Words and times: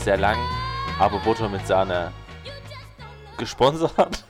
dafür 0.00 0.04
sehr 0.04 0.16
lang. 0.16 0.38
Aber 0.98 1.18
Butter 1.20 1.48
mit 1.48 1.66
Sahne 1.66 2.12
gesponsert. 3.36 4.24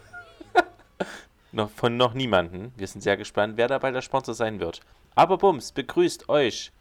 noch 1.52 1.70
von 1.70 1.96
noch 1.96 2.14
niemanden. 2.14 2.72
Wir 2.76 2.86
sind 2.86 3.02
sehr 3.02 3.16
gespannt, 3.16 3.56
wer 3.56 3.68
dabei 3.68 3.92
der 3.92 4.02
Sponsor 4.02 4.34
sein 4.34 4.58
wird. 4.58 4.80
Aber 5.14 5.38
Bums, 5.38 5.72
begrüßt 5.72 6.28
euch 6.28 6.72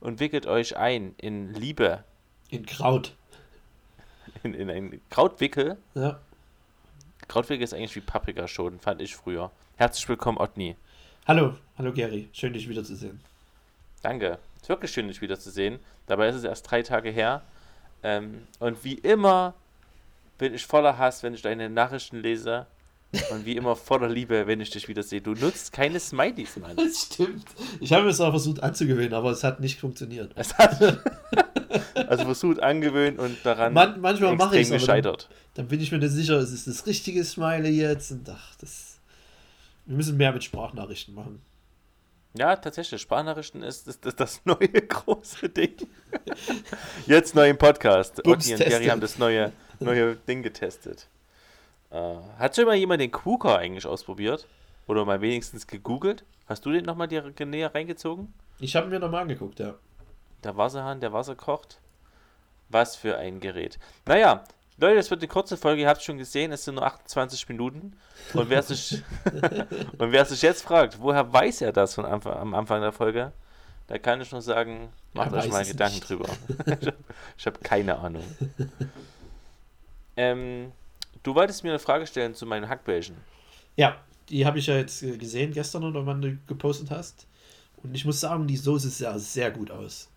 und 0.00 0.20
wickelt 0.20 0.46
euch 0.46 0.76
ein 0.76 1.14
in 1.18 1.54
Liebe. 1.54 2.04
In 2.50 2.64
Kraut. 2.66 3.14
In, 4.42 4.54
in 4.54 4.70
ein 4.70 5.00
Krautwickel. 5.10 5.76
Ja. 5.94 6.20
Krautwickel 7.26 7.64
ist 7.64 7.74
eigentlich 7.74 7.96
wie 7.96 8.00
Paprikaschoten, 8.00 8.78
fand 8.78 9.00
ich 9.00 9.16
früher. 9.16 9.50
Herzlich 9.76 10.08
willkommen, 10.08 10.38
Otni. 10.38 10.76
Hallo, 11.26 11.56
hallo 11.78 11.92
Gary. 11.92 12.28
Schön, 12.32 12.52
dich 12.52 12.68
wiederzusehen. 12.68 13.20
Danke. 14.02 14.38
Es 14.56 14.62
ist 14.62 14.68
wirklich 14.68 14.92
schön, 14.92 15.08
dich 15.08 15.20
wiederzusehen. 15.20 15.80
Dabei 16.06 16.28
ist 16.28 16.36
es 16.36 16.44
erst 16.44 16.70
drei 16.70 16.82
Tage 16.82 17.10
her. 17.10 17.42
Ähm, 18.02 18.42
und 18.58 18.84
wie 18.84 18.94
immer 18.94 19.54
bin 20.38 20.54
ich 20.54 20.66
voller 20.66 20.98
Hass, 20.98 21.22
wenn 21.22 21.34
ich 21.34 21.42
deine 21.42 21.70
Nachrichten 21.70 22.20
lese. 22.20 22.66
Und 23.30 23.46
wie 23.46 23.56
immer 23.56 23.76
voller 23.76 24.08
Liebe, 24.08 24.46
wenn 24.46 24.60
ich 24.60 24.70
dich 24.70 24.88
wiedersehe. 24.88 25.20
Du 25.20 25.32
nutzt 25.32 25.72
keine 25.72 25.98
Smileys, 26.00 26.56
Mann. 26.56 26.76
Das 26.76 27.02
stimmt. 27.02 27.46
Ich 27.80 27.92
habe 27.92 28.08
es 28.08 28.20
auch 28.20 28.30
versucht 28.30 28.62
anzugewöhnen, 28.62 29.14
aber 29.14 29.30
es 29.30 29.42
hat 29.42 29.60
nicht 29.60 29.80
funktioniert. 29.80 30.32
Es 30.34 30.58
hat 30.58 30.80
also 31.94 32.24
versucht 32.24 32.60
angewöhnt 32.60 33.18
und 33.18 33.38
daran 33.44 33.72
Man, 33.72 34.00
manchmal 34.00 34.36
mache 34.36 34.56
ich 34.58 34.62
es 34.62 34.70
gescheitert. 34.70 35.28
Dann, 35.54 35.64
dann, 35.64 35.68
bin 35.68 35.80
ich 35.80 35.92
mir 35.92 35.98
nicht 35.98 36.10
sicher, 36.10 36.38
ist 36.38 36.52
es 36.52 36.64
das 36.64 36.86
richtige 36.86 37.24
Smiley 37.24 37.70
jetzt? 37.70 38.10
Und 38.10 38.28
ach, 38.28 38.54
das. 38.60 38.98
Wir 39.86 39.96
müssen 39.96 40.16
mehr 40.16 40.32
mit 40.32 40.44
Sprachnachrichten 40.44 41.14
machen. 41.14 41.40
Ja, 42.36 42.56
tatsächlich. 42.56 43.00
Sprachnachrichten 43.00 43.62
ist, 43.62 43.88
ist, 43.88 44.04
ist 44.04 44.20
das 44.20 44.44
neue 44.44 44.68
große 44.68 45.48
Ding. 45.48 45.74
Jetzt 47.06 47.34
neu 47.34 47.48
im 47.48 47.58
Podcast. 47.58 48.22
Bums 48.22 48.50
Otti 48.50 48.62
und 48.62 48.70
Gary 48.70 48.86
haben 48.86 49.00
das 49.00 49.18
neue, 49.18 49.52
neue 49.80 50.16
Ding 50.16 50.42
getestet. 50.42 51.08
Uh, 51.90 52.18
hat 52.38 52.56
schon 52.56 52.66
mal 52.66 52.74
jemand 52.74 53.00
den 53.00 53.12
KUKA 53.12 53.56
eigentlich 53.56 53.86
ausprobiert? 53.86 54.46
Oder 54.86 55.04
mal 55.04 55.20
wenigstens 55.20 55.66
gegoogelt? 55.66 56.24
Hast 56.46 56.66
du 56.66 56.72
den 56.72 56.84
nochmal 56.84 57.08
dir 57.08 57.32
näher 57.44 57.74
reingezogen? 57.74 58.32
Ich 58.58 58.76
habe 58.76 58.88
mir 58.88 58.98
nochmal 58.98 59.22
angeguckt, 59.22 59.58
ja. 59.58 59.74
Der 60.44 60.56
Wasserhahn, 60.56 61.00
der 61.00 61.12
Wasser 61.12 61.36
kocht. 61.36 61.80
Was 62.68 62.96
für 62.96 63.16
ein 63.16 63.40
Gerät. 63.40 63.78
Naja, 64.04 64.44
Leute, 64.78 64.96
das 64.96 65.10
wird 65.10 65.20
eine 65.22 65.28
kurze 65.28 65.56
Folge, 65.56 65.82
ihr 65.82 65.88
habt 65.88 66.00
es 66.00 66.04
schon 66.04 66.18
gesehen, 66.18 66.52
es 66.52 66.64
sind 66.64 66.74
nur 66.74 66.84
28 66.84 67.48
Minuten. 67.48 67.96
Und 68.34 68.50
wer 68.50 68.62
sich, 68.62 69.02
und 69.98 70.12
wer 70.12 70.24
sich 70.26 70.42
jetzt 70.42 70.62
fragt, 70.62 71.00
woher 71.00 71.32
weiß 71.32 71.62
er 71.62 71.72
das 71.72 71.94
von 71.94 72.04
Anfang, 72.04 72.34
am 72.34 72.54
Anfang 72.54 72.82
der 72.82 72.92
Folge, 72.92 73.32
da 73.86 73.98
kann 73.98 74.20
ich 74.20 74.30
nur 74.32 74.42
sagen, 74.42 74.88
macht 75.14 75.32
Er 75.32 75.38
euch 75.38 75.50
mal 75.50 75.64
Gedanken 75.64 75.94
nicht. 75.94 76.08
drüber. 76.08 76.28
ich 77.38 77.46
habe 77.46 77.58
keine 77.62 77.98
Ahnung. 77.98 78.24
Ähm, 80.16 80.72
du 81.22 81.34
wolltest 81.34 81.62
mir 81.62 81.68
eine 81.70 81.78
Frage 81.78 82.06
stellen 82.06 82.34
zu 82.34 82.46
meinen 82.46 82.70
Hackbällchen. 82.70 83.16
Ja, 83.76 84.00
die 84.30 84.46
habe 84.46 84.58
ich 84.58 84.66
ja 84.66 84.76
jetzt 84.76 85.02
äh, 85.02 85.16
gesehen 85.18 85.52
gestern 85.52 85.84
oder 85.84 86.06
wann 86.06 86.22
du 86.22 86.38
gepostet 86.46 86.90
hast. 86.90 87.26
Und 87.82 87.94
ich 87.94 88.04
muss 88.04 88.20
sagen, 88.20 88.46
die 88.46 88.56
Soße 88.56 88.88
sah 88.88 89.18
sehr 89.18 89.50
gut 89.50 89.70
aus. 89.70 90.08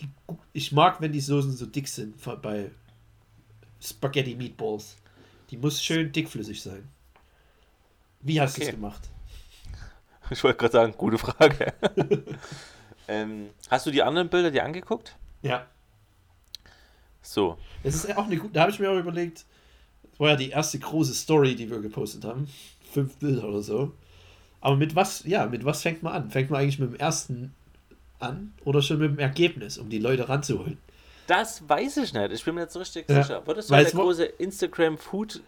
Die, 0.00 0.08
ich 0.52 0.70
mag, 0.72 1.00
wenn 1.00 1.10
die 1.12 1.20
Soßen 1.20 1.50
so 1.50 1.66
dick 1.66 1.88
sind 1.88 2.14
bei 2.42 2.70
Spaghetti 3.82 4.34
Meatballs. 4.36 4.96
Die 5.50 5.56
muss 5.56 5.82
schön 5.82 6.12
dickflüssig 6.12 6.62
sein. 6.62 6.88
Wie 8.20 8.40
hast 8.40 8.56
du 8.56 8.62
es 8.62 8.68
Okay. 8.68 8.76
gemacht? 8.76 9.10
Ich 10.30 10.42
wollte 10.44 10.58
gerade 10.58 10.72
sagen, 10.72 10.94
gute 10.96 11.18
Frage. 11.18 11.72
ähm, 13.08 13.50
hast 13.68 13.86
du 13.86 13.90
die 13.90 14.02
anderen 14.02 14.28
Bilder 14.28 14.50
dir 14.50 14.64
angeguckt? 14.64 15.16
Ja, 15.42 15.66
So, 17.22 17.58
es 17.82 17.94
ist 17.94 18.08
ja 18.08 18.16
auch 18.18 18.26
eine 18.26 18.36
gute. 18.36 18.52
Da 18.54 18.62
habe 18.62 18.70
ich 18.72 18.78
mir 18.78 18.90
auch 18.90 18.98
überlegt, 18.98 19.44
das 20.10 20.20
war 20.20 20.30
ja 20.30 20.36
die 20.36 20.50
erste 20.50 20.78
große 20.78 21.14
Story, 21.14 21.54
die 21.56 21.70
wir 21.70 21.80
gepostet 21.80 22.24
haben. 22.24 22.48
Fünf 22.92 23.16
Bilder 23.18 23.44
oder 23.48 23.62
so. 23.62 23.92
Aber 24.60 24.76
mit 24.76 24.94
was, 24.96 25.24
ja, 25.24 25.46
mit 25.46 25.64
was 25.64 25.82
fängt 25.82 26.02
man 26.02 26.14
an? 26.14 26.30
Fängt 26.30 26.50
man 26.50 26.60
eigentlich 26.62 26.78
mit 26.78 26.92
dem 26.92 27.00
ersten 27.00 27.54
an 28.20 28.54
oder 28.64 28.82
schon 28.82 28.98
mit 29.00 29.12
dem 29.12 29.18
Ergebnis, 29.20 29.78
um 29.78 29.90
die 29.90 29.98
Leute 29.98 30.28
ranzuholen? 30.28 30.78
Das 31.26 31.68
weiß 31.68 31.98
ich 31.98 32.12
nicht. 32.12 32.32
Ich 32.32 32.44
bin 32.44 32.54
mir 32.54 32.62
jetzt 32.62 32.72
so 32.72 32.78
richtig 32.78 33.08
Ja, 33.08 33.22
sicher. 33.22 33.46
Würdest 33.46 33.70
du 33.70 33.74
weil 33.74 33.84
der 33.84 33.92
große 33.92 34.24
Instagram-Food 34.24 35.40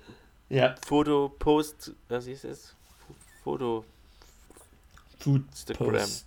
Ja, 0.48 0.74
Foto, 0.86 1.28
Post, 1.38 1.92
was 2.08 2.26
hieß 2.26 2.44
es? 2.44 2.74
Foto, 3.42 3.84
Food 5.18 5.42
Instagram. 5.48 5.92
Post, 5.94 6.26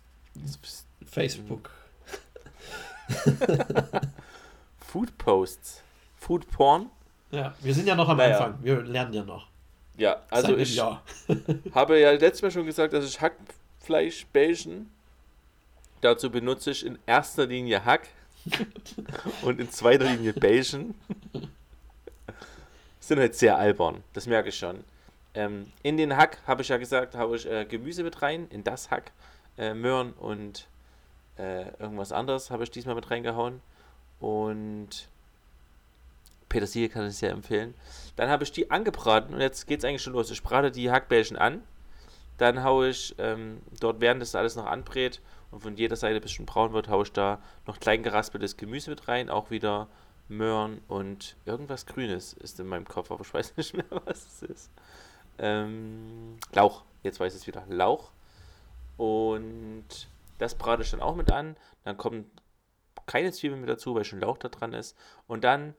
Facebook. 1.05 1.69
Food 4.79 5.17
Posts. 5.17 5.81
Food 6.17 6.49
Porn? 6.51 6.89
Ja, 7.31 7.53
wir 7.61 7.73
sind 7.73 7.87
ja 7.87 7.95
noch 7.95 8.09
am 8.09 8.17
Naja. 8.17 8.37
Anfang. 8.37 8.63
Wir 8.63 8.81
lernen 8.81 9.13
ja 9.13 9.23
noch. 9.23 9.47
Ja, 9.97 10.21
also 10.29 10.49
Seit 10.49 10.59
ich 10.59 10.81
habe 11.73 11.99
ja 11.99 12.11
letztes 12.11 12.41
Mal 12.41 12.51
schon 12.51 12.65
gesagt, 12.65 12.93
dass 12.93 13.05
ich 13.05 13.19
Hackfleischbällchen. 13.21 14.89
Dazu 16.01 16.29
benutze 16.29 16.71
ich 16.71 16.85
in 16.85 16.99
erster 17.05 17.45
Linie 17.47 17.83
Hack 17.85 18.07
und 19.41 19.59
in 19.59 19.69
zweiter 19.71 20.05
Linie 20.05 20.33
Bällchen. 20.33 20.95
Sind 22.99 23.19
halt 23.19 23.35
sehr 23.35 23.57
albern, 23.57 24.03
das 24.13 24.25
merke 24.25 24.49
ich 24.49 24.57
schon. 24.57 24.83
Ähm, 25.35 25.71
in 25.83 25.97
den 25.97 26.15
Hack 26.15 26.39
habe 26.47 26.61
ich 26.61 26.69
ja 26.69 26.77
gesagt, 26.77 27.15
habe 27.15 27.35
ich 27.35 27.45
äh, 27.45 27.65
Gemüse 27.65 28.03
mit 28.03 28.21
rein. 28.21 28.47
In 28.49 28.63
das 28.63 28.89
Hack 28.89 29.11
äh, 29.57 29.73
Möhren 29.73 30.13
und 30.13 30.67
äh, 31.37 31.69
irgendwas 31.77 32.11
anderes 32.11 32.49
habe 32.49 32.63
ich 32.63 32.71
diesmal 32.71 32.95
mit 32.95 33.11
reingehauen. 33.11 33.61
Und 34.19 35.09
Petersilie 36.47 36.89
kann 36.89 37.07
ich 37.07 37.17
sehr 37.17 37.31
empfehlen. 37.31 37.73
Dann 38.15 38.29
habe 38.29 38.43
ich 38.43 38.51
die 38.51 38.71
angebraten 38.71 39.33
und 39.33 39.41
jetzt 39.41 39.67
geht 39.67 39.79
es 39.79 39.85
eigentlich 39.85 40.01
schon 40.01 40.13
los. 40.13 40.31
Ich 40.31 40.41
brate 40.41 40.71
die 40.71 40.89
Hackbällchen 40.89 41.37
an. 41.37 41.61
Dann 42.37 42.63
haue 42.63 42.89
ich 42.89 43.13
ähm, 43.17 43.61
dort, 43.79 43.99
während 44.01 44.21
das 44.21 44.35
alles 44.35 44.55
noch 44.55 44.65
anbrät 44.65 45.21
und 45.51 45.61
von 45.61 45.75
jeder 45.75 45.95
Seite 45.95 46.15
ein 46.15 46.21
bisschen 46.21 46.45
braun 46.45 46.73
wird, 46.73 46.89
haue 46.89 47.03
ich 47.03 47.11
da 47.11 47.41
noch 47.65 47.79
klein 47.79 48.03
geraspeltes 48.03 48.57
Gemüse 48.57 48.89
mit 48.89 49.07
rein. 49.07 49.29
Auch 49.29 49.51
wieder 49.51 49.87
Möhren 50.27 50.81
und 50.87 51.37
irgendwas 51.45 51.85
Grünes 51.85 52.33
ist 52.33 52.59
in 52.59 52.67
meinem 52.67 52.87
Kopf, 52.87 53.11
aber 53.11 53.21
ich 53.21 53.33
weiß 53.33 53.53
nicht 53.57 53.73
mehr, 53.73 53.85
was 54.05 54.25
es 54.25 54.41
ist. 54.43 54.71
Ähm, 55.37 56.37
Lauch. 56.53 56.83
Jetzt 57.03 57.19
weiß 57.19 57.33
ich 57.35 57.41
es 57.41 57.47
wieder. 57.47 57.63
Lauch. 57.67 58.11
Und 58.97 60.07
das 60.37 60.55
brate 60.55 60.83
ich 60.83 60.91
dann 60.91 61.01
auch 61.01 61.15
mit 61.15 61.31
an. 61.31 61.55
Dann 61.83 61.97
kommen 61.97 62.29
keine 63.05 63.31
Zwiebeln 63.31 63.61
mit 63.61 63.69
dazu, 63.69 63.93
weil 63.95 64.03
schon 64.03 64.19
Lauch 64.19 64.37
da 64.37 64.49
dran 64.49 64.73
ist. 64.73 64.97
Und 65.27 65.43
dann, 65.43 65.75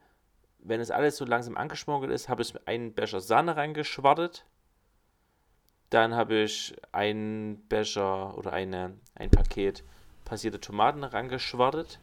wenn 0.59 0.79
es 0.79 0.91
alles 0.91 1.17
so 1.17 1.25
langsam 1.25 1.57
angeschmorgelt 1.57 2.11
ist, 2.11 2.29
habe 2.29 2.41
ich 2.41 2.67
einen 2.67 2.93
Becher 2.93 3.19
Sahne 3.19 3.57
reingeschwartet. 3.57 4.45
Dann 5.89 6.15
habe 6.15 6.35
ich 6.39 6.75
einen 6.91 7.65
Becher 7.69 8.37
oder 8.37 8.51
eine, 8.53 8.97
ein 9.15 9.29
Paket 9.29 9.83
passierte 10.25 10.59
Tomaten 10.59 11.03
rangeschwartet. 11.05 11.99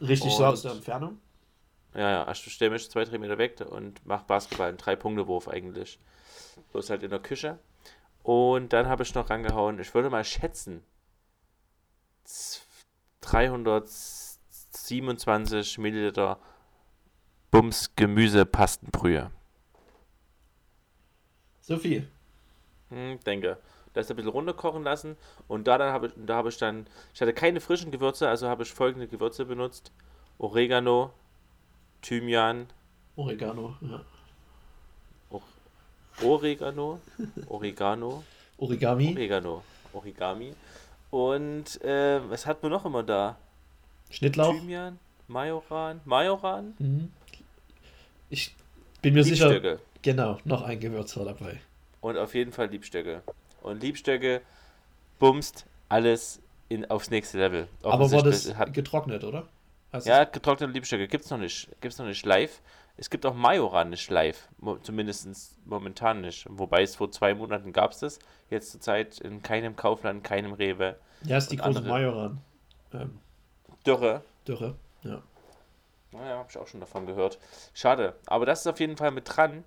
Richtig 0.00 0.34
so 0.34 0.44
aus 0.44 0.62
der 0.62 0.72
Entfernung. 0.72 1.18
Ja, 1.94 2.10
ja, 2.10 2.30
ich 2.30 2.38
stelle 2.52 2.70
mich 2.72 2.90
zwei, 2.90 3.04
drei 3.04 3.18
Meter 3.18 3.38
weg 3.38 3.60
und 3.68 4.04
mache 4.06 4.24
Basketball, 4.26 4.68
einen 4.68 4.78
Drei-Punkte-Wurf 4.78 5.48
eigentlich. 5.48 5.98
Bloß 6.72 6.90
halt 6.90 7.02
in 7.02 7.10
der 7.10 7.18
Küche. 7.20 7.58
Und 8.22 8.72
dann 8.72 8.86
habe 8.88 9.02
ich 9.02 9.14
noch 9.14 9.28
rangehauen, 9.30 9.78
ich 9.80 9.94
würde 9.94 10.10
mal 10.10 10.24
schätzen, 10.24 10.82
z- 12.24 12.66
327 13.20 15.78
Milliliter 15.78 16.38
Bums 17.50 17.90
Gemüse-Pastenbrühe. 17.96 19.30
So 21.60 21.76
viel. 21.78 22.08
Hm, 22.92 23.18
denke. 23.24 23.56
Das 23.94 24.10
ein 24.10 24.16
bisschen 24.16 24.30
runterkochen 24.30 24.82
lassen 24.84 25.16
und 25.48 25.66
da 25.66 25.76
dann 25.76 25.92
habe 25.92 26.06
ich, 26.06 26.12
da 26.16 26.36
habe 26.36 26.48
ich 26.48 26.56
dann, 26.56 26.86
ich 27.12 27.20
hatte 27.20 27.34
keine 27.34 27.60
frischen 27.60 27.90
Gewürze, 27.90 28.26
also 28.28 28.48
habe 28.48 28.62
ich 28.62 28.72
folgende 28.72 29.06
Gewürze 29.06 29.44
benutzt: 29.44 29.92
Oregano, 30.38 31.12
Thymian, 32.00 32.68
Oregano. 33.16 33.76
Ja. 33.82 34.00
Oregano, 36.22 37.00
Oregano, 37.46 38.24
Origami. 38.58 39.12
Oregano, 39.12 39.62
Origami. 39.92 40.54
Und 41.10 41.82
äh, 41.82 42.20
was 42.30 42.46
hat 42.46 42.62
man 42.62 42.72
noch 42.72 42.86
immer 42.86 43.02
da? 43.02 43.36
Schnittlauch. 44.10 44.54
Thymian, 44.54 44.98
Majoran, 45.28 46.00
Majoran, 46.04 46.74
Mhm. 46.78 47.12
Ich 48.30 48.54
bin 49.02 49.12
mir 49.12 49.24
sicher. 49.24 49.78
Genau, 50.00 50.38
noch 50.44 50.62
ein 50.62 50.80
Gewürz 50.80 51.14
war 51.18 51.26
dabei. 51.26 51.60
Und 52.02 52.18
auf 52.18 52.34
jeden 52.34 52.52
Fall 52.52 52.66
Liebstöcke. 52.66 53.22
Und 53.62 53.80
Liebstöcke 53.82 54.42
bumst 55.18 55.64
alles 55.88 56.42
in, 56.68 56.90
aufs 56.90 57.08
nächste 57.10 57.38
Level. 57.38 57.68
Aber 57.82 58.10
war 58.12 58.22
das 58.22 58.54
hat, 58.56 58.74
getrocknet, 58.74 59.24
oder? 59.24 59.48
Hast 59.92 60.06
ja, 60.06 60.24
getrocknete 60.24 60.72
Liebstöcke 60.72 61.06
gibt 61.08 61.24
es 61.24 61.30
noch 61.30 61.38
nicht. 61.38 61.68
Gibt's 61.80 61.98
noch 61.98 62.06
nicht 62.06 62.26
live. 62.26 62.60
Es 62.96 63.08
gibt 63.08 63.24
auch 63.24 63.34
Majoran 63.34 63.90
nicht 63.90 64.10
live. 64.10 64.48
Mo 64.58 64.76
zumindest 64.76 65.26
momentan 65.64 66.20
nicht. 66.22 66.46
Wobei 66.50 66.82
es 66.82 66.96
vor 66.96 67.10
zwei 67.10 67.34
Monaten 67.34 67.72
gab 67.72 67.92
es 67.92 68.00
das. 68.00 68.18
Jetzt 68.50 68.72
zurzeit 68.72 69.18
in 69.20 69.42
keinem 69.42 69.76
Kaufland, 69.76 70.24
keinem 70.24 70.52
Rewe. 70.52 70.96
Ja, 71.24 71.38
ist 71.38 71.52
die 71.52 71.56
große 71.56 71.78
andere- 71.78 71.88
Majoran. 71.88 72.38
Ähm, 72.92 73.18
Dürre. 73.86 74.22
Dürre, 74.46 74.74
ja. 75.02 75.22
Naja, 76.12 76.36
habe 76.38 76.48
ich 76.50 76.58
auch 76.58 76.66
schon 76.66 76.80
davon 76.80 77.06
gehört. 77.06 77.38
Schade. 77.74 78.14
Aber 78.26 78.44
das 78.44 78.60
ist 78.60 78.66
auf 78.66 78.80
jeden 78.80 78.96
Fall 78.96 79.10
mit 79.10 79.24
dran. 79.34 79.64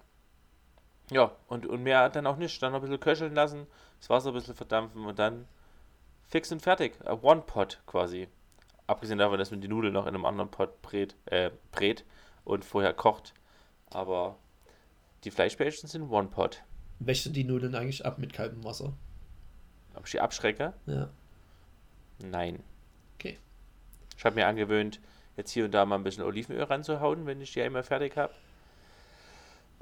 Ja, 1.12 1.32
und, 1.48 1.66
und 1.66 1.84
mehr 1.84 2.10
dann 2.10 2.28
auch 2.28 2.38
nicht. 2.38 2.62
Dann 2.62 2.72
noch 2.72 2.80
ein 2.80 2.82
bisschen 2.82 3.00
köcheln 3.00 3.36
lassen, 3.36 3.68
das 4.00 4.10
Wasser 4.10 4.30
ein 4.30 4.34
bisschen 4.34 4.56
verdampfen 4.56 5.06
und 5.06 5.20
dann 5.20 5.48
fix 6.28 6.52
und 6.52 6.62
fertig. 6.62 6.98
One-Pot 7.06 7.82
quasi. 7.86 8.28
Abgesehen 8.88 9.18
davon, 9.18 9.40
dass 9.40 9.52
man 9.52 9.62
die 9.62 9.68
Nudeln 9.68 9.94
noch 9.94 10.06
in 10.06 10.16
einem 10.16 10.26
anderen 10.26 10.52
Pot 10.52 10.82
brät, 10.82 11.16
äh, 11.26 11.52
brät 11.72 12.06
und 12.44 12.66
vorher 12.66 12.94
kocht. 12.94 13.34
Aber 13.90 14.38
die 15.24 15.32
Fleischbällchen 15.32 15.90
sind 15.90 16.10
One-Pot. 16.10 16.64
Wäschst 17.00 17.26
du 17.26 17.30
die 17.32 17.44
Nudeln 17.44 17.76
eigentlich 17.76 18.06
ab 18.06 18.20
mit 18.20 18.34
kaltem 18.34 18.64
Wasser? 18.64 18.94
Ob 19.96 20.06
ich 20.06 20.12
die 20.12 20.22
abschrecke? 20.22 20.74
Ja. 20.86 21.10
Nein. 22.20 22.64
Okay. 23.16 23.40
Ich 24.18 24.24
habe 24.24 24.36
mir 24.36 24.48
angewöhnt, 24.48 25.00
jetzt 25.36 25.52
hier 25.52 25.66
und 25.66 25.72
da 25.72 25.86
mal 25.86 25.96
ein 25.96 26.04
bisschen 26.04 26.24
Olivenöl 26.24 26.64
ranzuhauen, 26.64 27.26
wenn 27.26 27.42
ich 27.42 27.54
die 27.54 27.62
einmal 27.62 27.84
fertig 27.84 28.16
habe. 28.18 28.34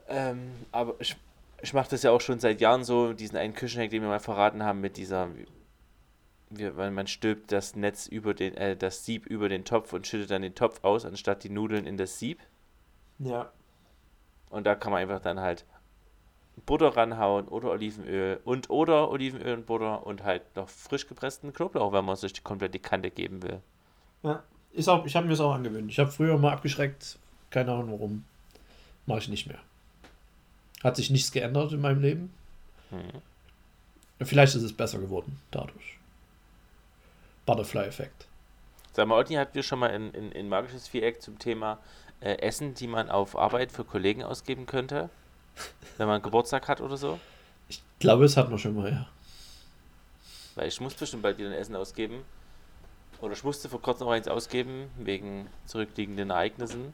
Ähm, 0.08 0.52
aber 0.72 0.96
ich, 1.00 1.16
ich 1.62 1.74
mache 1.74 1.90
das 1.90 2.04
ja 2.04 2.12
auch 2.12 2.22
schon 2.22 2.40
seit 2.40 2.62
Jahren 2.62 2.84
so, 2.84 3.14
diesen 3.14 3.38
einen 3.38 3.54
Küchenhack, 3.54 3.90
den 3.90 4.02
wir 4.02 4.10
mal 4.10 4.20
verraten 4.20 4.64
haben, 4.64 4.82
mit 4.82 4.98
dieser, 4.98 5.30
wie, 6.50 6.76
weil 6.76 6.92
man 6.92 7.08
stülpt 7.08 7.52
das 7.52 7.76
Netz 7.76 8.08
über 8.08 8.34
den, 8.34 8.56
äh, 8.56 8.76
das 8.76 9.06
Sieb 9.06 9.26
über 9.26 9.50
den 9.50 9.66
Topf 9.66 9.94
und 9.94 10.08
schüttet 10.08 10.32
dann 10.32 10.42
den 10.42 10.56
Topf 10.56 10.84
aus, 10.84 11.06
anstatt 11.06 11.44
die 11.44 11.50
Nudeln 11.50 11.86
in 11.86 11.98
das 11.98 12.20
Sieb. 12.20 12.40
Ja. 13.20 13.52
Und 14.50 14.66
da 14.66 14.76
kann 14.76 14.92
man 14.92 15.02
einfach 15.02 15.22
dann 15.22 15.40
halt 15.40 15.66
Butter 16.66 16.96
ranhauen 16.96 17.48
oder 17.48 17.72
Olivenöl 17.72 18.40
und 18.44 18.70
oder 18.70 19.10
Olivenöl 19.10 19.56
und 19.56 19.66
Butter 19.66 20.06
und 20.06 20.24
halt 20.24 20.56
noch 20.56 20.70
frisch 20.70 21.08
gepressten 21.08 21.54
Knoblauch, 21.54 21.92
wenn 21.92 22.06
man 22.06 22.16
sich 22.16 22.34
die 22.34 22.42
komplett 22.42 22.74
die 22.74 22.80
Kante 22.80 23.10
geben 23.10 23.42
will. 23.42 23.62
Ja. 24.22 24.44
Ist 24.74 24.90
auch, 24.90 25.06
ich 25.06 25.16
habe 25.16 25.28
mir 25.28 25.32
das 25.32 25.40
auch 25.40 25.54
angewöhnt. 25.54 25.92
Ich 25.92 26.00
habe 26.00 26.10
früher 26.10 26.38
mal 26.38 26.52
abgeschreckt, 26.52 27.20
keine 27.52 27.72
Ahnung 27.72 27.92
warum. 27.92 28.26
Mache 29.06 29.20
ich 29.20 29.30
nicht 29.30 29.48
mehr. 29.48 29.60
Hat 30.84 30.96
sich 30.96 31.10
nichts 31.10 31.32
geändert 31.32 31.72
in 31.72 31.82
meinem 31.82 32.02
Leben. 32.02 32.34
Hm. 32.90 33.22
Vielleicht 34.22 34.56
ist 34.56 34.64
es 34.64 34.74
besser 34.74 35.00
geworden 35.00 35.40
dadurch. 35.52 35.98
Butterfly-Effekt. 37.46 38.28
Sag 38.94 39.08
mal, 39.08 39.20
Otni 39.20 39.36
hat 39.36 39.56
wir 39.56 39.64
schon 39.64 39.80
mal 39.80 39.88
in, 39.88 40.14
in, 40.14 40.32
in 40.32 40.50
Magisches 40.50 40.88
Viereck 40.88 41.22
zum 41.22 41.40
Thema 41.40 41.80
äh, 42.22 42.36
Essen, 42.36 42.74
die 42.76 42.88
man 42.88 43.10
auf 43.10 43.38
Arbeit 43.38 43.72
für 43.72 43.84
Kollegen 43.84 44.24
ausgeben 44.24 44.66
könnte, 44.66 45.10
wenn 45.98 46.08
man 46.08 46.22
Geburtstag 46.22 46.68
hat 46.68 46.80
oder 46.80 46.98
so. 46.98 47.20
Ich 47.70 47.82
glaube, 48.00 48.26
es 48.26 48.38
hat 48.38 48.50
man 48.50 48.60
schon 48.60 48.76
mal, 48.76 48.92
ja. 48.92 49.08
Weil 50.56 50.68
ich 50.68 50.80
muss 50.80 50.94
bestimmt 50.94 51.24
bald 51.24 51.38
wieder 51.38 51.50
ein 51.50 51.56
Essen 51.56 51.76
ausgeben. 51.76 52.24
Oder 53.20 53.34
ich 53.34 53.44
musste 53.44 53.70
vor 53.70 53.82
kurzem 53.82 54.06
noch 54.06 54.14
eins 54.14 54.28
ausgeben, 54.28 54.90
wegen 54.98 55.48
zurückliegenden 55.66 56.30
Ereignissen. 56.30 56.94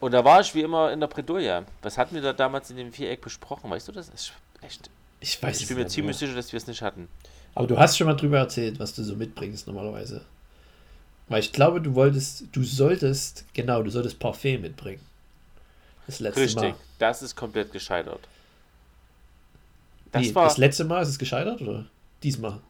Und 0.00 0.12
da 0.12 0.24
war 0.24 0.40
ich 0.40 0.54
wie 0.54 0.62
immer 0.62 0.90
in 0.92 1.00
der 1.00 1.06
Bredouille. 1.06 1.64
Was 1.82 1.98
hatten 1.98 2.14
wir 2.14 2.22
da 2.22 2.32
damals 2.32 2.70
in 2.70 2.76
dem 2.76 2.92
Viereck 2.92 3.20
besprochen? 3.20 3.70
Weißt 3.70 3.86
du 3.88 3.92
das? 3.92 4.08
Ist 4.08 4.32
echt. 4.62 4.90
Ich 5.20 5.42
weiß 5.42 5.56
Ich 5.58 5.62
es 5.64 5.68
bin 5.68 5.76
mir 5.76 5.86
ziemlich 5.86 6.16
sicher, 6.16 6.34
dass 6.34 6.52
wir 6.52 6.56
es 6.56 6.66
nicht 6.66 6.80
hatten. 6.80 7.08
Aber 7.54 7.66
du 7.66 7.78
hast 7.78 7.98
schon 7.98 8.06
mal 8.06 8.14
drüber 8.14 8.38
erzählt, 8.38 8.78
was 8.78 8.94
du 8.94 9.02
so 9.02 9.14
mitbringst 9.14 9.66
normalerweise. 9.66 10.24
Weil 11.28 11.40
ich 11.40 11.52
glaube, 11.52 11.80
du 11.80 11.94
wolltest, 11.94 12.44
du 12.52 12.64
solltest, 12.64 13.44
genau, 13.52 13.82
du 13.82 13.90
solltest 13.90 14.18
Parfait 14.18 14.58
mitbringen. 14.58 15.00
Das 16.06 16.20
letzte 16.20 16.40
Richtig. 16.40 16.62
Mal. 16.62 16.74
Das 16.98 17.22
ist 17.22 17.36
komplett 17.36 17.72
gescheitert. 17.72 18.26
Das 20.12 20.22
Wie, 20.22 20.34
war 20.34 20.44
das 20.44 20.56
letzte 20.56 20.84
Mal 20.84 21.02
ist 21.02 21.08
es 21.08 21.18
gescheitert 21.18 21.60
oder 21.60 21.86
diesmal? 22.22 22.60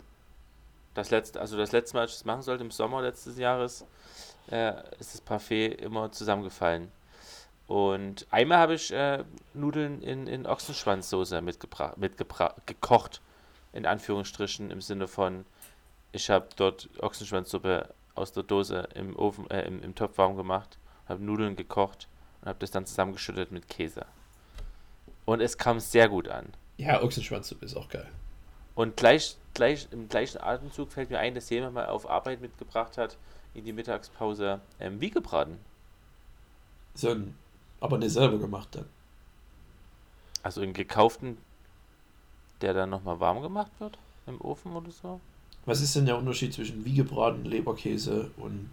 das 0.95 1.11
letzte, 1.11 1.41
also 1.41 1.57
das 1.57 1.73
letzte 1.73 1.97
Mal, 1.97 2.03
als 2.03 2.13
ich 2.13 2.19
das 2.19 2.25
machen 2.25 2.43
sollte, 2.43 2.65
im 2.65 2.71
Sommer 2.71 3.03
letztes 3.03 3.39
Jahres, 3.39 3.85
äh, 4.51 4.73
ist 4.99 5.15
das 5.15 5.21
Parfait 5.21 5.69
immer 5.81 6.11
zusammengefallen. 6.13 6.89
Und 7.71 8.27
einmal 8.33 8.59
habe 8.59 8.75
ich 8.75 8.93
äh, 8.93 9.23
Nudeln 9.55 10.03
in, 10.03 10.27
in 10.27 10.45
Ochsenschwanzsoße 10.45 11.41
mitgebra 11.41 11.95
mitgebra 11.97 12.57
gekocht, 12.67 13.21
in 13.73 13.87
Anführungsstrichen, 13.87 14.73
im 14.73 14.81
Sinne 14.81 15.07
von, 15.07 15.47
ich 16.11 16.31
habe 16.31 16.49
dort 16.57 16.89
Ochsenschwanzsuppe 16.99 17.95
aus 18.17 18.33
der 18.33 18.43
Dose 18.43 18.89
im 18.97 19.15
Ofen, 19.15 19.49
äh, 19.53 19.63
im, 19.69 19.85
im 19.85 19.95
Topf 19.95 20.19
warm 20.19 20.37
gemacht, 20.37 20.79
habe 21.09 21.23
Nudeln 21.23 21.55
gekocht 21.55 22.09
und 22.41 22.49
habe 22.49 22.59
das 22.59 22.73
dann 22.73 22.87
zusammengeschüttet 22.87 23.53
mit 23.53 23.69
Käse. 23.69 24.05
Und 25.25 25.41
es 25.41 25.57
kam 25.57 25.79
sehr 25.79 26.09
gut 26.09 26.27
an. 26.27 26.47
Ja, 26.77 27.01
Ochsenschwanzsuppe 27.01 27.67
ist 27.67 27.77
auch 27.77 27.89
geil. 27.89 28.09
Und 28.75 28.97
gleich, 28.97 29.37
gleich 29.55 29.87
im 29.93 30.09
gleichen 30.09 30.41
Atemzug 30.41 30.91
fällt 30.91 31.11
mir 31.11 31.21
ein, 31.21 31.37
dass 31.37 31.49
jemand 31.51 31.75
mal 31.75 31.87
auf 31.87 32.11
Arbeit 32.11 32.41
mitgebracht 32.41 32.99
hat, 32.99 33.17
in 33.55 33.65
die 33.65 33.73
Mittagspause, 33.73 34.61
ähm, 34.81 35.01
wie 35.01 35.11
gebraten. 35.11 35.61
So 36.97 37.13
ein, 37.13 37.37
aber 37.81 37.99
nicht 37.99 38.13
selber 38.13 38.39
gemacht 38.39 38.69
dann. 38.73 38.87
Also 40.43 40.61
einen 40.61 40.73
gekauften, 40.73 41.39
der 42.61 42.75
dann 42.75 42.91
nochmal 42.91 43.21
warm 43.21 43.43
gemacht 43.43 43.71
wird 43.79 43.99
im 44.27 44.41
Ofen 44.41 44.73
oder 44.73 44.91
so. 44.91 45.21
Was 45.67 45.81
ist 45.81 45.95
denn 45.97 46.07
der 46.07 46.17
Unterschied 46.17 46.55
zwischen 46.55 46.85
wie 46.85 46.95
gebraten, 46.95 47.45
Leberkäse 47.45 48.31
und 48.37 48.71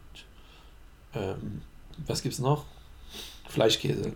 ähm, 1.14 1.62
was 2.06 2.22
gibt's 2.22 2.40
noch? 2.40 2.66
Fleischkäse. 3.50 4.14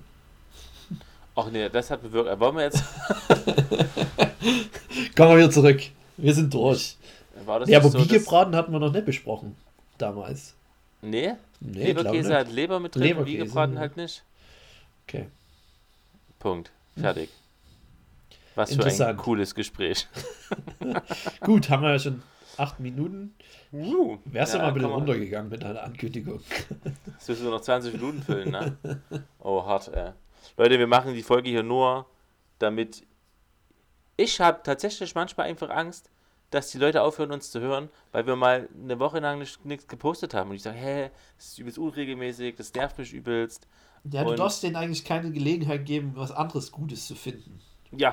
Ach 1.35 1.49
nee, 1.49 1.69
das 1.69 1.89
hat 1.89 2.01
bewirkt. 2.01 2.39
Wollen 2.39 2.55
wir 2.55 2.63
jetzt. 2.63 2.83
Kommen 5.15 5.31
wir 5.31 5.37
wieder 5.37 5.51
zurück. 5.51 5.81
Wir 6.17 6.33
sind 6.33 6.53
durch. 6.53 6.97
War 7.45 7.61
das 7.61 7.69
Ja, 7.69 7.79
nicht 7.79 7.85
aber 7.85 7.99
so, 7.99 8.09
wie 8.09 8.19
gebraten 8.19 8.55
hatten 8.55 8.71
wir 8.71 8.79
noch 8.79 8.91
nicht 8.91 9.05
besprochen. 9.05 9.55
Damals. 9.97 10.55
Nee, 11.01 11.33
Nee, 11.59 11.85
Leberkäse 11.85 12.35
hat 12.35 12.51
Leber 12.51 12.79
mit 12.79 12.95
drin, 12.95 13.25
wie 13.25 13.37
gebraten 13.37 13.77
halt 13.77 13.95
nicht. 13.95 14.23
Okay. 15.11 15.27
Punkt. 16.39 16.71
Fertig. 16.97 17.29
Was 18.55 18.73
für 18.73 19.07
ein 19.07 19.17
cooles 19.17 19.53
Gespräch. 19.53 20.07
Gut, 21.41 21.69
haben 21.69 21.83
wir 21.83 21.91
ja 21.91 21.99
schon 21.99 22.23
acht 22.55 22.79
Minuten. 22.79 23.35
Uh, 23.73 24.19
Wärst 24.23 24.53
du 24.53 24.57
ja, 24.57 24.63
mal 24.63 24.69
ein 24.69 24.73
bisschen 24.75 24.89
runtergegangen 24.89 25.49
mit 25.51 25.63
deiner 25.63 25.83
Ankündigung? 25.83 26.39
Das 27.05 27.27
müssen 27.27 27.43
wir 27.43 27.51
noch 27.51 27.59
20 27.61 27.93
Minuten 27.93 28.21
füllen, 28.21 28.51
ne? 28.51 28.77
Oh, 29.39 29.65
hart, 29.65 29.89
ey. 29.89 30.11
Leute, 30.55 30.79
wir 30.79 30.87
machen 30.87 31.13
die 31.13 31.23
Folge 31.23 31.49
hier 31.49 31.63
nur, 31.63 32.05
damit. 32.59 33.05
Ich 34.15 34.39
habe 34.39 34.61
tatsächlich 34.63 35.13
manchmal 35.13 35.47
einfach 35.47 35.69
Angst, 35.69 36.09
dass 36.51 36.71
die 36.71 36.77
Leute 36.77 37.01
aufhören, 37.01 37.31
uns 37.33 37.51
zu 37.51 37.59
hören, 37.59 37.89
weil 38.13 38.25
wir 38.27 38.37
mal 38.37 38.69
eine 38.81 38.99
Woche 38.99 39.19
lang 39.19 39.39
nicht- 39.39 39.65
nichts 39.65 39.87
gepostet 39.87 40.33
haben. 40.33 40.51
Und 40.51 40.55
ich 40.55 40.63
sage, 40.63 40.77
hä, 40.77 41.11
das 41.35 41.47
ist 41.47 41.59
übelst 41.59 41.77
unregelmäßig, 41.79 42.55
das 42.55 42.73
nervt 42.73 42.97
mich 42.97 43.11
übelst. 43.13 43.67
Ja, 44.09 44.23
du 44.23 44.31
Und- 44.31 44.39
darfst 44.39 44.63
denen 44.63 44.75
eigentlich 44.75 45.03
keine 45.05 45.31
Gelegenheit 45.31 45.85
geben, 45.85 46.13
was 46.15 46.31
anderes 46.31 46.71
Gutes 46.71 47.05
zu 47.07 47.15
finden. 47.15 47.59
Ja. 47.91 48.11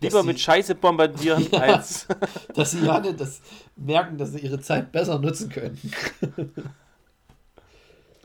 Dass 0.00 0.10
Lieber 0.12 0.20
sie- 0.22 0.26
mit 0.28 0.40
Scheiße 0.40 0.74
bombardieren, 0.74 1.46
Ja. 1.52 1.58
als. 1.60 2.06
Dass 2.54 2.70
sie 2.72 2.84
ja 2.84 3.00
nicht 3.00 3.20
das 3.20 3.40
merken, 3.76 4.16
dass 4.18 4.32
sie 4.32 4.38
ihre 4.40 4.58
Zeit 4.60 4.92
besser 4.92 5.18
nutzen 5.18 5.48
können. 5.50 5.78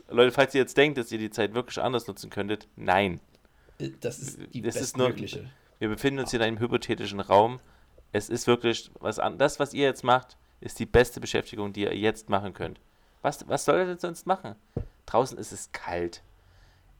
Leute, 0.08 0.30
falls 0.32 0.54
ihr 0.54 0.60
jetzt 0.60 0.76
denkt, 0.76 0.98
dass 0.98 1.10
ihr 1.10 1.18
die 1.18 1.30
Zeit 1.30 1.54
wirklich 1.54 1.80
anders 1.82 2.06
nutzen 2.06 2.30
könntet, 2.30 2.68
nein. 2.76 3.20
Das 4.00 4.18
ist 4.18 4.38
die 4.54 4.62
Das 4.62 4.76
ist 4.76 4.96
nur- 4.96 5.08
bestmögliche. 5.08 5.50
Wir 5.78 5.88
befinden 5.88 6.20
uns 6.20 6.30
hier 6.30 6.40
in 6.40 6.46
einem 6.46 6.58
hypothetischen 6.58 7.20
Raum. 7.20 7.60
Es 8.12 8.30
ist 8.30 8.46
wirklich 8.46 8.90
was 9.00 9.18
an. 9.18 9.36
Das, 9.36 9.60
was 9.60 9.74
ihr 9.74 9.84
jetzt 9.84 10.04
macht, 10.04 10.36
ist 10.60 10.78
die 10.78 10.86
beste 10.86 11.20
Beschäftigung, 11.20 11.72
die 11.74 11.82
ihr 11.82 11.94
jetzt 11.94 12.30
machen 12.30 12.54
könnt. 12.54 12.80
Was, 13.20 13.46
was 13.48 13.64
soll 13.66 13.80
ihr 13.80 13.84
denn 13.86 13.98
sonst 13.98 14.26
machen? 14.26 14.54
Draußen 15.04 15.36
ist 15.36 15.52
es 15.52 15.70
kalt. 15.72 16.22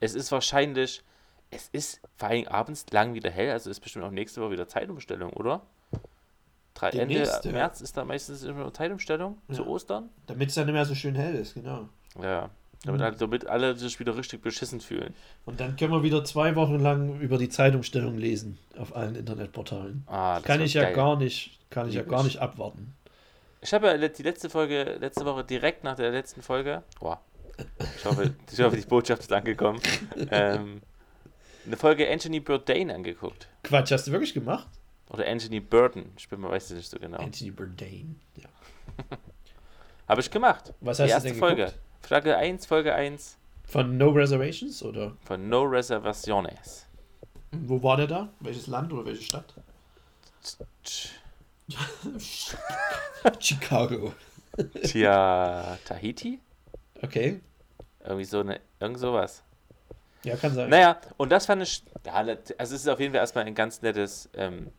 Es 0.01 0.15
ist 0.15 0.31
wahrscheinlich. 0.33 1.03
Es 1.51 1.69
ist 1.73 2.01
vor 2.17 2.29
allem 2.29 2.49
abends 2.49 2.87
lang 2.91 3.15
wieder 3.15 3.31
hell, 3.31 3.53
also 3.53 3.71
ist 3.71 3.79
bestimmt 3.81 4.05
auch 4.05 4.11
nächste 4.11 4.41
Woche 4.43 4.51
wieder 4.51 4.67
Zeitumstellung, 4.67 5.33
oder? 5.33 5.63
Drei, 6.75 6.91
Ende 6.91 7.07
Demnächst, 7.15 7.45
ja. 7.45 7.53
März 7.53 7.81
ist 7.81 7.97
da 7.97 8.05
meistens 8.05 8.43
immer 8.43 8.73
Zeitumstellung 8.73 9.39
zu 9.51 9.63
Ja. 9.63 9.69
Ostern. 9.69 10.11
Damit 10.27 10.51
es 10.51 10.57
ja 10.57 10.65
nicht 10.65 10.75
mehr 10.75 10.85
so 10.85 10.95
schön 10.95 11.15
hell 11.15 11.35
ist, 11.37 11.55
genau. 11.55 11.89
Ja, 12.21 12.51
damit, 12.85 13.01
Mhm. 13.01 13.07
alle, 13.07 13.17
damit 13.17 13.47
alle 13.47 13.77
sich 13.77 13.99
wieder 14.01 14.17
richtig 14.17 14.43
beschissen 14.43 14.81
fühlen. 14.81 15.15
Und 15.47 15.61
dann 15.61 15.77
können 15.77 15.93
wir 15.93 16.03
wieder 16.03 16.25
zwei 16.25 16.55
Wochen 16.57 16.81
lang 16.81 17.21
über 17.21 17.39
die 17.39 17.49
Zeitumstellung 17.49 18.19
lesen 18.19 18.59
auf 18.77 18.95
allen 18.95 19.15
Internetportalen. 19.15 20.03
Ah, 20.09 20.35
das 20.37 20.43
Kann 20.45 20.61
ich 20.61 20.75
ja 20.75 20.83
geil. 20.83 20.95
gar 20.95 21.17
nicht, 21.17 21.59
kann 21.71 21.89
ich 21.89 21.95
ja 21.95 22.03
gar 22.03 22.21
ich. 22.21 22.27
nicht 22.27 22.39
abwarten. 22.41 22.93
Ich 23.63 23.73
habe 23.73 23.87
ja 23.87 24.09
die 24.09 24.23
letzte 24.23 24.51
Folge, 24.51 24.97
letzte 25.01 25.25
Woche 25.25 25.45
direkt 25.45 25.83
nach 25.85 25.97
der 25.97 26.11
letzten 26.11 26.43
Folge, 26.43 26.83
boah, 27.01 27.21
ich 27.97 28.05
hoffe, 28.05 28.35
ich 28.53 28.61
hoffe 28.61 28.77
die 28.77 28.87
Botschaft 28.87 29.23
ist 29.23 29.33
angekommen, 29.33 29.81
ähm, 30.31 30.81
eine 31.67 31.77
Folge 31.77 32.11
Anthony 32.11 32.41
Bourdain 32.41 32.91
angeguckt. 32.91 33.49
Quatsch, 33.63 33.91
hast 33.93 34.07
du 34.07 34.13
wirklich 34.13 34.35
gemacht? 34.35 34.69
Oder 35.11 35.27
Anthony 35.27 35.61
Burton, 35.61 36.13
ich 36.17 36.29
bin 36.29 36.41
mir 36.41 36.51
weiß 36.51 36.71
es 36.71 36.77
nicht 36.77 36.91
so 36.91 36.99
genau. 36.99 37.19
Anthony 37.19 37.51
Bourdain. 37.51 38.21
Ja. 38.37 38.49
Habe 40.09 40.21
ich 40.21 40.31
gemacht. 40.31 40.73
Was 40.81 40.99
die 40.99 41.05
hast 41.05 41.11
du 41.11 41.15
erste 41.15 41.29
denn 41.31 41.39
Folge. 41.39 41.65
geguckt? 41.67 41.81
Folge 42.03 42.37
1, 42.37 42.67
Folge 42.67 42.95
1 42.95 43.37
Von 43.65 43.97
No 43.97 44.11
Reservations 44.11 44.83
oder 44.83 45.17
von 45.25 45.49
No 45.49 45.63
Reservaciones. 45.63 46.87
wo 47.53 47.83
war 47.83 47.97
der 47.97 48.07
da? 48.07 48.29
Welches 48.41 48.67
Land 48.69 48.93
oder 48.93 49.05
welche 49.07 49.23
Stadt? 49.25 49.55
Chicago. 53.41 54.13
Tja, 54.85 55.77
Tahiti? 55.85 56.39
Okay. 57.03 57.41
Irgendwie 58.05 58.25
so 58.25 58.41
eine, 58.41 58.61
irgend 58.81 58.99
sowas. 58.99 59.43
Ja, 60.23 60.37
kann 60.37 60.55
sein. 60.55 60.71
Naja, 60.71 61.01
und 61.17 61.31
das 61.31 61.47
fand 61.47 61.63
ich, 61.63 61.83
ja, 62.05 62.13
also 62.15 62.47
es 62.59 62.73
ist 62.73 62.89
auf 62.89 62.99
jeden 63.01 63.13
Fall 63.13 63.21
erstmal 63.21 63.45
ein 63.45 63.55
ganz 63.55 63.83
nettes, 63.83 64.29
ähm, 64.35 64.71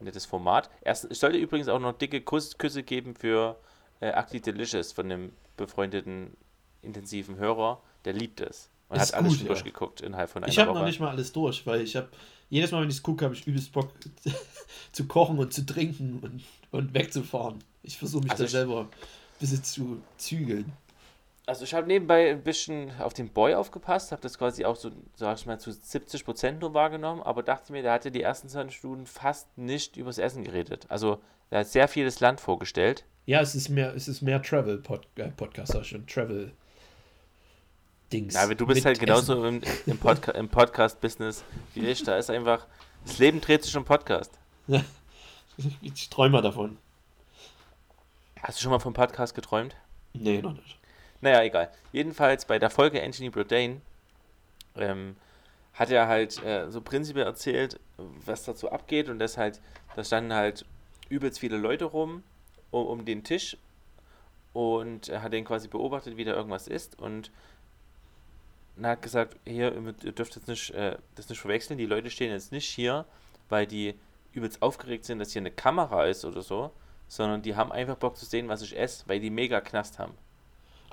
nettes 0.00 0.26
Format. 0.26 0.70
Erst, 0.82 1.10
ich 1.10 1.18
sollte 1.18 1.38
übrigens 1.38 1.68
auch 1.68 1.78
noch 1.80 1.92
dicke 1.96 2.20
Kuss, 2.20 2.56
Küsse 2.58 2.82
geben 2.82 3.14
für 3.14 3.56
äh, 4.00 4.08
Acti 4.10 4.40
Delicious 4.40 4.92
von 4.92 5.08
dem 5.08 5.32
befreundeten, 5.56 6.36
intensiven 6.82 7.36
Hörer. 7.36 7.80
Der 8.04 8.12
liebt 8.12 8.40
es. 8.40 8.68
Und 8.88 8.96
Ist 9.00 9.08
hat 9.12 9.14
alles 9.14 9.28
gut, 9.30 9.38
schon 9.38 9.46
ja. 9.46 9.52
durchgeguckt 9.54 10.00
innerhalb 10.02 10.28
von 10.30 10.42
einer 10.42 10.52
Ich 10.52 10.58
habe 10.58 10.70
Woche. 10.70 10.80
noch 10.80 10.86
nicht 10.86 11.00
mal 11.00 11.08
alles 11.10 11.32
durch, 11.32 11.64
weil 11.66 11.80
ich 11.80 11.96
habe 11.96 12.08
jedes 12.50 12.70
Mal, 12.72 12.82
wenn 12.82 12.90
ich 12.90 12.96
es 12.96 13.02
gucke, 13.02 13.24
habe 13.24 13.34
ich 13.34 13.46
übelst 13.46 13.72
Bock 13.72 13.90
zu 14.92 15.06
kochen 15.06 15.38
und 15.38 15.52
zu 15.54 15.64
trinken 15.64 16.18
und, 16.20 16.42
und 16.72 16.92
wegzufahren. 16.94 17.62
Ich 17.82 17.96
versuche 17.96 18.24
mich 18.24 18.32
Also 18.32 18.42
da 18.42 18.46
ich- 18.46 18.50
selber 18.52 18.80
ein 18.82 18.88
bisschen 19.40 19.64
zu 19.64 20.02
zügeln. 20.18 20.72
Also 21.44 21.64
ich 21.64 21.74
habe 21.74 21.88
nebenbei 21.88 22.30
ein 22.30 22.42
bisschen 22.42 22.92
auf 23.00 23.14
den 23.14 23.28
Boy 23.28 23.54
aufgepasst, 23.54 24.12
habe 24.12 24.22
das 24.22 24.38
quasi 24.38 24.64
auch 24.64 24.76
so, 24.76 24.92
sag 25.16 25.38
ich 25.38 25.46
mal, 25.46 25.58
zu 25.58 25.72
70 25.72 26.24
Prozent 26.24 26.60
nur 26.60 26.72
wahrgenommen, 26.72 27.20
aber 27.20 27.42
dachte 27.42 27.72
mir, 27.72 27.82
der 27.82 27.92
hatte 27.92 28.12
die 28.12 28.22
ersten 28.22 28.48
20 28.48 28.76
Stunden 28.76 29.06
fast 29.06 29.58
nicht 29.58 29.96
übers 29.96 30.18
Essen 30.18 30.44
geredet. 30.44 30.86
Also 30.88 31.20
er 31.50 31.60
hat 31.60 31.66
sehr 31.66 31.88
viel 31.88 32.04
das 32.04 32.20
Land 32.20 32.40
vorgestellt. 32.40 33.04
Ja, 33.26 33.40
es 33.40 33.56
ist 33.56 33.68
mehr, 33.68 33.94
es 33.94 34.06
ist 34.06 34.22
mehr 34.22 34.40
Travel 34.40 34.78
-Pod 34.78 35.02
äh, 35.16 35.30
Podcast, 35.30 35.74
ich 35.74 35.88
schon 35.88 36.06
Travel 36.06 36.52
Dings. 38.12 38.34
Ja, 38.34 38.42
aber 38.42 38.54
du 38.54 38.66
bist 38.66 38.84
halt 38.84 39.00
genauso 39.00 39.44
im, 39.44 39.62
im, 39.86 39.98
Podca 39.98 40.32
im 40.32 40.48
Podcast-Business 40.48 41.44
wie 41.74 41.86
ich. 41.86 42.04
Da 42.04 42.18
ist 42.18 42.30
einfach, 42.30 42.66
das 43.04 43.18
Leben 43.18 43.40
dreht 43.40 43.64
sich 43.64 43.76
um 43.76 43.84
Podcast. 43.84 44.38
Ich 45.82 46.08
träume 46.08 46.40
davon. 46.40 46.78
Hast 48.42 48.58
du 48.58 48.62
schon 48.62 48.72
mal 48.72 48.78
vom 48.78 48.94
Podcast 48.94 49.34
geträumt? 49.34 49.76
Nee, 50.14 50.40
noch 50.40 50.54
nicht. 50.54 50.78
Naja, 51.22 51.42
egal. 51.44 51.70
Jedenfalls 51.92 52.44
bei 52.44 52.58
der 52.58 52.68
Folge 52.68 53.02
Anthony 53.02 53.30
Bourdain 53.30 53.80
ähm, 54.76 55.16
hat 55.72 55.90
er 55.90 56.08
halt 56.08 56.42
äh, 56.42 56.68
so 56.68 56.80
prinzipiell 56.80 57.24
erzählt, 57.24 57.78
was 57.96 58.44
dazu 58.44 58.70
abgeht 58.70 59.08
und 59.08 59.20
das 59.20 59.38
halt, 59.38 59.60
da 59.94 60.02
standen 60.02 60.34
halt 60.34 60.66
übelst 61.08 61.38
viele 61.38 61.56
Leute 61.56 61.84
rum 61.84 62.24
um, 62.72 62.86
um 62.86 63.04
den 63.04 63.22
Tisch 63.22 63.56
und 64.52 65.08
er 65.08 65.22
hat 65.22 65.32
den 65.32 65.44
quasi 65.44 65.68
beobachtet, 65.68 66.16
wie 66.16 66.24
da 66.24 66.32
irgendwas 66.32 66.66
ist 66.66 66.98
und 66.98 67.30
er 68.82 68.90
hat 68.90 69.02
gesagt, 69.02 69.36
hier, 69.44 69.72
ihr 70.02 70.12
dürft 70.12 70.34
jetzt 70.34 70.48
nicht, 70.48 70.70
äh, 70.70 70.96
das 71.14 71.28
nicht 71.28 71.40
verwechseln, 71.40 71.78
die 71.78 71.86
Leute 71.86 72.10
stehen 72.10 72.32
jetzt 72.32 72.50
nicht 72.50 72.68
hier, 72.68 73.04
weil 73.48 73.66
die 73.68 73.94
übelst 74.32 74.60
aufgeregt 74.60 75.04
sind, 75.04 75.20
dass 75.20 75.30
hier 75.32 75.42
eine 75.42 75.52
Kamera 75.52 76.06
ist 76.06 76.24
oder 76.24 76.42
so, 76.42 76.72
sondern 77.06 77.42
die 77.42 77.54
haben 77.54 77.70
einfach 77.70 77.96
Bock 77.96 78.16
zu 78.16 78.24
sehen, 78.24 78.48
was 78.48 78.62
ich 78.62 78.76
esse, 78.76 79.04
weil 79.06 79.20
die 79.20 79.30
mega 79.30 79.60
Knast 79.60 80.00
haben. 80.00 80.14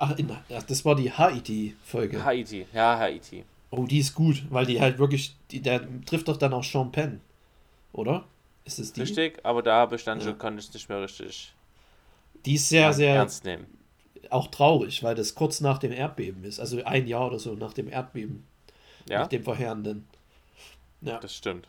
Ach, 0.02 0.16
in, 0.18 0.30
ach, 0.30 0.62
das 0.62 0.82
war 0.86 0.94
die 0.96 1.12
Haiti-Folge. 1.12 2.24
Haiti, 2.24 2.66
ja, 2.72 2.98
Haiti. 2.98 3.44
Oh, 3.70 3.84
die 3.84 3.98
ist 3.98 4.14
gut, 4.14 4.42
weil 4.48 4.64
die 4.64 4.80
halt 4.80 4.98
wirklich, 4.98 5.36
die, 5.50 5.60
der 5.60 5.86
trifft 6.06 6.26
doch 6.28 6.38
dann 6.38 6.54
auch 6.54 6.64
Sean 6.64 6.90
Penn, 6.90 7.20
oder? 7.92 8.24
Ist 8.64 8.78
es 8.78 8.94
die? 8.94 9.02
Richtig, 9.02 9.38
aber 9.44 9.62
da 9.62 9.76
habe 9.76 9.96
ich 9.96 10.04
dann 10.04 10.18
Ja. 10.18 10.24
schon, 10.24 10.38
konnte 10.38 10.60
ich 10.60 10.68
es 10.68 10.74
nicht 10.74 10.88
mehr 10.88 11.02
richtig 11.02 11.52
Die 12.46 12.54
ist 12.54 12.70
sehr, 12.70 12.94
sehr 12.94 13.14
ernst 13.14 13.44
nehmen. 13.44 13.66
auch 14.30 14.46
traurig, 14.46 15.02
weil 15.02 15.14
das 15.14 15.34
kurz 15.34 15.60
nach 15.60 15.76
dem 15.78 15.92
Erdbeben 15.92 16.44
ist. 16.44 16.60
Also 16.60 16.82
ein 16.82 17.06
Jahr 17.06 17.26
oder 17.26 17.38
so 17.38 17.52
nach 17.54 17.74
dem 17.74 17.88
Erdbeben. 17.88 18.44
Ja, 19.08 19.20
Nach 19.20 19.26
dem 19.28 19.44
verheerenden. 19.44 20.08
Ja. 21.02 21.18
das 21.18 21.34
stimmt. 21.34 21.68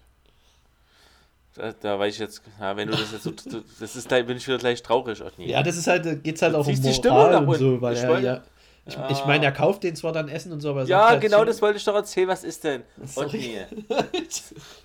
Da, 1.56 1.74
da 1.74 2.00
weiß 2.00 2.14
ich 2.14 2.20
jetzt, 2.20 2.42
ja, 2.60 2.76
wenn 2.78 2.88
du 2.88 2.96
das 2.96 3.12
jetzt 3.12 3.24
so, 3.24 3.32
das 3.80 3.96
ist 3.96 4.08
gleich, 4.08 4.26
bin 4.26 4.38
ich 4.38 4.48
wieder 4.48 4.58
gleich 4.58 4.82
traurig, 4.82 5.22
Otni. 5.22 5.50
Ja, 5.50 5.62
das 5.64 5.76
ist 5.78 5.88
halt, 5.88 6.06
da 6.06 6.14
geht's 6.14 6.42
halt 6.42 6.54
Du 6.54 6.60
auch 6.60 6.68
um 6.68 6.82
die 6.82 6.94
Stimmung 6.94 7.48
und 7.48 7.56
so, 7.58 7.82
weil 7.82 7.94
Ich 7.96 8.04
er 8.04 8.20
ja. 8.20 8.42
Ich, 8.86 8.96
Ja. 8.96 9.10
ich 9.12 9.26
meine, 9.26 9.46
er 9.46 9.52
kauft 9.52 9.84
den 9.84 9.96
zwar 9.96 10.12
dann 10.12 10.28
Essen 10.28 10.52
und 10.52 10.62
so, 10.62 10.72
aber 10.72 10.82
er 10.82 10.88
Ja, 10.88 11.10
halt 11.10 11.22
genau, 11.22 11.46
das 11.46 11.62
wollte 11.62 11.78
ich 11.78 11.84
doch 11.84 11.94
erzählen. 11.94 12.28
Was 12.30 12.44
ist 12.44 12.64
denn? 12.64 12.84
Sorry. 13.06 13.58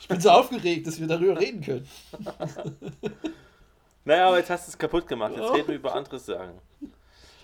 Ich 0.00 0.08
bin 0.08 0.20
so 0.20 0.30
aufgeregt, 0.30 0.86
dass 0.86 1.00
wir 1.00 1.06
darüber 1.06 1.40
reden 1.40 1.62
können. 1.62 1.88
Naja, 4.04 4.28
aber 4.28 4.38
jetzt 4.38 4.50
hast 4.50 4.66
du 4.68 4.70
es 4.70 4.78
kaputt 4.78 5.06
gemacht. 5.08 5.32
Jetzt 5.36 5.52
reden 5.52 5.68
wir 5.68 5.74
über 5.76 5.94
andere 5.94 6.18
Sachen. 6.18 6.50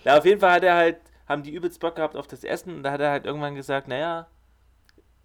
Ja, 0.05 0.17
auf 0.17 0.25
jeden 0.25 0.39
Fall 0.39 0.51
hat 0.51 0.63
er 0.63 0.75
halt, 0.75 0.97
haben 1.27 1.43
die 1.43 1.51
übelst 1.51 1.79
Bock 1.79 1.95
gehabt 1.95 2.15
auf 2.15 2.27
das 2.27 2.43
Essen 2.43 2.75
und 2.77 2.83
da 2.83 2.91
hat 2.91 3.01
er 3.01 3.09
halt 3.11 3.25
irgendwann 3.25 3.55
gesagt, 3.55 3.87
naja, 3.87 4.27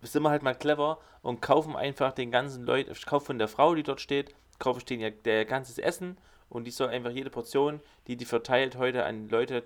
sind 0.02 0.22
wir 0.22 0.30
halt 0.30 0.42
mal 0.42 0.54
clever 0.54 0.98
und 1.22 1.42
kaufen 1.42 1.76
einfach 1.76 2.12
den 2.12 2.30
ganzen 2.30 2.64
Leuten, 2.64 2.92
ich 2.92 3.06
kaufe 3.06 3.26
von 3.26 3.38
der 3.38 3.48
Frau, 3.48 3.74
die 3.74 3.82
dort 3.82 4.00
steht, 4.00 4.34
kaufe 4.58 4.78
ich 4.78 4.84
denen 4.84 5.02
ja 5.02 5.10
der 5.10 5.44
ganzes 5.44 5.78
Essen 5.78 6.16
und 6.48 6.64
die 6.64 6.70
soll 6.70 6.88
einfach 6.88 7.10
jede 7.10 7.30
Portion, 7.30 7.80
die 8.06 8.16
die 8.16 8.24
verteilt 8.24 8.76
heute 8.76 9.04
an 9.04 9.28
Leute 9.28 9.64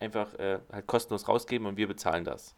einfach 0.00 0.34
äh, 0.34 0.58
halt 0.72 0.86
kostenlos 0.86 1.28
rausgeben 1.28 1.66
und 1.66 1.76
wir 1.76 1.88
bezahlen 1.88 2.24
das. 2.24 2.54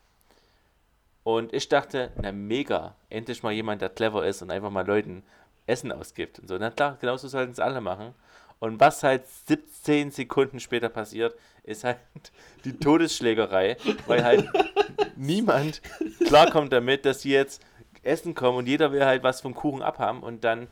Und 1.24 1.52
ich 1.52 1.68
dachte, 1.68 2.12
na 2.20 2.32
mega, 2.32 2.96
endlich 3.08 3.42
mal 3.42 3.52
jemand, 3.52 3.80
der 3.82 3.90
clever 3.90 4.26
ist 4.26 4.42
und 4.42 4.50
einfach 4.50 4.70
mal 4.70 4.86
Leuten 4.86 5.22
Essen 5.66 5.92
ausgibt 5.92 6.40
und 6.40 6.48
so. 6.48 6.58
Na 6.58 6.70
klar, 6.70 6.96
genauso 7.00 7.28
sollten 7.28 7.52
es 7.52 7.60
alle 7.60 7.80
machen. 7.80 8.14
Und 8.58 8.80
was 8.80 9.02
halt 9.02 9.26
17 9.46 10.10
Sekunden 10.10 10.60
später 10.60 10.88
passiert, 10.88 11.36
ist 11.64 11.84
halt 11.84 11.98
die 12.64 12.76
Todesschlägerei, 12.78 13.76
weil 14.06 14.24
halt 14.24 14.48
niemand 15.16 15.80
klarkommt 16.26 16.72
damit, 16.72 17.04
dass 17.04 17.22
sie 17.22 17.30
jetzt 17.32 17.62
essen 18.02 18.34
kommen 18.34 18.58
und 18.58 18.68
jeder 18.68 18.92
will 18.92 19.04
halt 19.04 19.22
was 19.22 19.40
vom 19.40 19.54
Kuchen 19.54 19.82
abhaben 19.82 20.22
und 20.22 20.44
dann 20.44 20.66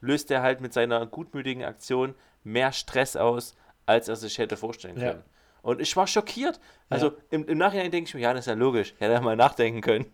löst 0.00 0.30
er 0.30 0.42
halt 0.42 0.60
mit 0.60 0.72
seiner 0.72 1.04
gutmütigen 1.06 1.64
Aktion 1.64 2.14
mehr 2.44 2.70
Stress 2.72 3.16
aus, 3.16 3.56
als 3.86 4.08
er 4.08 4.16
sich 4.16 4.38
hätte 4.38 4.56
vorstellen 4.56 4.98
Ja. 5.00 5.10
können. 5.12 5.22
Und 5.62 5.80
ich 5.80 5.96
war 5.96 6.06
schockiert. 6.06 6.60
Also 6.88 7.06
Ja. 7.08 7.12
im, 7.30 7.48
im 7.48 7.58
Nachhinein 7.58 7.90
denke 7.90 8.06
ich 8.06 8.14
mir, 8.14 8.20
ja, 8.20 8.32
das 8.32 8.42
ist 8.42 8.46
ja 8.46 8.54
logisch. 8.54 8.94
Hätte 8.98 9.14
er 9.14 9.20
mal 9.20 9.34
nachdenken 9.34 9.80
können. 9.80 10.06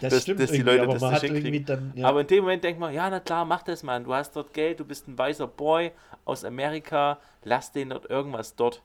Das 0.00 0.12
Dass- 0.24 0.36
dass 0.36 0.50
die 0.50 0.62
Leute 0.62 0.82
aber 0.82 0.94
das 0.98 1.22
nicht 1.22 1.32
hinkriegen. 1.32 1.64
dann. 1.66 1.92
Ja, 1.94 2.08
Aber 2.08 2.22
in 2.22 2.26
dem 2.26 2.40
Moment 2.42 2.64
denkt 2.64 2.80
man, 2.80 2.92
ja, 2.92 3.08
na 3.08 3.20
klar, 3.20 3.44
mach 3.44 3.62
das, 3.62 3.84
Mann. 3.84 4.02
Du 4.02 4.12
hast 4.12 4.34
dort 4.34 4.52
Geld, 4.52 4.80
du 4.80 4.84
bist 4.84 5.06
ein 5.06 5.16
weißer 5.16 5.46
Boy 5.46 5.92
aus 6.24 6.44
Amerika, 6.44 7.18
lass 7.44 7.70
den 7.70 7.90
dort 7.90 8.10
irgendwas 8.10 8.56
dort. 8.56 8.82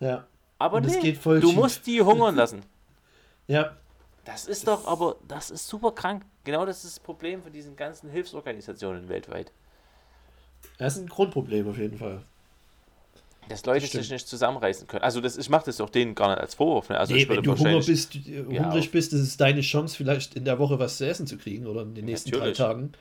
Ja, 0.00 0.26
Aber 0.58 0.76
Und 0.78 0.86
das 0.86 0.94
nee, 0.94 1.12
du 1.12 1.40
schief. 1.40 1.54
musst 1.54 1.86
die 1.86 2.02
hungern 2.02 2.34
lassen. 2.36 2.62
ja, 3.46 3.76
Das 4.24 4.46
ist 4.46 4.66
doch, 4.66 4.86
aber 4.86 5.16
das 5.28 5.50
ist 5.50 5.66
super 5.68 5.92
krank. 5.92 6.24
Genau 6.44 6.64
das 6.66 6.84
ist 6.84 6.96
das 6.96 7.00
Problem 7.00 7.42
von 7.42 7.52
diesen 7.52 7.76
ganzen 7.76 8.10
Hilfsorganisationen 8.10 9.08
weltweit. 9.08 9.52
das 10.78 10.96
ist 10.96 11.02
ein 11.02 11.08
Grundproblem 11.08 11.68
auf 11.68 11.78
jeden 11.78 11.98
Fall. 11.98 12.22
Dass 13.48 13.64
Leute 13.64 13.86
sich 13.86 14.10
nicht 14.10 14.26
zusammenreißen 14.26 14.88
können. 14.88 15.04
Also 15.04 15.20
das, 15.20 15.36
ich 15.36 15.48
mache 15.48 15.66
das 15.66 15.80
auch 15.80 15.88
denen 15.90 16.16
gar 16.16 16.30
nicht 16.30 16.40
als 16.40 16.54
Vorwurf. 16.56 16.88
Ne? 16.88 16.98
Also 16.98 17.14
nee, 17.14 17.28
wenn 17.28 17.42
du 17.44 17.56
Hunger 17.56 17.80
bist, 17.80 18.16
äh, 18.16 18.44
Ja, 18.50 18.64
hungrig 18.64 18.90
bist, 18.90 19.12
ist 19.12 19.20
es 19.20 19.36
deine 19.36 19.60
Chance, 19.60 19.96
vielleicht 19.96 20.34
in 20.34 20.44
der 20.44 20.58
Woche 20.58 20.80
was 20.80 20.96
zu 20.98 21.06
essen 21.06 21.28
zu 21.28 21.38
kriegen 21.38 21.66
oder 21.66 21.82
in 21.82 21.94
den 21.94 22.06
nächsten 22.06 22.30
Natürlich. 22.30 22.56
drei 22.58 22.64
Tagen. 22.66 22.92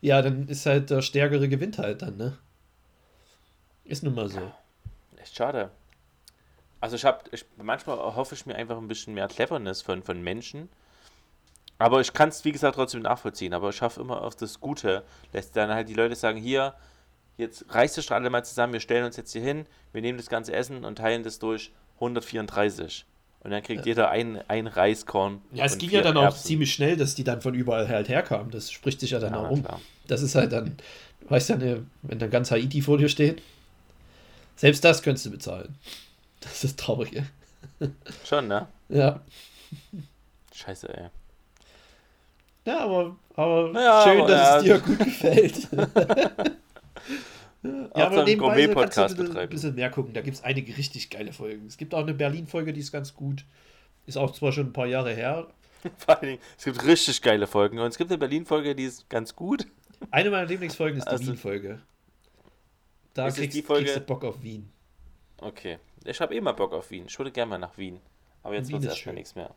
Ja, 0.00 0.20
dann 0.20 0.48
ist 0.48 0.66
halt 0.66 0.90
der 0.90 1.02
Stärkere 1.02 1.48
gewinnt 1.48 1.78
halt 1.78 2.02
dann, 2.02 2.16
ne? 2.16 2.36
Ist 3.84 4.02
nun 4.02 4.16
mal 4.16 4.28
so. 4.28 4.40
Echt 5.16 5.36
schade. 5.36 5.70
Also 6.82 6.96
ich 6.96 7.04
habe, 7.04 7.20
ich, 7.30 7.44
manchmal 7.62 7.96
hoffe 7.96 8.34
ich 8.34 8.44
mir 8.44 8.56
einfach 8.56 8.76
ein 8.76 8.88
bisschen 8.88 9.14
mehr 9.14 9.28
Cleverness 9.28 9.82
von, 9.82 10.02
von 10.02 10.20
Menschen. 10.20 10.68
Aber 11.78 12.00
ich 12.00 12.12
kann 12.12 12.28
es, 12.28 12.44
wie 12.44 12.50
gesagt, 12.50 12.74
trotzdem 12.74 13.02
nachvollziehen. 13.02 13.54
Aber 13.54 13.68
ich 13.70 13.76
schaffe 13.76 14.00
immer 14.00 14.22
auf 14.22 14.34
das 14.34 14.58
Gute. 14.60 15.04
Lässt 15.32 15.54
dann 15.56 15.70
halt 15.70 15.88
die 15.88 15.94
Leute 15.94 16.16
sagen, 16.16 16.38
hier, 16.38 16.74
jetzt 17.38 17.64
reißt 17.68 17.98
euch 18.00 18.10
alle 18.10 18.30
mal 18.30 18.44
zusammen, 18.44 18.72
wir 18.72 18.80
stellen 18.80 19.04
uns 19.04 19.16
jetzt 19.16 19.32
hier 19.32 19.42
hin, 19.42 19.64
wir 19.92 20.02
nehmen 20.02 20.18
das 20.18 20.28
ganze 20.28 20.52
Essen 20.52 20.84
und 20.84 20.96
teilen 20.96 21.22
das 21.22 21.38
durch 21.38 21.70
134. 21.94 23.06
Und 23.44 23.52
dann 23.52 23.62
kriegt 23.62 23.86
jeder 23.86 24.10
ein, 24.10 24.42
ein 24.48 24.66
Reiskorn. 24.66 25.40
Ja, 25.52 25.64
es 25.64 25.78
ging 25.78 25.90
ja 25.90 26.02
dann 26.02 26.16
auch 26.16 26.22
Erbsen. 26.24 26.46
ziemlich 26.46 26.72
schnell, 26.72 26.96
dass 26.96 27.14
die 27.14 27.24
dann 27.24 27.40
von 27.40 27.54
überall 27.54 27.88
halt 27.88 28.08
herkamen. 28.08 28.50
Das 28.50 28.70
spricht 28.72 28.98
sich 29.00 29.10
ja 29.12 29.20
dann 29.20 29.34
Ja, 29.34 29.40
auch 29.40 29.50
um. 29.50 29.62
klar. 29.62 29.80
Das 30.08 30.22
ist 30.22 30.34
halt 30.34 30.52
dann, 30.52 30.76
weißt 31.28 31.50
du, 31.50 31.86
wenn 32.02 32.18
dann 32.18 32.30
ganz 32.30 32.50
Haiti 32.50 32.82
vor 32.82 32.98
dir 32.98 33.08
steht, 33.08 33.40
selbst 34.56 34.84
das 34.84 35.02
könntest 35.02 35.26
du 35.26 35.30
bezahlen. 35.30 35.74
Das 36.42 36.64
ist 36.64 36.78
traurig, 36.78 37.16
ey. 37.16 37.24
Schon, 38.24 38.48
ne? 38.48 38.68
Ja. 38.88 39.20
Scheiße, 40.54 40.88
ey. 40.96 41.08
Ja, 42.64 42.80
aber, 42.80 43.16
aber 43.34 43.72
Naja, 43.72 44.02
schön, 44.04 44.20
aber 44.20 44.28
dass 44.28 44.40
ja. 44.40 44.56
es 44.58 44.62
dir 44.62 44.78
gut 44.86 44.98
gefällt. 44.98 45.68
ja, 47.62 48.08
ein 48.08 48.26
so 48.26 48.74
kannst 48.74 49.18
du 49.18 49.38
ein 49.38 49.48
bisschen, 49.48 49.74
mehr 49.74 49.90
gucken. 49.90 50.14
Da 50.14 50.20
gibt 50.20 50.36
es 50.36 50.44
einige 50.44 50.76
richtig 50.76 51.10
geile 51.10 51.32
Folgen. 51.32 51.66
Es 51.66 51.76
gibt 51.76 51.94
auch 51.94 52.00
eine 52.02 52.14
Berlin-Folge, 52.14 52.72
die 52.72 52.80
ist 52.80 52.92
ganz 52.92 53.14
gut. 53.14 53.44
Ist 54.06 54.16
auch 54.18 54.32
zwar 54.32 54.52
schon 54.52 54.66
ein 54.68 54.72
paar 54.72 54.86
Jahre 54.86 55.12
her. 55.14 55.48
Vor 55.96 56.16
allen 56.18 56.26
Dingen, 56.32 56.42
es 56.58 56.64
gibt 56.64 56.84
richtig 56.84 57.22
geile 57.22 57.46
Folgen. 57.46 57.78
Und 57.78 57.86
es 57.88 57.98
gibt 57.98 58.10
eine 58.10 58.18
Berlin-Folge, 58.18 58.74
die 58.74 58.84
ist 58.84 59.08
ganz 59.08 59.34
gut. 59.34 59.66
Eine 60.10 60.30
meiner 60.30 60.46
Lieblingsfolgen 60.46 60.98
ist 60.98 61.06
die 61.06 61.10
Also- 61.10 61.26
Wien-Folge. 61.26 61.80
Da 63.14 63.30
kriegst, 63.30 63.58
Folge- 63.66 63.84
kriegst 63.84 63.96
du 63.96 64.00
Bock 64.00 64.24
auf 64.24 64.42
Wien. 64.42 64.70
Okay. 65.42 65.78
Ich 66.04 66.20
habe 66.20 66.34
eh 66.34 66.40
mal 66.40 66.52
Bock 66.52 66.72
auf 66.72 66.90
Wien. 66.90 67.06
Ich 67.06 67.18
würde 67.18 67.30
gerne 67.32 67.50
mal 67.50 67.58
nach 67.58 67.76
Wien. 67.76 68.00
Aber 68.42 68.54
jetzt 68.54 68.70
wird 68.70 68.82
es 68.82 68.88
erstmal 68.90 69.14
nichts 69.14 69.34
mehr. 69.34 69.50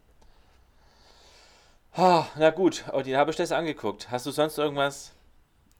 Ah, 1.93 2.25
na 2.37 2.49
gut, 2.49 2.83
Odin, 2.91 3.15
habe 3.15 3.31
ich 3.31 3.37
das 3.37 3.51
angeguckt. 3.51 4.11
Hast 4.11 4.25
du 4.25 4.31
sonst 4.31 4.57
irgendwas? 4.57 5.13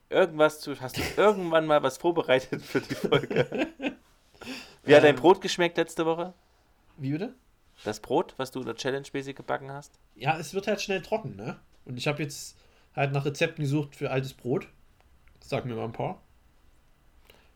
Irgendwas 0.10 0.60
zu. 0.62 0.80
Hast 0.80 0.98
du 0.98 1.02
irgendwann 1.18 1.66
mal 1.66 1.84
was 1.84 1.98
vorbereitet 1.98 2.62
für 2.62 2.82
die 2.82 2.96
Folge? 2.96 3.68
Wie 4.84 4.96
hat 4.96 5.04
dein 5.04 5.16
Ähm. 5.16 5.22
Brot 5.22 5.42
geschmeckt 5.42 5.78
letzte 5.78 6.06
Woche? 6.06 6.34
Wie 6.98 7.12
bitte? 7.12 7.34
Das 7.84 8.00
Brot, 8.00 8.34
was 8.38 8.52
du 8.52 8.62
in 8.62 8.66
der 8.68 8.76
Challenge 8.76 9.06
mäßig 9.12 9.36
gebacken 9.36 9.72
hast? 9.72 10.00
Ja, 10.16 10.38
es 10.38 10.54
wird 10.54 10.68
halt 10.68 10.82
schnell 10.82 11.02
trocken, 11.02 11.36
ne? 11.36 11.60
Und 11.84 11.98
ich 11.98 12.08
habe 12.08 12.24
jetzt 12.24 12.56
halt 12.96 13.12
nach 13.12 13.26
Rezepten 13.26 13.64
gesucht 13.64 13.96
für 13.96 14.12
altes 14.12 14.34
Brot. 14.34 14.68
Sag 15.42 15.66
mir 15.66 15.76
mal 15.76 15.84
ein 15.86 15.92
paar. 15.92 16.22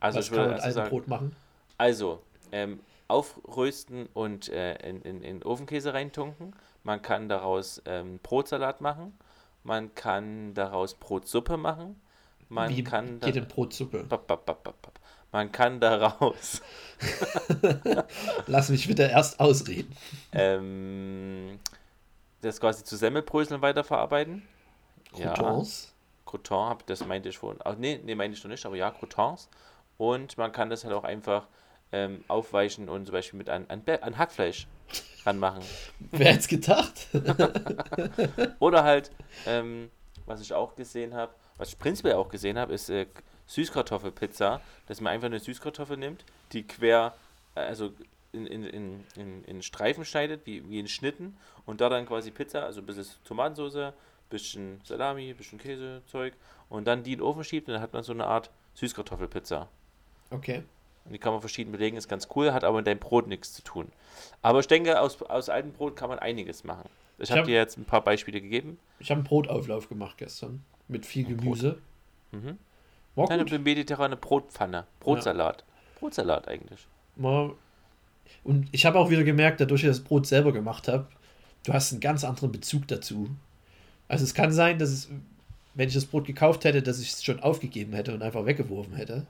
Also 0.00 0.18
Was 0.18 0.26
ich 0.26 0.30
kann 0.30 0.38
würde 0.38 0.48
man 0.50 0.56
mit 0.56 0.64
erst 0.64 0.66
altem 0.66 0.76
sagen, 0.76 0.90
Brot 0.90 1.08
machen? 1.08 1.36
also 1.78 2.22
ähm, 2.52 2.80
aufrösten 3.08 4.06
und 4.14 4.48
äh, 4.48 4.74
in, 4.88 5.02
in, 5.02 5.22
in 5.22 5.42
Ofenkäse 5.42 5.92
reintunken. 5.94 6.54
Man 6.84 7.02
kann 7.02 7.28
daraus 7.28 7.82
ähm, 7.86 8.18
Brotsalat 8.22 8.80
machen. 8.80 9.18
Man 9.64 9.94
kann 9.94 10.54
daraus 10.54 10.94
Brotsuppe 10.94 11.56
machen. 11.56 12.00
Man 12.48 12.70
Wie 12.76 12.82
kann 12.82 13.20
geht 13.20 13.36
denn 13.36 13.46
Brotsuppe? 13.48 14.04
Bap, 14.08 14.26
bap, 14.26 14.46
bap. 14.46 15.00
Man 15.32 15.52
kann 15.52 15.78
daraus 15.80 16.60
Lass 18.46 18.68
mich 18.68 18.86
bitte 18.88 19.04
erst 19.04 19.40
ausreden. 19.40 19.94
ähm, 20.32 21.58
das 22.42 22.60
quasi 22.60 22.84
zu 22.84 22.96
Semmelbröseln 22.96 23.62
weiterverarbeiten. 23.62 24.42
Ja, 25.16 25.34
Croutons. 25.34 25.92
Crouton, 26.26 26.68
hab- 26.70 26.86
das 26.86 27.04
meinte 27.06 27.28
ich 27.28 27.38
vorhin. 27.38 27.60
Ach, 27.64 27.76
nee, 27.76 28.00
nee, 28.04 28.14
meinte 28.14 28.36
ich 28.36 28.44
noch 28.44 28.50
nicht, 28.50 28.64
aber 28.66 28.76
ja, 28.76 28.90
Croutons. 28.90 29.48
Und 29.98 30.38
man 30.38 30.52
kann 30.52 30.70
das 30.70 30.84
halt 30.84 30.94
auch 30.94 31.04
einfach 31.04 31.48
ähm, 31.92 32.24
aufweichen 32.28 32.88
und 32.88 33.06
zum 33.06 33.12
Beispiel 33.12 33.38
mit 33.38 33.48
an, 33.48 33.66
an, 33.68 33.82
an 34.00 34.18
Hackfleisch 34.18 34.66
ranmachen. 35.24 35.62
Wer 36.12 36.34
hätte 36.34 36.48
gedacht? 36.48 37.08
Oder 38.58 38.84
halt, 38.84 39.10
ähm, 39.46 39.90
was 40.26 40.40
ich 40.40 40.52
auch 40.52 40.76
gesehen 40.76 41.14
habe, 41.14 41.32
was 41.56 41.70
ich 41.70 41.78
prinzipiell 41.78 42.14
auch 42.14 42.28
gesehen 42.28 42.58
habe, 42.58 42.72
ist 42.72 42.88
äh, 42.88 43.06
Süßkartoffelpizza, 43.46 44.60
dass 44.86 45.00
man 45.00 45.12
einfach 45.12 45.26
eine 45.26 45.40
Süßkartoffel 45.40 45.96
nimmt, 45.96 46.24
die 46.52 46.66
quer, 46.66 47.14
äh, 47.54 47.60
also 47.60 47.92
in, 48.32 48.46
in, 48.46 48.64
in, 48.64 49.04
in, 49.16 49.44
in 49.44 49.62
Streifen 49.62 50.04
schneidet, 50.04 50.46
wie, 50.46 50.68
wie 50.70 50.78
in 50.78 50.88
Schnitten, 50.88 51.36
und 51.66 51.80
da 51.80 51.88
dann 51.88 52.06
quasi 52.06 52.30
Pizza, 52.30 52.64
also 52.64 52.80
ein 52.80 52.86
bisschen 52.86 53.06
Tomatensauce, 53.24 53.92
bisschen 54.30 54.80
Salami, 54.84 55.34
bisschen 55.34 55.58
Käse, 55.58 56.02
Zeug, 56.06 56.34
und 56.68 56.86
dann 56.86 57.02
die 57.02 57.12
in 57.12 57.18
den 57.18 57.24
Ofen 57.24 57.42
schiebt, 57.42 57.68
und 57.68 57.74
dann 57.74 57.82
hat 57.82 57.92
man 57.92 58.04
so 58.04 58.12
eine 58.12 58.26
Art 58.26 58.50
Süßkartoffelpizza. 58.74 59.68
Okay. 60.30 60.62
Und 61.10 61.14
die 61.14 61.18
kann 61.18 61.32
man 61.32 61.40
verschieden 61.40 61.72
belegen, 61.72 61.96
ist 61.96 62.06
ganz 62.08 62.28
cool, 62.36 62.52
hat 62.52 62.62
aber 62.62 62.76
mit 62.76 62.86
deinem 62.86 63.00
Brot 63.00 63.26
nichts 63.26 63.52
zu 63.52 63.62
tun. 63.62 63.88
Aber 64.42 64.60
ich 64.60 64.68
denke, 64.68 65.00
aus, 65.00 65.20
aus 65.22 65.48
altem 65.48 65.72
Brot 65.72 65.96
kann 65.96 66.08
man 66.08 66.20
einiges 66.20 66.62
machen. 66.62 66.88
Ich, 67.18 67.24
Ich 67.24 67.30
habe 67.32 67.40
hab- 67.40 67.46
dir 67.48 67.56
jetzt 67.56 67.76
ein 67.78 67.84
paar 67.84 68.04
Beispiele 68.04 68.40
gegeben. 68.40 68.78
Ich 69.00 69.10
habe 69.10 69.18
einen 69.18 69.26
Brotauflauf 69.26 69.88
gemacht 69.88 70.18
gestern. 70.18 70.62
Mit 70.86 71.04
viel 71.04 71.26
Ein 71.26 71.36
Brot. 71.36 71.58
Gemüse. 71.58 71.78
Mhm. 72.30 72.58
War 73.16 73.28
Eine 73.28 73.44
gut. 73.44 73.60
mediterrane 73.64 74.16
Brotpfanne. 74.16 74.86
Brotsalat. 75.00 75.64
Brotsalat 75.98 76.46
eigentlich. 76.46 76.86
War- 77.16 77.54
Und 78.44 78.68
ich 78.70 78.86
habe 78.86 78.96
auch 79.00 79.10
wieder 79.10 79.24
gemerkt, 79.24 79.60
dadurch, 79.60 79.82
dass 79.82 79.96
ich 79.96 80.02
das 80.02 80.08
Brot 80.08 80.28
selber 80.28 80.52
gemacht 80.52 80.86
habe, 80.86 81.08
du 81.66 81.72
hast 81.72 81.90
einen 81.90 82.00
ganz 82.00 82.22
anderen 82.22 82.52
Bezug 82.52 82.86
dazu. 82.86 83.28
Also 84.06 84.22
es 84.22 84.32
kann 84.32 84.52
sein, 84.52 84.78
dass 84.78 84.90
es, 84.90 85.08
wenn 85.74 85.88
ich 85.88 85.94
das 85.94 86.06
Brot 86.06 86.24
gekauft 86.26 86.64
hätte, 86.64 86.82
dass 86.82 87.00
ich 87.00 87.10
es 87.12 87.24
schon 87.24 87.40
aufgegeben 87.40 87.94
hätte 87.94 88.14
und 88.14 88.22
einfach 88.22 88.46
weggeworfen 88.46 88.94
hätte. 88.94 89.26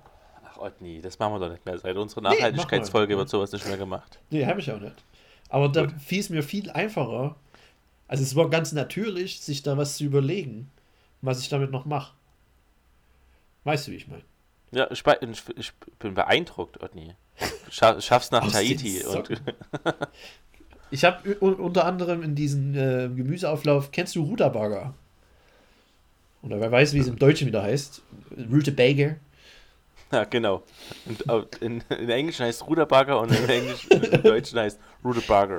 Otni, 0.60 1.00
das 1.00 1.18
machen 1.18 1.34
wir 1.34 1.40
doch 1.40 1.50
nicht 1.50 1.64
mehr. 1.64 1.78
Seit 1.78 1.96
unserer 1.96 2.22
Nee, 2.22 2.36
Nachhaltigkeitsfolge 2.36 3.10
wir. 3.10 3.18
wird 3.18 3.28
sowas 3.28 3.52
nicht 3.52 3.66
mehr 3.66 3.76
gemacht. 3.76 4.18
Nee, 4.30 4.46
habe 4.46 4.60
ich 4.60 4.70
auch 4.70 4.80
nicht. 4.80 4.96
Aber 5.48 5.68
da 5.68 5.86
Gut. 5.86 6.00
fiel 6.00 6.20
es 6.20 6.30
mir 6.30 6.42
viel 6.42 6.70
einfacher. 6.70 7.36
Also 8.08 8.22
es 8.22 8.36
war 8.36 8.50
ganz 8.50 8.72
natürlich, 8.72 9.40
sich 9.40 9.62
da 9.62 9.76
was 9.76 9.96
zu 9.96 10.04
überlegen, 10.04 10.70
was 11.22 11.40
ich 11.40 11.48
damit 11.48 11.70
noch 11.70 11.84
mache. 11.84 12.14
Weißt 13.64 13.86
du, 13.86 13.92
wie 13.92 13.96
ich 13.96 14.08
meine? 14.08 14.22
Ja, 14.72 14.90
ich, 14.90 15.02
ich, 15.56 15.72
bin 15.98 16.14
beeindruckt, 16.14 16.82
Otni. 16.82 17.14
Scha 17.70 18.00
schaffst 18.00 18.32
nach 18.32 18.50
Tahiti. 18.50 19.02
Ich 20.92 21.04
habe 21.04 21.36
unter 21.36 21.84
anderem 21.84 22.22
in 22.24 22.34
diesem 22.34 22.74
äh, 22.74 23.08
Gemüseauflauf, 23.08 23.92
kennst 23.92 24.16
du 24.16 24.24
Rutabaga? 24.24 24.92
Oder 26.42 26.60
wer 26.60 26.72
weiß, 26.72 26.94
wie 26.94 26.98
es 26.98 27.06
im 27.06 27.16
Deutschen 27.16 27.46
wieder 27.46 27.62
heißt. 27.62 28.02
Rutabaga. 28.50 29.14
ja, 30.12 30.24
genau. 30.24 30.62
Und 31.06 31.28
au- 31.28 31.44
in, 31.60 31.82
in 31.90 32.10
Englisch 32.10 32.40
heißt 32.40 32.66
Ruderburger 32.66 33.20
und 33.20 33.30
im, 33.32 33.48
Englisch, 33.48 33.86
im 33.88 34.22
Deutschen 34.22 34.58
heißt 34.58 34.78
Ruderburger. 35.04 35.58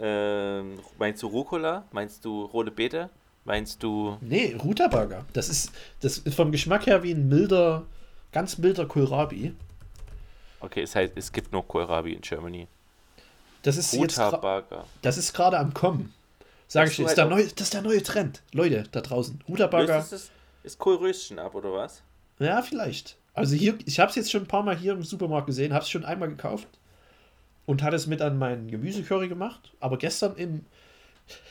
ähm, 0.00 0.78
meinst 0.98 1.22
du 1.22 1.26
Rucola? 1.28 1.84
Meinst 1.92 2.24
du 2.24 2.44
rote 2.44 2.70
Beete? 2.70 3.10
Meinst 3.44 3.82
du. 3.82 4.16
Nee, 4.20 4.56
Rutabaga. 4.62 5.24
Das 5.32 5.48
ist, 5.48 5.70
das 6.00 6.18
ist 6.18 6.34
vom 6.34 6.50
Geschmack 6.50 6.86
her 6.86 7.02
wie 7.02 7.12
ein 7.12 7.28
milder, 7.28 7.84
ganz 8.32 8.56
milder 8.56 8.86
Kohlrabi. 8.86 9.54
Okay, 10.60 10.82
es 10.82 10.94
heißt, 10.96 11.12
es 11.16 11.30
gibt 11.30 11.52
nur 11.52 11.66
Kohlrabi 11.66 12.14
in 12.14 12.22
Germany. 12.22 12.66
Das 13.62 13.76
ist 13.76 13.94
Rutabaga. 13.94 14.84
das 15.02 15.18
ist 15.18 15.32
gerade 15.34 15.58
am 15.58 15.74
Kommen. 15.74 16.14
Sag 16.68 16.88
ich 16.88 16.96
dir, 16.96 17.06
halt 17.06 17.30
neue, 17.30 17.46
das 17.46 17.60
ist 17.66 17.74
der 17.74 17.82
neue 17.82 18.02
Trend. 18.02 18.42
Leute, 18.52 18.84
da 18.90 19.00
draußen. 19.02 19.42
Das, 20.10 20.30
ist 20.62 20.78
Kohlröschen 20.78 21.38
ab, 21.38 21.54
oder 21.54 21.72
was? 21.72 22.02
Ja, 22.38 22.62
vielleicht. 22.62 23.16
Also 23.34 23.56
hier, 23.56 23.76
ich 23.84 23.98
habe 23.98 24.10
es 24.10 24.16
jetzt 24.16 24.30
schon 24.30 24.42
ein 24.42 24.48
paar 24.48 24.62
Mal 24.62 24.76
hier 24.76 24.92
im 24.92 25.02
Supermarkt 25.02 25.48
gesehen, 25.48 25.72
habe 25.72 25.82
es 25.82 25.90
schon 25.90 26.04
einmal 26.04 26.28
gekauft 26.28 26.68
und 27.66 27.82
hatte 27.82 27.96
es 27.96 28.06
mit 28.06 28.22
an 28.22 28.38
meinen 28.38 28.70
Gemüsecurry 28.70 29.28
gemacht. 29.28 29.72
Aber 29.80 29.98
gestern 29.98 30.36
im 30.36 30.64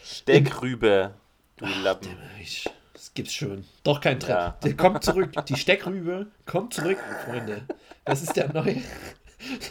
Steckrübe, 0.04 1.14
du 1.58 1.66
Lappen. 1.84 2.16
Ich, 2.42 2.70
das 2.94 3.14
gibt's 3.14 3.34
schon. 3.34 3.66
Doch 3.84 4.00
kein 4.00 4.20
Trend. 4.20 4.40
Ja. 4.40 4.58
Der 4.64 4.78
kommt 4.78 5.04
zurück. 5.04 5.32
Die 5.46 5.58
Steckrübe 5.58 6.28
kommt 6.46 6.74
zurück, 6.74 6.98
Freunde. 7.26 7.64
Das 8.06 8.22
ist 8.22 8.36
der 8.38 8.54
neue, 8.54 8.82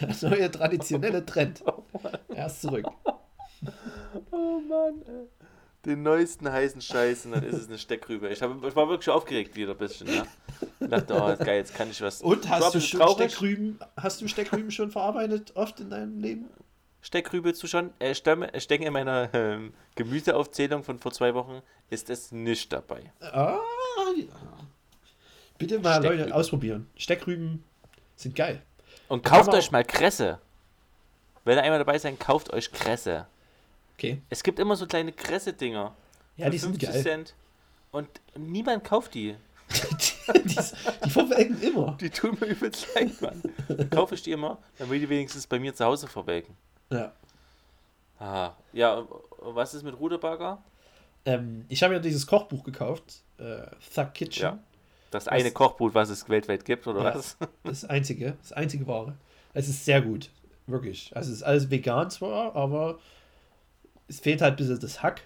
der 0.00 0.28
neue 0.28 0.50
traditionelle 0.50 1.24
Trend. 1.24 1.64
Er 2.28 2.46
ist 2.46 2.60
zurück. 2.60 2.86
Oh 4.30 4.60
Mann, 4.68 5.02
ey. 5.06 5.28
Den 5.84 6.02
neuesten 6.02 6.50
heißen 6.50 6.80
Scheiß 6.80 7.26
und 7.26 7.32
dann 7.32 7.42
ist 7.42 7.54
es 7.56 7.68
eine 7.68 7.76
Steckrübe. 7.76 8.28
Ich, 8.28 8.40
hab, 8.40 8.64
ich 8.64 8.76
war 8.76 8.88
wirklich 8.88 9.10
aufgeregt 9.10 9.56
wieder 9.56 9.72
ein 9.72 9.78
bisschen, 9.78 10.06
ja. 10.14 10.24
Ich 10.78 10.88
dachte, 10.88 11.14
oh, 11.14 11.44
geil, 11.44 11.58
jetzt 11.58 11.74
kann 11.74 11.90
ich 11.90 12.00
was. 12.00 12.22
Und 12.22 12.48
hast 12.48 12.74
du 12.74 12.80
schon 12.80 13.00
traurig. 13.00 13.32
Steckrüben, 13.32 13.80
hast 13.96 14.20
du 14.20 14.28
Steckrüben 14.28 14.70
schon 14.70 14.92
verarbeitet 14.92 15.56
oft 15.56 15.80
in 15.80 15.90
deinem 15.90 16.20
Leben? 16.20 16.46
Steckrübe 17.00 17.52
zu 17.52 17.66
schon. 17.66 17.90
Äh, 17.98 18.12
ich 18.12 18.22
denke, 18.68 18.86
in 18.86 18.92
meiner 18.92 19.28
ähm, 19.34 19.74
Gemüseaufzählung 19.96 20.84
von 20.84 21.00
vor 21.00 21.10
zwei 21.12 21.34
Wochen 21.34 21.60
ist 21.90 22.10
es 22.10 22.30
nicht 22.30 22.72
dabei. 22.72 23.12
Ah, 23.20 23.58
ja. 24.16 24.26
Bitte 25.58 25.80
mal 25.80 25.98
Steckrüben. 25.98 26.18
Leute 26.20 26.34
ausprobieren. 26.34 26.90
Steckrüben 26.96 27.64
sind 28.14 28.36
geil. 28.36 28.62
Und 29.08 29.24
kauft 29.24 29.52
euch 29.52 29.72
mal 29.72 29.84
Kresse. 29.84 30.38
Wenn 31.44 31.58
ihr 31.58 31.64
einmal 31.64 31.80
dabei 31.80 31.98
seid, 31.98 32.20
kauft 32.20 32.52
euch 32.52 32.70
Kresse. 32.70 33.26
Okay. 33.96 34.20
Es 34.30 34.42
gibt 34.42 34.58
immer 34.58 34.76
so 34.76 34.86
kleine 34.86 35.12
Kresse-Dinger. 35.12 35.94
Ja, 36.36 36.50
die 36.50 36.58
sind 36.58 36.72
50 36.72 36.90
geil. 36.90 37.02
Cent. 37.02 37.34
Und 37.90 38.08
niemand 38.36 38.84
kauft 38.84 39.14
die. 39.14 39.36
die, 39.72 40.42
die, 40.44 40.56
die 41.04 41.10
verwelken 41.10 41.60
immer. 41.62 41.96
Die 42.00 42.10
tun 42.10 42.36
mir 42.40 42.46
übelst 42.46 42.86
leid, 42.94 43.20
Mann. 43.20 43.42
Dann 43.68 43.90
kaufe 43.90 44.14
ich 44.14 44.22
die 44.22 44.32
immer, 44.32 44.58
dann 44.78 44.90
will 44.90 44.98
die 45.00 45.08
wenigstens 45.08 45.46
bei 45.46 45.58
mir 45.58 45.74
zu 45.74 45.84
Hause 45.84 46.06
verwelken. 46.08 46.54
Ja. 46.90 47.12
Ah, 48.18 48.52
ja, 48.72 49.04
was 49.38 49.74
ist 49.74 49.82
mit 49.82 49.98
Ruderburger? 49.98 50.62
Ähm, 51.24 51.64
ich 51.68 51.82
habe 51.82 51.94
ja 51.94 52.00
dieses 52.00 52.26
Kochbuch 52.26 52.64
gekauft. 52.64 53.22
Äh, 53.38 53.66
Thug 53.94 54.14
Kitchen. 54.14 54.42
Ja. 54.42 54.58
Das 55.10 55.28
eine 55.28 55.50
Kochbuch, 55.50 55.90
was 55.94 56.08
es 56.10 56.28
weltweit 56.28 56.64
gibt, 56.64 56.86
oder 56.86 57.02
Ja. 57.02 57.14
was? 57.14 57.36
Das 57.64 57.84
einzige, 57.84 58.36
das 58.42 58.52
einzige 58.52 58.86
Ware. 58.86 59.14
Es 59.54 59.68
ist 59.68 59.84
sehr 59.84 60.00
gut, 60.02 60.30
wirklich. 60.66 61.14
Also 61.14 61.30
es 61.30 61.38
ist 61.38 61.42
alles 61.42 61.70
vegan 61.70 62.10
zwar, 62.10 62.54
aber 62.56 62.98
es 64.12 64.20
fehlt 64.20 64.42
halt 64.42 64.54
ein 64.54 64.56
bisschen 64.56 64.78
das 64.78 65.02
Hack, 65.02 65.22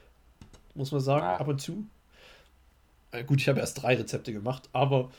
muss 0.75 0.93
man 0.93 1.01
sagen, 1.01 1.25
Ah. 1.25 1.37
ab 1.37 1.49
und 1.49 1.61
zu. 1.61 1.85
Äh, 3.11 3.25
gut, 3.25 3.41
ich 3.41 3.49
habe 3.49 3.59
erst 3.61 3.83
drei 3.83 3.97
Rezepte 3.97 4.33
gemacht, 4.33 4.69
aber 4.73 5.11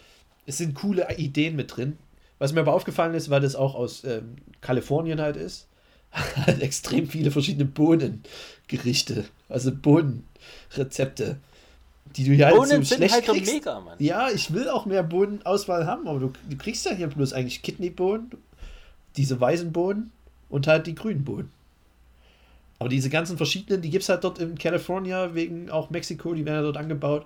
es 0.46 0.58
sind 0.58 0.74
coole 0.76 1.08
Ideen 1.18 1.56
mit 1.56 1.76
drin. 1.76 1.98
Was 2.40 2.54
mir 2.54 2.62
aber 2.62 2.74
aufgefallen 2.74 3.14
ist, 3.16 3.30
weil 3.30 3.42
das 3.42 3.56
auch 3.56 3.76
aus 3.76 4.04
ähm, 4.04 4.36
Kalifornien 4.62 5.20
halt 5.20 5.36
ist, 5.36 5.68
halt 6.46 6.62
extrem 6.62 7.08
viele 7.08 7.32
verschiedene 7.32 7.66
Bohnengerichte, 7.66 9.26
also 9.50 9.72
Bohnenrezepte, 9.76 11.38
die 12.16 12.24
du 12.24 12.34
ja 12.34 12.48
halt 12.48 12.56
Bohnen 12.58 12.84
so 12.84 12.96
schlecht 12.96 13.14
halt 13.16 13.26
kriegst. 13.26 13.52
mega, 13.54 13.80
Mann. 13.80 13.96
Ja, 14.00 14.30
ich 14.30 14.54
will 14.54 14.70
auch 14.70 14.86
mehr 14.86 15.04
Bohnenauswahl 15.04 15.86
haben, 15.86 16.08
aber 16.08 16.20
du, 16.20 16.34
du 16.50 16.58
kriegst 16.58 16.86
ja 16.86 16.94
hier 16.94 17.08
bloß 17.08 17.34
eigentlich 17.34 17.62
Kidneybohnen, 17.64 18.32
diese 19.18 19.40
weißen 19.42 19.72
Bohnen 19.74 20.12
und 20.50 20.68
halt 20.68 20.88
die 20.88 20.96
grünen 20.96 21.24
Bohnen. 21.26 21.52
Aber 22.80 22.90
diese 22.90 23.10
ganzen 23.10 23.38
verschiedenen, 23.38 23.82
die 23.82 23.90
gibt 23.90 24.04
es 24.04 24.10
halt 24.10 24.24
dort 24.24 24.40
in 24.40 24.58
California, 24.58 25.34
wegen 25.34 25.70
auch 25.72 25.90
Mexiko, 25.90 26.34
die 26.34 26.46
werden 26.46 26.58
ja 26.58 26.62
dort 26.64 26.78
angebaut, 26.78 27.26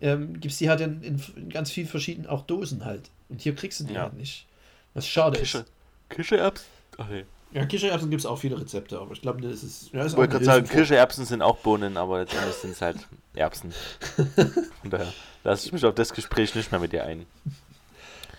ähm, 0.00 0.34
gibt 0.34 0.52
es 0.52 0.58
die 0.58 0.68
halt 0.68 0.80
in, 0.80 1.02
in, 1.02 1.22
in 1.36 1.48
ganz 1.48 1.70
vielen 1.70 1.88
verschiedenen 1.88 2.28
auch 2.28 2.42
Dosen 2.42 2.84
halt. 2.84 3.10
Und 3.28 3.40
hier 3.40 3.54
kriegst 3.54 3.80
du 3.80 3.84
die 3.84 3.94
Ja. 3.94 4.02
halt 4.02 4.14
nicht. 4.14 4.46
Was 4.94 5.06
schade 5.06 5.38
Kische. 5.38 5.58
ist. 5.58 5.72
Kichererbsen? 6.08 6.66
Ach 6.98 7.08
nee. 7.08 7.24
Ja, 7.52 7.64
Kichererbsen 7.64 8.10
gibt 8.10 8.20
es 8.20 8.26
auch 8.26 8.36
viele 8.36 8.60
Rezepte, 8.60 8.98
aber 8.98 9.12
ich 9.12 9.22
glaube, 9.22 9.40
das 9.40 9.62
ist. 9.62 9.90
Ja, 9.92 10.00
ist 10.02 10.08
Ich 10.08 10.12
auch 10.14 10.18
wollte 10.18 10.32
gerade 10.32 10.44
sagen. 10.44 10.68
Kichererbsen 10.68 11.24
sind 11.24 11.42
auch 11.42 11.56
Bohnen, 11.58 11.96
aber 11.96 12.20
letztendlich 12.20 12.54
sind 12.56 12.70
es 12.72 12.82
halt 12.82 12.98
Erbsen. 13.34 13.72
Von 14.82 14.90
daher 14.90 15.12
lasse 15.42 15.66
ich 15.66 15.72
mich 15.72 15.84
auf 15.84 15.94
das 15.94 16.12
Gespräch 16.12 16.54
nicht 16.54 16.70
mehr 16.70 16.80
mit 16.80 16.92
dir 16.92 17.04
ein. 17.04 17.24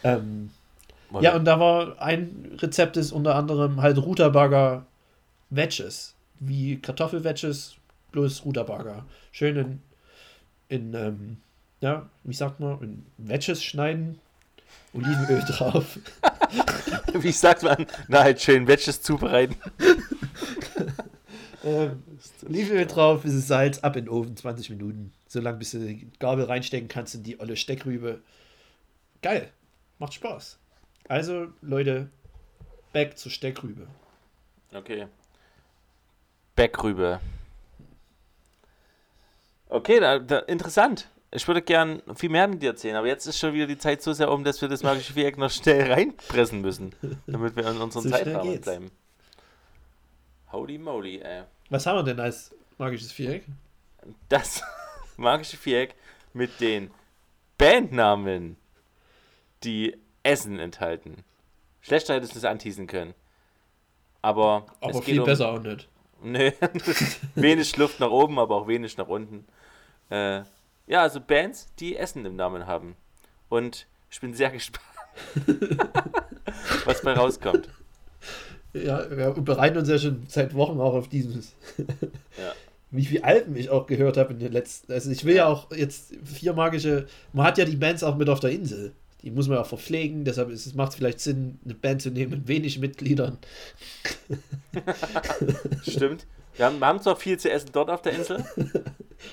Ähm, 0.03 0.51
Ja, 1.21 1.35
und 1.35 1.45
da 1.45 1.59
war 1.59 2.01
ein 2.01 2.57
Rezept 2.59 2.97
ist 2.97 3.11
unter 3.11 3.35
anderem 3.35 3.81
halt 3.81 3.97
Rutabaga 3.97 4.85
Wedges. 5.49 6.13
Wie 6.39 6.79
Kartoffelwedges, 6.79 7.75
bloß 8.11 8.45
Rutabaga. 8.45 9.05
Schön 9.31 9.55
in, 9.57 9.81
in 10.69 10.93
ähm, 10.93 11.37
ja, 11.81 12.09
wie 12.23 12.33
sagt 12.33 12.59
man, 12.59 12.81
in 12.81 13.05
Wedges 13.17 13.63
schneiden, 13.63 14.19
Olivenöl 14.93 15.43
drauf. 15.47 15.99
Wie 17.13 17.31
sagt 17.31 17.63
man? 17.63 17.85
Na, 18.07 18.23
halt 18.23 18.41
schön 18.41 18.67
Wedges 18.67 19.01
zubereiten. 19.01 19.55
ähm, 21.63 22.03
Olivenöl 22.47 22.85
drauf, 22.85 23.23
bisschen 23.23 23.41
Salz, 23.41 23.79
ab 23.79 23.95
in 23.95 24.05
den 24.05 24.09
Ofen, 24.09 24.35
20 24.35 24.69
Minuten. 24.71 25.13
So 25.27 25.39
lange, 25.39 25.57
bis 25.57 25.71
du 25.71 25.79
die 25.79 26.07
Gabel 26.19 26.45
reinstecken 26.45 26.87
kannst 26.87 27.15
in 27.15 27.23
die 27.23 27.39
olle 27.39 27.57
Steckrübe. 27.57 28.21
Geil. 29.21 29.51
Macht 29.99 30.13
Spaß. 30.13 30.57
Also, 31.07 31.47
Leute, 31.61 32.09
back 32.93 33.17
zur 33.17 33.31
Steckrübe. 33.31 33.87
Okay. 34.73 35.07
Backrübe. 36.57 37.21
Okay, 39.69 39.99
da, 39.99 40.19
da, 40.19 40.39
interessant. 40.39 41.07
Ich 41.29 41.47
würde 41.47 41.61
gern 41.61 42.01
viel 42.15 42.29
mehr 42.29 42.47
mit 42.47 42.63
dir 42.63 42.71
erzählen, 42.71 42.95
aber 42.95 43.07
jetzt 43.07 43.27
ist 43.27 43.37
schon 43.37 43.53
wieder 43.53 43.67
die 43.67 43.77
Zeit 43.77 44.01
so 44.01 44.11
sehr 44.11 44.31
um, 44.31 44.43
dass 44.43 44.59
wir 44.61 44.67
das 44.67 44.81
magische 44.81 45.13
Viereck 45.13 45.37
noch 45.37 45.51
schnell 45.51 45.91
reinpressen 45.91 46.61
müssen, 46.61 46.95
damit 47.27 47.55
wir 47.55 47.67
in 47.67 47.77
unseren 47.77 48.03
So 48.03 48.09
Zeitrahmen 48.09 48.59
bleiben. 48.59 48.91
Holy 50.51 50.77
moly, 50.77 51.19
ey. 51.19 51.43
Was 51.69 51.85
haben 51.85 51.97
wir 51.97 52.03
denn 52.03 52.19
als 52.19 52.55
magisches 52.77 53.11
Viereck? 53.11 53.43
Das 54.29 54.63
magische 55.17 55.57
Viereck 55.57 55.95
mit 56.33 56.59
den 56.59 56.89
Bandnamen, 57.57 58.57
die 59.63 59.95
Essen 60.23 60.59
enthalten. 60.59 61.23
Schlechter 61.81 62.15
hättest 62.15 62.33
du 62.33 62.39
es 62.39 62.45
anteasen 62.45 62.87
können. 62.87 63.13
Aber, 64.21 64.65
Aber 64.79 64.91
es 64.91 64.97
geht 64.97 65.05
viel 65.05 65.19
um, 65.19 65.25
besser 65.25 65.49
auch 65.49 65.59
nicht. 65.59 65.87
Nö, 66.21 66.51
wenig 67.35 67.75
Luft 67.77 67.99
nach 67.99 68.09
oben, 68.09 68.39
aber 68.39 68.55
auch 68.55 68.67
wenig 68.67 68.97
nach 68.97 69.07
unten. 69.07 69.45
Äh, 70.09 70.41
ja, 70.87 71.01
also 71.01 71.19
Bands, 71.19 71.67
die 71.79 71.95
Essen 71.97 72.25
im 72.25 72.35
Namen 72.35 72.65
haben. 72.65 72.95
Und 73.49 73.87
ich 74.09 74.19
bin 74.19 74.33
sehr 74.33 74.49
gespannt, 74.51 74.85
was 76.85 77.01
bei 77.01 77.13
rauskommt. 77.13 77.69
Ja, 78.73 79.09
wir 79.09 79.31
bereiten 79.31 79.77
uns 79.77 79.89
ja 79.89 79.97
schon 79.97 80.25
seit 80.27 80.53
Wochen 80.53 80.79
auch 80.79 80.93
auf 80.93 81.09
dieses. 81.09 81.55
Ja. 82.37 82.53
Wie 82.91 83.05
viele 83.05 83.23
Alben 83.23 83.55
ich 83.55 83.69
auch 83.69 83.85
gehört 83.85 84.17
habe 84.17 84.33
in 84.33 84.39
den 84.39 84.51
letzten. 84.51 84.93
Also 84.93 85.11
ich 85.11 85.25
will 85.25 85.35
ja 85.35 85.47
auch 85.47 85.71
jetzt 85.71 86.13
vier 86.23 86.53
magische. 86.53 87.07
Man 87.33 87.45
hat 87.45 87.57
ja 87.57 87.65
die 87.65 87.75
Bands 87.75 88.03
auch 88.03 88.15
mit 88.15 88.29
auf 88.29 88.39
der 88.39 88.51
Insel. 88.51 88.93
Die 89.23 89.31
muss 89.31 89.47
man 89.47 89.57
auch 89.57 89.65
verpflegen, 89.65 90.25
deshalb 90.25 90.49
ist, 90.49 90.65
es 90.67 90.75
macht 90.75 90.89
es 90.91 90.95
vielleicht 90.95 91.19
Sinn, 91.19 91.59
eine 91.65 91.73
Band 91.73 92.01
zu 92.01 92.11
nehmen 92.11 92.31
mit 92.31 92.47
wenig 92.47 92.77
Mitgliedern. 92.79 93.37
Stimmt. 95.87 96.25
Wir 96.55 96.65
haben, 96.65 96.79
wir 96.79 96.87
haben 96.87 97.01
zwar 97.01 97.15
viel 97.15 97.37
zu 97.39 97.51
essen 97.51 97.69
dort 97.71 97.89
auf 97.89 98.01
der 98.01 98.13
Insel. 98.13 98.43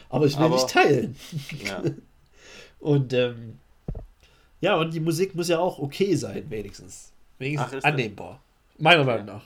Aber 0.08 0.26
ich 0.26 0.36
will 0.36 0.44
Aber- 0.46 0.54
nicht 0.56 0.68
teilen. 0.70 1.16
Ja. 1.64 1.82
Und 2.80 3.12
ähm, 3.14 3.58
ja, 4.60 4.76
und 4.76 4.92
die 4.92 5.00
Musik 5.00 5.34
muss 5.34 5.48
ja 5.48 5.58
auch 5.58 5.78
okay 5.78 6.16
sein, 6.16 6.50
wenigstens. 6.50 7.12
Wenigstens 7.38 7.68
Ach, 7.70 7.72
ist 7.76 7.84
das- 7.84 7.92
annehmbar. 7.92 8.42
Meiner 8.78 9.04
Meinung 9.04 9.26
nach. 9.26 9.44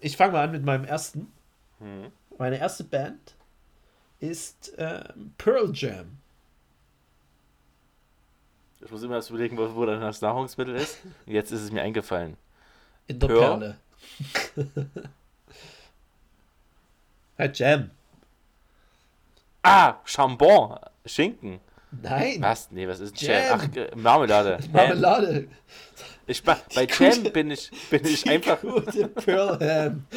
Ich 0.00 0.16
fange 0.16 0.32
mal 0.32 0.44
an 0.44 0.52
mit 0.52 0.64
meinem 0.64 0.84
ersten. 0.84 1.32
Hm. 1.78 2.06
Meine 2.36 2.58
erste 2.58 2.82
Band 2.84 3.34
ist 4.18 4.72
ähm, 4.78 5.32
Pearl 5.38 5.70
Jam. 5.74 6.17
Ich 8.84 8.90
muss 8.90 9.02
immer 9.02 9.16
erst 9.16 9.30
überlegen, 9.30 9.56
wo, 9.58 9.74
wo 9.74 9.86
dann 9.86 10.00
das 10.00 10.20
Nahrungsmittel 10.20 10.76
ist. 10.76 10.98
Jetzt 11.26 11.50
ist 11.52 11.62
es 11.62 11.72
mir 11.72 11.82
eingefallen. 11.82 12.36
In 13.06 13.18
der 13.18 13.26
Pearl? 13.26 13.76
Perle. 14.56 14.66
halt 17.38 17.58
Jam. 17.58 17.90
Ah, 19.62 19.96
Chambon. 20.04 20.78
Schinken. 21.04 21.60
Nein. 21.90 22.36
Was? 22.40 22.70
Nee, 22.70 22.86
was 22.86 23.00
ist 23.00 23.20
Jam. 23.20 23.32
Jam? 23.32 23.60
Ach, 23.60 23.76
äh, 23.76 23.96
Marmelade. 23.96 24.58
Marmelade. 24.72 25.48
Ich, 26.26 26.42
bei 26.44 26.56
Die 26.70 26.92
Jam 27.04 27.14
gute- 27.18 27.30
bin 27.30 27.50
ich, 27.50 27.70
bin 27.90 28.04
ich 28.04 28.28
einfach. 28.30 28.60
Gute 28.60 29.08
Pearl 29.08 29.58
Ham. 29.60 30.04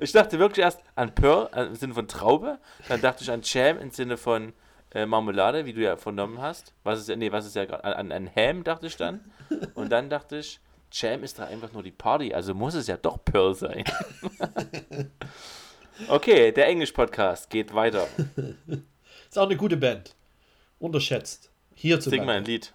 Ich 0.00 0.10
dachte 0.12 0.38
wirklich 0.38 0.64
erst 0.64 0.80
an 0.96 1.14
Pearl 1.14 1.48
äh, 1.54 1.66
im 1.66 1.74
Sinne 1.74 1.94
von 1.94 2.08
Traube, 2.08 2.58
dann 2.88 3.00
dachte 3.00 3.22
ich 3.22 3.30
an 3.30 3.40
Jam 3.44 3.78
im 3.78 3.90
Sinne 3.90 4.16
von 4.16 4.52
äh, 4.94 5.06
Marmelade, 5.06 5.64
wie 5.64 5.72
du 5.72 5.80
ja 5.80 5.96
vernommen 5.96 6.40
hast. 6.40 6.74
Was 6.84 7.00
ist 7.00 7.08
ja, 7.08 7.16
nee, 7.16 7.32
was 7.32 7.46
ist 7.46 7.56
ja 7.56 7.64
gerade, 7.64 7.84
an, 7.84 8.12
an 8.12 8.30
Ham 8.34 8.64
dachte 8.64 8.86
ich 8.86 8.96
dann. 8.96 9.20
Und 9.74 9.90
dann 9.90 10.10
dachte 10.10 10.38
ich, 10.38 10.60
Jam 10.92 11.24
ist 11.24 11.38
da 11.38 11.46
einfach 11.46 11.72
nur 11.72 11.82
die 11.82 11.90
Party, 11.90 12.34
also 12.34 12.54
muss 12.54 12.74
es 12.74 12.86
ja 12.86 12.98
doch 12.98 13.24
Pearl 13.24 13.54
sein. 13.54 13.84
okay, 16.08 16.52
der 16.52 16.66
Englisch-Podcast 16.68 17.48
geht 17.48 17.72
weiter. 17.74 18.06
Ist 19.28 19.38
auch 19.38 19.46
eine 19.46 19.56
gute 19.56 19.78
Band. 19.78 20.14
Unterschätzt. 20.78 21.50
Hier 21.74 21.98
zu 21.98 22.10
Sing 22.10 22.26
mal 22.26 22.36
ein 22.36 22.44
Lied. 22.44 22.74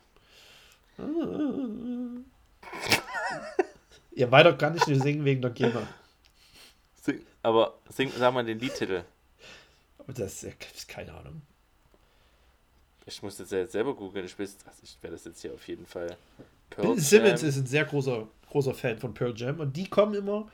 Ja, 4.15 4.31
weiter 4.31 4.53
kann 4.53 4.75
ich 4.75 4.87
nicht 4.87 5.03
singen 5.03 5.23
wegen 5.23 5.43
der 5.43 5.51
GEMA. 5.51 5.87
Sing, 6.99 7.21
aber 7.43 7.77
sing, 7.89 8.11
sag 8.17 8.33
mal 8.33 8.43
den 8.43 8.57
Liedtitel. 8.57 9.03
Das 10.07 10.43
ist 10.43 10.87
keine 10.87 11.13
Ahnung. 11.13 11.43
Ich 13.07 13.23
muss 13.23 13.37
das 13.37 13.49
ja 13.51 13.59
jetzt 13.59 13.71
selber 13.71 13.95
googeln. 13.95 14.25
Ich, 14.25 14.33
weiß- 14.33 14.57
also 14.67 14.79
ich 14.83 14.97
werde 15.01 15.15
das 15.15 15.25
jetzt 15.25 15.41
hier 15.41 15.53
auf 15.53 15.67
jeden 15.67 15.85
Fall. 15.85 16.15
Bill 16.75 16.99
Simmons 16.99 17.41
ist 17.41 17.57
ein 17.57 17.65
sehr 17.65 17.85
großer, 17.85 18.27
großer 18.49 18.73
Fan 18.73 18.99
von 18.99 19.13
Pearl 19.13 19.33
Jam 19.35 19.59
und 19.59 19.75
die 19.77 19.89
kommen 19.89 20.13
immer, 20.13 20.47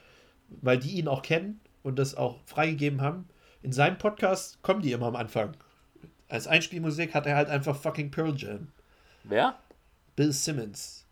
weil 0.62 0.78
die 0.78 0.92
ihn 0.92 1.08
auch 1.08 1.22
kennen 1.24 1.60
und 1.82 1.98
das 1.98 2.16
auch 2.16 2.39
freigegeben 2.46 3.02
haben. 3.02 3.28
In 3.63 3.72
seinem 3.72 3.98
Podcast 3.98 4.62
kommen 4.62 4.82
die 4.82 4.92
immer 4.92 5.08
am 5.08 5.16
Anfang. 5.16 5.58
Als 6.30 6.48
Einspielmusik 6.48 7.13
hat 7.13 7.26
er 7.26 7.36
halt 7.36 7.50
einfach 7.50 7.76
fucking 7.76 8.12
Pearl 8.12 8.36
Jam. 8.38 8.68
Wer? 9.24 9.58
Bill 10.16 10.32
Simmons. 10.32 11.06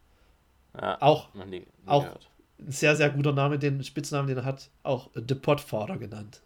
Ja, 0.80 1.01
Auch 1.01 1.34
nie, 1.34 1.45
nie 1.62 1.65
auch- 1.88 2.04
gehört. 2.04 2.30
ein 2.60 2.71
sehr, 2.71 2.95
sehr 2.95 3.10
guter 3.10 3.32
Name, 3.34 3.58
den 3.58 3.84
Spitznamen, 3.84 4.27
den 4.27 4.38
er 4.38 4.45
hat, 4.45 4.69
auch 4.84 5.10
The 5.15 5.36
Podfather 5.36 5.97
genannt. 5.97 6.41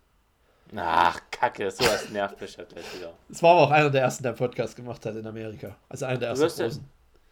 Ach, 0.76 1.20
Kacke, 1.32 1.70
sowas 1.72 2.10
nervt 2.10 2.40
mich 2.42 2.58
halt 2.58 2.70
gleich 2.70 2.86
wieder. 2.96 3.14
Das 3.30 3.42
war 3.44 3.52
aber 3.52 3.62
auch 3.62 3.72
einer 3.72 3.90
der 3.90 4.02
ersten, 4.02 4.24
der 4.24 4.32
einen 4.32 4.38
Podcast 4.40 4.76
gemacht 4.76 5.06
hat 5.06 5.16
in 5.16 5.26
Amerika. 5.28 5.76
Also 5.90 6.06
einer 6.06 6.18
der 6.18 6.34
Du 6.34 6.42
ersten 6.42 6.44
wirst 6.46 6.60
ja- 6.60 6.66
großen. 6.68 6.86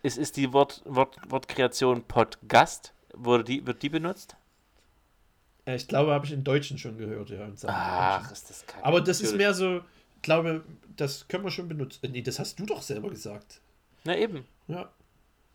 Ist, 0.03 0.17
ist 0.17 0.35
die 0.37 0.51
Wort, 0.51 0.81
Wort, 0.85 1.17
Wortkreation 1.29 2.03
Podcast? 2.03 2.93
Wurde 3.15 3.43
die, 3.45 3.65
wird 3.65 3.81
die 3.81 3.89
benutzt? 3.89 4.35
Ich 5.65 5.87
glaube, 5.87 6.11
habe 6.11 6.25
ich 6.25 6.33
in 6.33 6.43
Deutschen 6.43 6.77
schon 6.77 6.97
gehört, 6.97 7.29
ja. 7.29 7.47
Ach, 7.67 8.29
ist 8.31 8.49
das 8.49 8.65
kacke. 8.67 8.83
Aber 8.85 8.99
das 8.99 9.21
ist 9.21 9.35
mehr 9.35 9.53
so, 9.53 9.77
ich 10.17 10.21
glaube, 10.21 10.63
das 10.97 11.27
können 11.29 11.45
wir 11.45 11.51
schon 11.51 11.69
benutzen. 11.69 12.11
Nee, 12.11 12.21
das 12.21 12.37
hast 12.37 12.59
du 12.59 12.65
doch 12.65 12.81
selber 12.81 13.09
gesagt. 13.09 13.61
Na 14.03 14.17
eben. 14.17 14.45
Ja. 14.67 14.89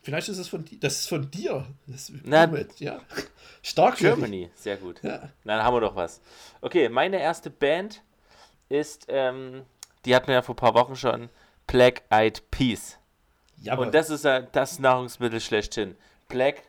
Vielleicht 0.08 0.30
ist 0.30 0.38
es 0.38 0.48
von 0.48 0.64
dir. 0.64 0.78
Das 0.80 1.00
ist 1.00 1.08
von 1.10 1.30
dir. 1.30 1.66
Das 1.86 2.08
ist 2.08 2.22
Na, 2.24 2.46
mit, 2.46 2.80
ja. 2.80 3.02
Stark. 3.60 3.98
Germany, 3.98 4.50
sehr 4.54 4.78
gut. 4.78 5.02
Ja. 5.02 5.28
Na, 5.44 5.56
Dann 5.56 5.66
haben 5.66 5.74
wir 5.76 5.82
doch 5.82 5.96
was. 5.96 6.22
Okay, 6.62 6.88
meine 6.88 7.20
erste 7.20 7.50
Band 7.50 8.02
ist, 8.70 9.04
ähm, 9.10 9.66
die 10.06 10.16
hatten 10.16 10.28
wir 10.28 10.36
ja 10.36 10.40
vor 10.40 10.54
ein 10.54 10.56
paar 10.56 10.72
Wochen 10.72 10.96
schon, 10.96 11.28
Black 11.66 12.04
Eyed 12.08 12.50
Peas. 12.50 12.96
Jawohl. 13.58 13.84
Und 13.84 13.94
das 13.94 14.08
ist 14.08 14.24
ja 14.24 14.40
das 14.40 14.78
Nahrungsmittel 14.78 15.42
schlechthin. 15.42 15.94
Black 16.28 16.62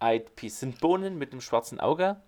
Eyed 0.00 0.34
Peas 0.34 0.58
sind 0.58 0.80
Bohnen 0.80 1.16
mit 1.16 1.30
einem 1.30 1.42
schwarzen 1.42 1.78
Auge. 1.78 2.20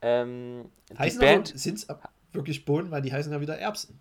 Ähm, 0.00 0.72
heißen 0.98 1.20
Band. 1.20 1.52
sind 1.58 1.76
es 1.76 1.88
wirklich 2.32 2.64
Bohnen, 2.64 2.90
weil 2.90 3.02
die 3.02 3.12
heißen 3.12 3.30
ja 3.30 3.42
wieder 3.42 3.58
Erbsen. 3.58 4.00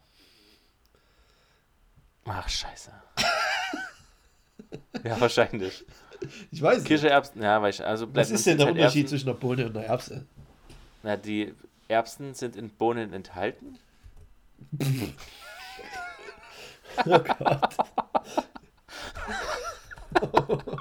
Ach, 2.23 2.47
scheiße. 2.47 2.93
ja, 5.03 5.19
wahrscheinlich. 5.19 5.85
Ich 6.51 6.61
weiß 6.61 6.79
nicht. 6.79 6.87
Kichererbsen, 6.87 7.41
ja, 7.41 7.61
weiß 7.61 7.79
ich. 7.79 7.85
Also 7.85 8.07
Was 8.13 8.29
ist 8.29 8.45
denn 8.45 8.57
der 8.57 8.67
halt 8.67 8.75
Unterschied 8.75 9.03
Erbsen. 9.03 9.17
zwischen 9.17 9.29
einer 9.29 9.37
Bohne 9.37 9.65
und 9.67 9.77
einer 9.77 9.85
Erbse? 9.85 10.25
Na, 11.03 11.15
die 11.15 11.53
Erbsen 11.87 12.33
sind 12.33 12.55
in 12.55 12.69
Bohnen 12.69 13.13
enthalten. 13.13 13.77
Oh 17.05 17.19
Gott. 17.19 17.77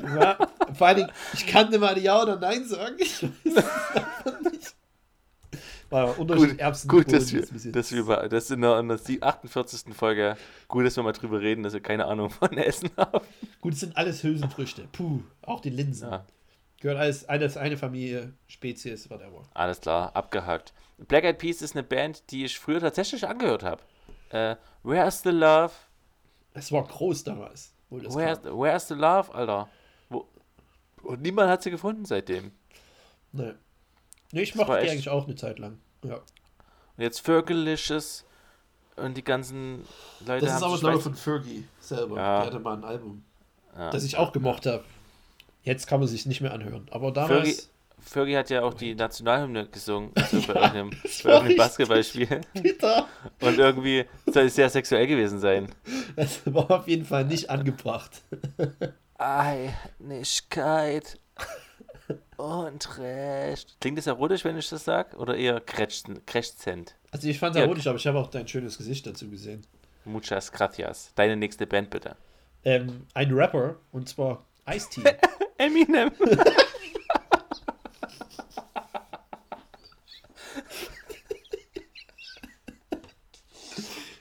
ja, 0.00 0.36
vor 0.74 0.94
Dingen, 0.94 1.10
ich 1.32 1.46
kann 1.46 1.70
nicht 1.70 1.80
mal 1.80 1.96
Ja 1.98 2.22
oder 2.22 2.36
Nein 2.36 2.66
sagen. 2.66 2.96
Ich 2.98 3.22
weiß. 3.22 3.64
War 5.92 6.18
Unterschied 6.18 6.50
Gut, 6.50 6.58
Erbsen 6.60 6.88
gut 6.88 7.12
dass 7.12 7.32
wir, 7.32 7.72
dass 7.72 7.92
wir 7.92 8.00
über, 8.00 8.28
das 8.28 8.50
in 8.50 8.62
der, 8.62 8.78
in 8.78 8.88
der 8.88 8.98
48. 9.20 9.94
Folge, 9.94 10.36
gut, 10.68 10.86
dass 10.86 10.96
wir 10.96 11.02
mal 11.02 11.12
drüber 11.12 11.40
reden, 11.40 11.62
dass 11.62 11.74
wir 11.74 11.80
keine 11.80 12.06
Ahnung 12.06 12.30
von 12.30 12.56
Essen 12.56 12.90
haben. 12.96 13.24
Gut, 13.60 13.74
es 13.74 13.80
sind 13.80 13.96
alles 13.96 14.22
Hülsenfrüchte. 14.22 14.88
Puh, 14.92 15.20
auch 15.42 15.60
die 15.60 15.70
Linsen. 15.70 16.10
Ja, 16.10 16.24
Gehört 16.80 16.98
alles, 16.98 17.28
alles 17.28 17.56
eine 17.56 17.76
Familie, 17.76 18.32
Spezies, 18.48 19.08
whatever. 19.08 19.42
alles 19.54 19.80
klar, 19.80 20.16
abgehakt. 20.16 20.72
Black 21.06 21.24
Eyed 21.24 21.38
Peas 21.38 21.62
ist 21.62 21.76
eine 21.76 21.84
Band, 21.84 22.30
die 22.30 22.44
ich 22.44 22.58
früher 22.58 22.80
tatsächlich 22.80 23.28
angehört 23.28 23.62
habe. 23.62 23.82
Äh, 24.30 24.56
Where's 24.82 25.22
the 25.22 25.30
Love? 25.30 25.72
Es 26.54 26.72
war 26.72 26.84
groß 26.84 27.22
damals. 27.24 27.72
Where's, 27.90 28.42
where's 28.44 28.88
the 28.88 28.94
love, 28.94 29.32
Alter? 29.34 29.68
Wo, 30.08 30.26
und 31.02 31.20
niemand 31.20 31.50
hat 31.50 31.62
sie 31.62 31.70
gefunden 31.70 32.04
seitdem. 32.04 32.52
Nee. 33.32 33.52
Nee, 34.32 34.42
ich 34.42 34.54
mochte 34.54 34.72
die 34.72 34.78
echt- 34.78 34.90
eigentlich 34.92 35.08
auch 35.08 35.26
eine 35.26 35.36
Zeit 35.36 35.58
lang. 35.58 35.78
Ja. 36.04 36.16
Und 36.16 37.02
jetzt 37.04 37.20
Fergalicious 37.20 38.24
und 38.96 39.16
die 39.16 39.24
ganzen 39.24 39.84
Leute 40.26 40.46
Das 40.46 40.56
ist 40.56 40.62
haben 40.62 40.72
aber, 40.72 40.80
glaube 40.80 40.96
ich, 40.98 41.02
von 41.02 41.14
Fergie 41.14 41.64
selber. 41.80 42.16
Ja. 42.16 42.36
Der 42.38 42.46
hatte 42.46 42.58
mal 42.60 42.76
ein 42.76 42.84
Album, 42.84 43.24
ja. 43.76 43.90
das 43.90 44.04
ich 44.04 44.16
auch 44.16 44.32
gemocht 44.32 44.66
habe. 44.66 44.84
Jetzt 45.62 45.86
kann 45.86 46.00
man 46.00 46.08
sich 46.08 46.26
nicht 46.26 46.40
mehr 46.40 46.52
anhören. 46.52 46.86
Aber 46.90 47.12
damals. 47.12 47.48
Fergie, 47.48 47.62
Fergie 48.00 48.36
hat 48.36 48.50
ja 48.50 48.62
auch 48.62 48.74
die 48.74 48.94
Nationalhymne 48.96 49.68
gesungen 49.68 50.10
also 50.16 50.38
bei 50.42 50.54
irgendeinem, 50.54 50.90
das 51.02 51.22
bei 51.22 51.28
war 51.28 51.34
irgendeinem. 51.36 51.56
Basketballspiel. 51.56 52.40
Und 53.40 53.58
irgendwie 53.58 54.04
soll 54.26 54.44
es 54.44 54.56
sehr 54.56 54.68
sexuell 54.68 55.06
gewesen 55.06 55.38
sein. 55.38 55.72
das 56.16 56.40
war 56.46 56.68
auf 56.70 56.88
jeden 56.88 57.04
Fall 57.04 57.24
nicht 57.24 57.48
angebracht. 57.48 58.22
Einigkeit 59.18 61.18
und 62.36 62.98
Recht. 62.98 63.76
Klingt 63.80 63.98
das 63.98 64.06
erotisch, 64.06 64.44
wenn 64.44 64.56
ich 64.58 64.68
das 64.68 64.84
sage? 64.84 65.16
Oder 65.16 65.36
eher 65.36 65.60
krächzen- 65.60 66.20
krächzend? 66.26 66.94
Also 67.10 67.28
ich 67.28 67.38
fand 67.38 67.56
es 67.56 67.62
erotisch, 67.62 67.86
aber 67.86 67.96
ich 67.96 68.06
habe 68.06 68.18
auch 68.18 68.28
dein 68.28 68.46
schönes 68.48 68.78
Gesicht 68.78 69.06
dazu 69.06 69.28
gesehen. 69.28 69.66
Muchas 70.04 70.50
gracias. 70.52 71.12
Deine 71.14 71.36
nächste 71.36 71.66
Band 71.66 71.90
bitte. 71.90 72.16
Ähm, 72.64 73.06
ein 73.14 73.32
Rapper, 73.32 73.76
und 73.92 74.08
zwar 74.08 74.44
Ice-T. 74.68 75.02
Eminem. 75.58 76.10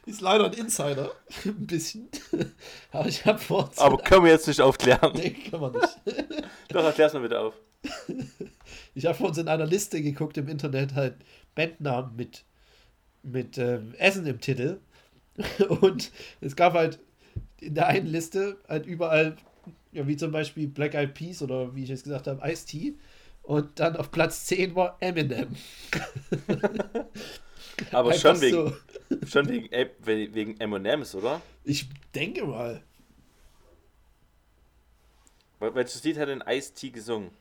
Ist 0.05 0.21
leider 0.21 0.45
ein 0.45 0.53
Insider. 0.53 1.11
ein 1.45 1.67
bisschen. 1.67 2.09
aber 2.91 3.07
ich 3.07 3.25
habe 3.25 3.39
vor... 3.39 3.69
Aber 3.77 3.97
können 3.97 4.25
wir 4.25 4.31
jetzt 4.31 4.47
nicht 4.47 4.61
aufklären. 4.61 5.11
Nee, 5.13 5.29
kann 5.31 5.61
man 5.61 5.71
nicht. 5.73 5.87
Doch, 6.69 6.83
erklär's 6.83 7.13
mal 7.13 7.21
bitte 7.21 7.39
auf. 7.39 7.53
Ich 8.93 9.05
habe 9.05 9.23
uns 9.23 9.37
in 9.37 9.47
einer 9.47 9.65
Liste 9.65 10.01
geguckt 10.01 10.37
im 10.37 10.47
Internet 10.47 10.95
halt 10.95 11.15
Bandnamen 11.55 12.15
mit, 12.15 12.43
mit 13.23 13.57
ähm, 13.57 13.93
Essen 13.97 14.25
im 14.25 14.39
Titel. 14.39 14.79
Und 15.81 16.11
es 16.41 16.55
gab 16.55 16.73
halt 16.73 16.99
in 17.59 17.75
der 17.75 17.87
einen 17.87 18.07
Liste 18.07 18.57
halt 18.67 18.85
überall, 18.85 19.37
ja, 19.91 20.07
wie 20.07 20.17
zum 20.17 20.31
Beispiel 20.31 20.67
Black 20.67 20.93
Eyed 20.93 21.13
Peas 21.13 21.41
oder 21.41 21.75
wie 21.75 21.83
ich 21.83 21.89
jetzt 21.89 22.03
gesagt 22.03 22.27
habe, 22.27 22.41
Ice-T. 22.49 22.95
Und 23.43 23.79
dann 23.79 23.95
auf 23.95 24.11
Platz 24.11 24.45
10 24.45 24.75
war 24.75 24.97
Eminem. 24.99 25.55
Aber 27.91 28.13
schon 28.13 28.39
wegen, 28.41 28.55
so. 28.55 28.75
schon 29.25 29.49
wegen, 29.49 29.69
wegen 30.03 30.59
M&M's, 30.59 31.15
oder? 31.15 31.41
Ich 31.63 31.89
denke 32.13 32.45
mal. 32.45 32.83
Wel- 35.59 35.73
Welches 35.75 36.03
Lied 36.03 36.17
hat 36.17 36.29
denn 36.29 36.43
Ice-T 36.45 36.89
gesungen? 36.91 37.31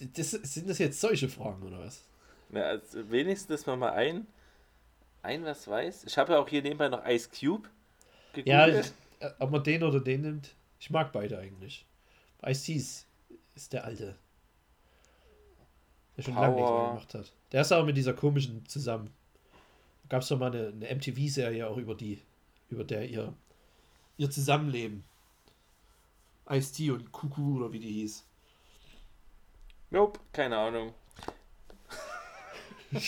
Das, 0.00 0.30
sind 0.32 0.68
das 0.68 0.78
jetzt 0.78 1.00
solche 1.00 1.28
Fragen 1.28 1.62
oder 1.62 1.78
was? 1.80 2.02
Na, 2.50 2.62
also 2.62 3.10
wenigstens 3.10 3.66
mal 3.66 3.76
mal 3.76 3.92
ein, 3.92 4.26
ein 5.22 5.44
was 5.44 5.68
weiß. 5.68 6.04
Ich 6.04 6.18
habe 6.18 6.32
ja 6.32 6.38
auch 6.38 6.48
hier 6.48 6.62
nebenbei 6.62 6.88
noch 6.88 7.04
Ice 7.06 7.28
Cube 7.28 7.68
Ja, 8.44 8.66
gegoogelt. 8.66 8.92
ich, 9.20 9.24
äh, 9.26 9.30
ob 9.38 9.50
man 9.50 9.62
den 9.62 9.82
oder 9.82 10.00
den 10.00 10.22
nimmt. 10.22 10.54
Ich 10.80 10.90
mag 10.90 11.12
beide 11.12 11.38
eigentlich. 11.38 11.86
Ice-T 12.44 12.74
ist, 12.74 13.06
ist 13.54 13.72
der 13.72 13.84
alte. 13.84 14.16
Der 16.16 16.22
schon 16.22 16.34
lange 16.34 16.56
nichts 16.56 16.70
mehr 16.70 16.88
gemacht 16.88 17.14
hat. 17.14 17.32
Der 17.52 17.60
ist 17.62 17.72
auch 17.72 17.84
mit 17.84 17.96
dieser 17.96 18.12
komischen 18.12 18.66
zusammen. 18.66 19.10
Da 20.02 20.08
gab 20.10 20.22
es 20.22 20.28
doch 20.28 20.38
mal 20.38 20.52
eine, 20.54 20.68
eine 20.68 20.94
MTV-Serie 20.94 21.66
auch 21.66 21.78
über 21.78 21.94
die, 21.94 22.20
über 22.68 22.84
der 22.84 23.08
ihr, 23.08 23.32
ihr 24.18 24.30
Zusammenleben. 24.30 25.04
Ice-T 26.50 26.90
und 26.90 27.10
Kuku 27.12 27.56
oder 27.56 27.72
wie 27.72 27.78
die 27.78 27.92
hieß. 27.92 28.24
Nope, 29.94 30.18
keine 30.32 30.56
Ahnung. 30.58 30.92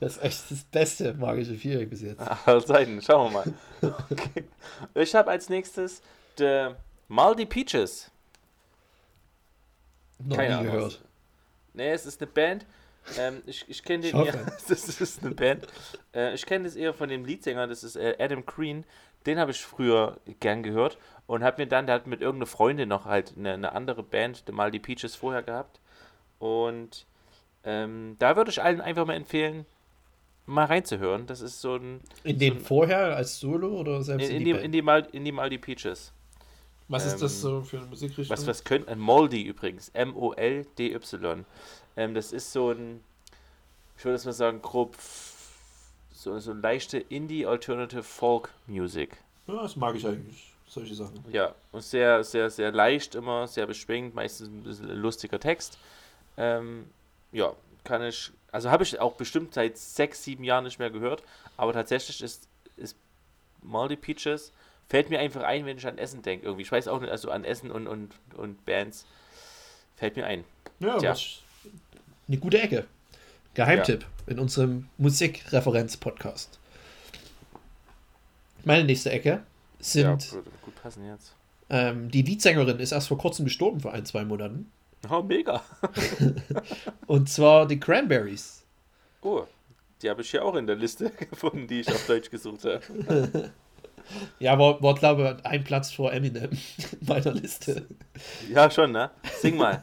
Das 0.00 0.16
ist 0.16 0.22
echt 0.22 0.50
das 0.50 0.64
beste 0.64 1.14
magische 1.14 1.54
Viereck 1.54 1.88
bis 1.88 2.02
jetzt. 2.02 2.20
Alle 2.20 2.60
Seiten, 2.60 3.00
schauen 3.00 3.32
wir 3.32 3.44
mal. 3.80 3.94
Okay. 4.10 4.44
Ich 4.94 5.14
habe 5.14 5.30
als 5.30 5.48
nächstes 5.48 6.02
The 6.36 6.70
Maldi 7.08 7.46
Peaches. 7.46 8.10
Noch 10.18 10.36
Keine 10.36 10.48
nie 10.48 10.54
Ahnung. 10.60 10.72
gehört. 10.72 11.02
Nee, 11.72 11.90
es 11.92 12.04
ist 12.04 12.20
eine 12.20 12.30
Band. 12.30 12.66
Ähm, 13.18 13.42
ich 13.46 13.64
ich 13.68 13.82
kenne 13.82 14.02
den 14.02 14.16
eher. 14.24 14.34
Das 14.68 15.00
ist 15.00 15.22
eine 15.22 15.34
Band. 15.34 15.66
Äh, 16.14 16.34
ich 16.34 16.44
kenne 16.44 16.64
das 16.64 16.76
eher 16.76 16.92
von 16.92 17.08
dem 17.08 17.24
Leadsänger, 17.24 17.66
das 17.66 17.82
ist 17.84 17.96
äh, 17.96 18.16
Adam 18.18 18.44
Green. 18.44 18.84
Den 19.26 19.38
habe 19.38 19.52
ich 19.52 19.62
früher 19.62 20.18
gern 20.40 20.62
gehört 20.62 20.98
und 21.26 21.44
habe 21.44 21.62
mir 21.62 21.66
dann, 21.66 21.86
der 21.86 21.94
hat 21.94 22.06
mit 22.06 22.20
irgendeiner 22.20 22.46
Freundin 22.46 22.88
noch 22.90 23.06
halt 23.06 23.34
eine, 23.38 23.54
eine 23.54 23.72
andere 23.72 24.02
Band, 24.02 24.44
The 24.46 24.52
Maldi 24.52 24.80
Peaches, 24.80 25.14
vorher 25.14 25.42
gehabt. 25.42 25.80
Und 26.44 27.06
ähm, 27.64 28.16
da 28.18 28.36
würde 28.36 28.50
ich 28.50 28.62
allen 28.62 28.82
einfach 28.82 29.06
mal 29.06 29.14
empfehlen, 29.14 29.64
mal 30.44 30.66
reinzuhören. 30.66 31.26
Das 31.26 31.40
ist 31.40 31.62
so 31.62 31.76
ein. 31.76 32.02
In 32.22 32.38
den 32.38 32.54
so 32.54 32.58
ein- 32.58 32.64
vorher 32.64 33.16
als 33.16 33.40
Solo 33.40 33.68
oder 33.68 34.02
selbst 34.02 34.28
in, 34.28 34.36
in, 34.36 34.40
in, 34.40 34.44
die, 34.44 34.52
Band? 34.52 34.64
in, 34.64 34.72
die 34.72 34.82
Mal, 34.82 35.08
in 35.12 35.24
die 35.24 35.32
Maldi 35.32 35.56
Peaches. 35.56 36.12
Was 36.88 37.06
ist 37.06 37.22
das 37.22 37.32
ähm, 37.36 37.40
so 37.40 37.62
für 37.62 37.78
eine 37.78 37.86
Musikrichtung? 37.86 38.36
Was, 38.36 38.46
was 38.46 38.62
könnte. 38.62 38.90
Ein 38.90 38.98
Moldy 38.98 39.42
übrigens. 39.42 39.88
M-O-L-D-Y. 39.94 41.46
Ähm, 41.96 42.14
das 42.14 42.32
ist 42.34 42.52
so 42.52 42.72
ein. 42.72 43.00
Ich 43.96 44.04
würde 44.04 44.16
es 44.16 44.26
mal 44.26 44.32
sagen, 44.32 44.60
grob. 44.60 44.96
So, 46.12 46.38
so 46.40 46.52
leichte 46.52 46.98
Indie-Alternative 46.98 48.02
Folk 48.02 48.50
Music. 48.66 49.16
Ja, 49.46 49.62
das 49.62 49.76
mag 49.76 49.96
ich 49.96 50.06
eigentlich. 50.06 50.52
Solche 50.66 50.94
Sachen. 50.94 51.24
Ja, 51.32 51.54
und 51.72 51.82
sehr, 51.82 52.22
sehr, 52.22 52.50
sehr 52.50 52.70
leicht 52.70 53.14
immer, 53.14 53.46
sehr 53.46 53.66
beschwingt, 53.66 54.14
meistens 54.14 54.48
ein 54.48 54.62
bisschen 54.62 54.90
ein 54.90 54.96
lustiger 54.98 55.40
Text. 55.40 55.78
Ähm, 56.36 56.90
ja, 57.32 57.52
kann 57.84 58.02
ich. 58.02 58.30
Also 58.52 58.70
habe 58.70 58.84
ich 58.84 59.00
auch 59.00 59.14
bestimmt 59.14 59.54
seit 59.54 59.76
sechs, 59.78 60.22
sieben 60.24 60.44
Jahren 60.44 60.64
nicht 60.64 60.78
mehr 60.78 60.90
gehört, 60.90 61.22
aber 61.56 61.72
tatsächlich 61.72 62.22
ist, 62.22 62.48
ist 62.76 62.96
Maldi 63.62 63.96
Peaches. 63.96 64.52
Fällt 64.88 65.10
mir 65.10 65.18
einfach 65.18 65.42
ein, 65.42 65.64
wenn 65.66 65.78
ich 65.78 65.86
an 65.86 65.98
Essen 65.98 66.22
denke. 66.22 66.44
Irgendwie. 66.46 66.62
Ich 66.62 66.70
weiß 66.70 66.88
auch 66.88 67.00
nicht, 67.00 67.10
also 67.10 67.30
an 67.30 67.44
Essen 67.44 67.70
und, 67.70 67.86
und, 67.86 68.12
und 68.36 68.64
Bands. 68.64 69.06
Fällt 69.96 70.16
mir 70.16 70.26
ein. 70.26 70.44
Ja, 70.78 70.98
Tja. 70.98 71.16
eine 72.28 72.36
gute 72.38 72.60
Ecke. 72.60 72.86
Geheimtipp 73.54 74.04
in 74.26 74.38
unserem 74.38 74.88
Musikreferenz-Podcast. 74.98 76.58
Meine 78.64 78.84
nächste 78.84 79.10
Ecke 79.10 79.42
sind, 79.78 80.32
ja, 80.32 80.40
gut 80.62 80.74
passen 80.82 81.06
jetzt. 81.06 81.32
ähm, 81.70 82.10
die 82.10 82.22
Leadsängerin 82.22 82.78
ist 82.78 82.92
erst 82.92 83.08
vor 83.08 83.18
kurzem 83.18 83.44
gestorben, 83.44 83.80
vor 83.80 83.92
ein, 83.92 84.06
zwei 84.06 84.24
Monaten. 84.24 84.70
Oh, 85.10 85.22
mega. 85.22 85.62
Und 87.06 87.28
zwar 87.28 87.66
die 87.66 87.78
Cranberries. 87.80 88.64
Oh, 89.22 89.44
die 90.02 90.10
habe 90.10 90.22
ich 90.22 90.30
hier 90.30 90.44
auch 90.44 90.54
in 90.54 90.66
der 90.66 90.76
Liste 90.76 91.10
gefunden, 91.30 91.66
die 91.66 91.80
ich 91.80 91.88
auf 91.88 92.06
Deutsch 92.06 92.30
gesucht 92.30 92.64
habe. 92.64 93.52
Ja, 94.38 94.58
war, 94.58 94.94
glaube 94.96 95.38
ich, 95.40 95.46
ein 95.46 95.64
Platz 95.64 95.90
vor 95.90 96.12
Eminem 96.12 96.50
in 96.50 97.06
meiner 97.08 97.32
Liste. 97.32 97.86
Ja, 98.50 98.70
schon, 98.70 98.92
ne? 98.92 99.10
Sing 99.40 99.56
mal. 99.56 99.80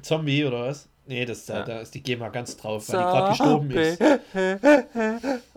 Zombie 0.00 0.46
oder 0.46 0.68
was? 0.68 0.88
Nee, 1.04 1.26
das, 1.26 1.44
da, 1.44 1.58
Ja. 1.58 1.64
da 1.64 1.80
ist 1.80 1.94
die 1.94 2.02
GEMA 2.02 2.30
ganz 2.30 2.56
drauf, 2.56 2.88
weil 2.88 2.96
die 2.98 3.04
gerade 3.04 3.28
gestorben 3.28 3.70
ist. 3.72 4.00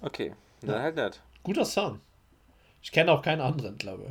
Okay, 0.02 0.34
dann 0.62 0.82
halt 0.82 0.96
nicht. 0.98 1.22
Guter 1.44 1.64
Song. 1.64 2.02
Ich 2.82 2.92
kenne 2.92 3.14
auch 3.14 3.22
keinen 3.22 3.40
anderen, 3.40 3.78
glaube 3.78 4.04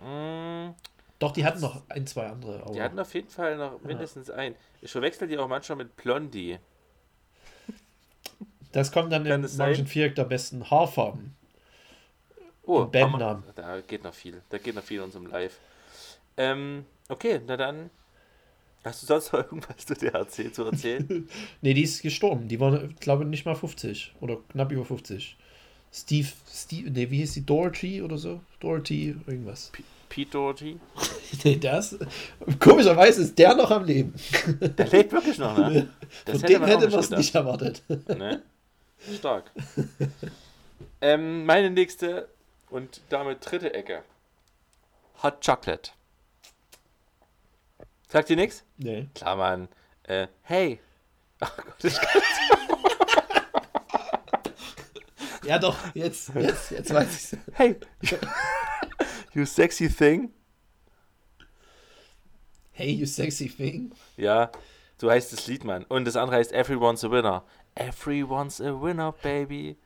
ich. 0.00 0.04
Mm, 0.04 0.74
Doch, 1.18 1.32
die 1.32 1.44
hatten 1.44 1.60
noch 1.60 1.82
ein, 1.88 2.06
zwei 2.06 2.26
andere. 2.26 2.62
Aber 2.62 2.72
Die 2.72 2.82
hatten 2.82 2.98
auf 2.98 3.14
jeden 3.14 3.30
Fall 3.30 3.56
noch 3.56 3.80
mindestens 3.82 4.30
einen. 4.30 4.54
Ich 4.82 4.92
verwechsel 4.92 5.26
die 5.28 5.38
auch 5.38 5.48
manchmal 5.48 5.76
mit 5.78 5.96
Blondie. 5.96 6.58
das 8.72 8.92
kommt 8.92 9.12
dann 9.12 9.24
Kann 9.24 9.44
im 9.44 9.56
magischen 9.56 9.86
Viereck 9.86 10.14
der 10.14 10.24
besten 10.24 10.70
Haarfarben. 10.70 11.34
Oh, 12.64 12.84
Bandnamen. 12.84 13.44
Da 13.54 13.80
geht 13.80 14.04
noch 14.04 14.12
viel. 14.12 14.42
Da 14.50 14.58
geht 14.58 14.74
noch 14.74 14.82
viel 14.82 14.98
in 14.98 15.04
unserem 15.04 15.26
Live. 15.26 15.58
Ähm, 16.36 16.84
okay, 17.08 17.40
na 17.46 17.56
dann. 17.56 17.90
Hast 18.84 19.02
du 19.02 19.06
sonst 19.06 19.32
noch 19.32 19.40
irgendwas 19.40 19.78
zu 19.78 19.94
der 19.94 20.14
erzählt, 20.14 20.54
zu 20.54 20.64
erzählen? 20.64 21.28
Nee, 21.60 21.74
die 21.74 21.82
ist 21.82 22.02
gestorben. 22.02 22.46
Die 22.46 22.60
war, 22.60 22.78
glaube 23.00 23.24
ich, 23.24 23.30
nicht 23.30 23.44
mal 23.44 23.56
50 23.56 24.14
oder 24.20 24.38
knapp 24.52 24.70
über 24.70 24.84
50. 24.84 25.36
Steve, 25.92 26.28
Steve, 26.48 26.90
nee, 26.90 27.10
wie 27.10 27.18
hieß 27.18 27.34
die? 27.34 27.46
Dorothy 27.46 28.02
oder 28.02 28.18
so? 28.18 28.40
Dorothy, 28.60 29.16
irgendwas. 29.26 29.72
Pete 30.16 30.30
Doherty? 30.30 30.80
nee, 31.44 31.56
das. 31.56 31.94
Komischerweise 32.58 33.20
ist 33.20 33.38
der 33.38 33.54
noch 33.54 33.70
am 33.70 33.84
Leben. 33.84 34.14
Der 34.60 34.86
lebt 34.86 35.12
wirklich 35.12 35.36
noch, 35.36 35.58
ne? 35.58 35.90
Das 36.24 36.40
Von 36.40 36.48
dem 36.48 36.62
auch 36.62 36.66
hätte 36.66 36.88
man 36.88 37.00
es 37.00 37.10
nicht 37.10 37.34
erwartet. 37.34 37.82
Ne? 38.08 38.42
Stark. 39.18 39.50
ähm, 41.02 41.44
meine 41.44 41.68
nächste 41.68 42.30
und 42.70 43.02
damit 43.10 43.40
dritte 43.42 43.74
Ecke. 43.74 44.04
Hot 45.22 45.44
Chocolate. 45.44 45.90
Sagt 48.08 48.30
ihr 48.30 48.36
nichts? 48.36 48.64
Nee. 48.78 49.08
Klar, 49.14 49.36
Mann. 49.36 49.68
Äh, 50.04 50.28
hey. 50.44 50.80
Ach 51.40 51.54
Gott, 51.58 51.84
ich 51.84 51.98
Ja, 55.44 55.58
doch, 55.58 55.76
jetzt, 55.94 56.30
jetzt, 56.34 56.70
jetzt 56.70 56.94
weiß 56.94 57.14
ich's. 57.14 57.36
Hey, 57.52 57.76
you 59.36 59.44
sexy 59.44 59.88
thing. 59.88 60.30
Hey, 62.72 62.90
you 62.90 63.06
sexy 63.06 63.48
thing. 63.48 63.92
Ja, 64.16 64.50
so 64.98 65.10
heißt 65.10 65.32
das 65.32 65.46
Lied, 65.46 65.64
Mann. 65.64 65.84
Und 65.84 66.06
das 66.06 66.16
andere 66.16 66.36
heißt 66.36 66.52
Everyone's 66.52 67.04
a 67.04 67.10
Winner. 67.10 67.44
Everyone's 67.74 68.60
a 68.60 68.80
Winner, 68.80 69.12
baby. 69.12 69.76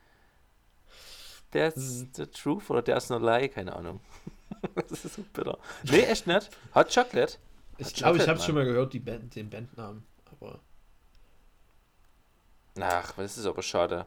That's 1.51 2.07
the 2.15 2.27
truth 2.27 2.71
oder 2.71 2.83
there's 2.83 3.11
no 3.11 3.19
lie, 3.19 3.49
keine 3.49 3.75
Ahnung. 3.75 4.01
das 4.89 5.05
ist 5.05 5.17
so 5.17 5.23
bitter. 5.33 5.59
Nee, 5.85 6.03
echt 6.03 6.27
nicht. 6.27 6.51
Hot 6.75 6.95
Chocolate. 6.95 7.39
Ich 7.79 7.95
glaube, 7.95 8.19
ich 8.19 8.29
habe 8.29 8.41
schon 8.41 8.55
mal 8.55 8.65
gehört, 8.65 8.93
die 8.93 9.01
Band, 9.01 9.35
den 9.35 9.51
Bandnamen. 9.51 10.05
Aber 10.31 10.61
Ach, 12.79 13.13
das 13.17 13.37
ist 13.37 13.47
aber 13.47 13.63
schade. 13.63 14.07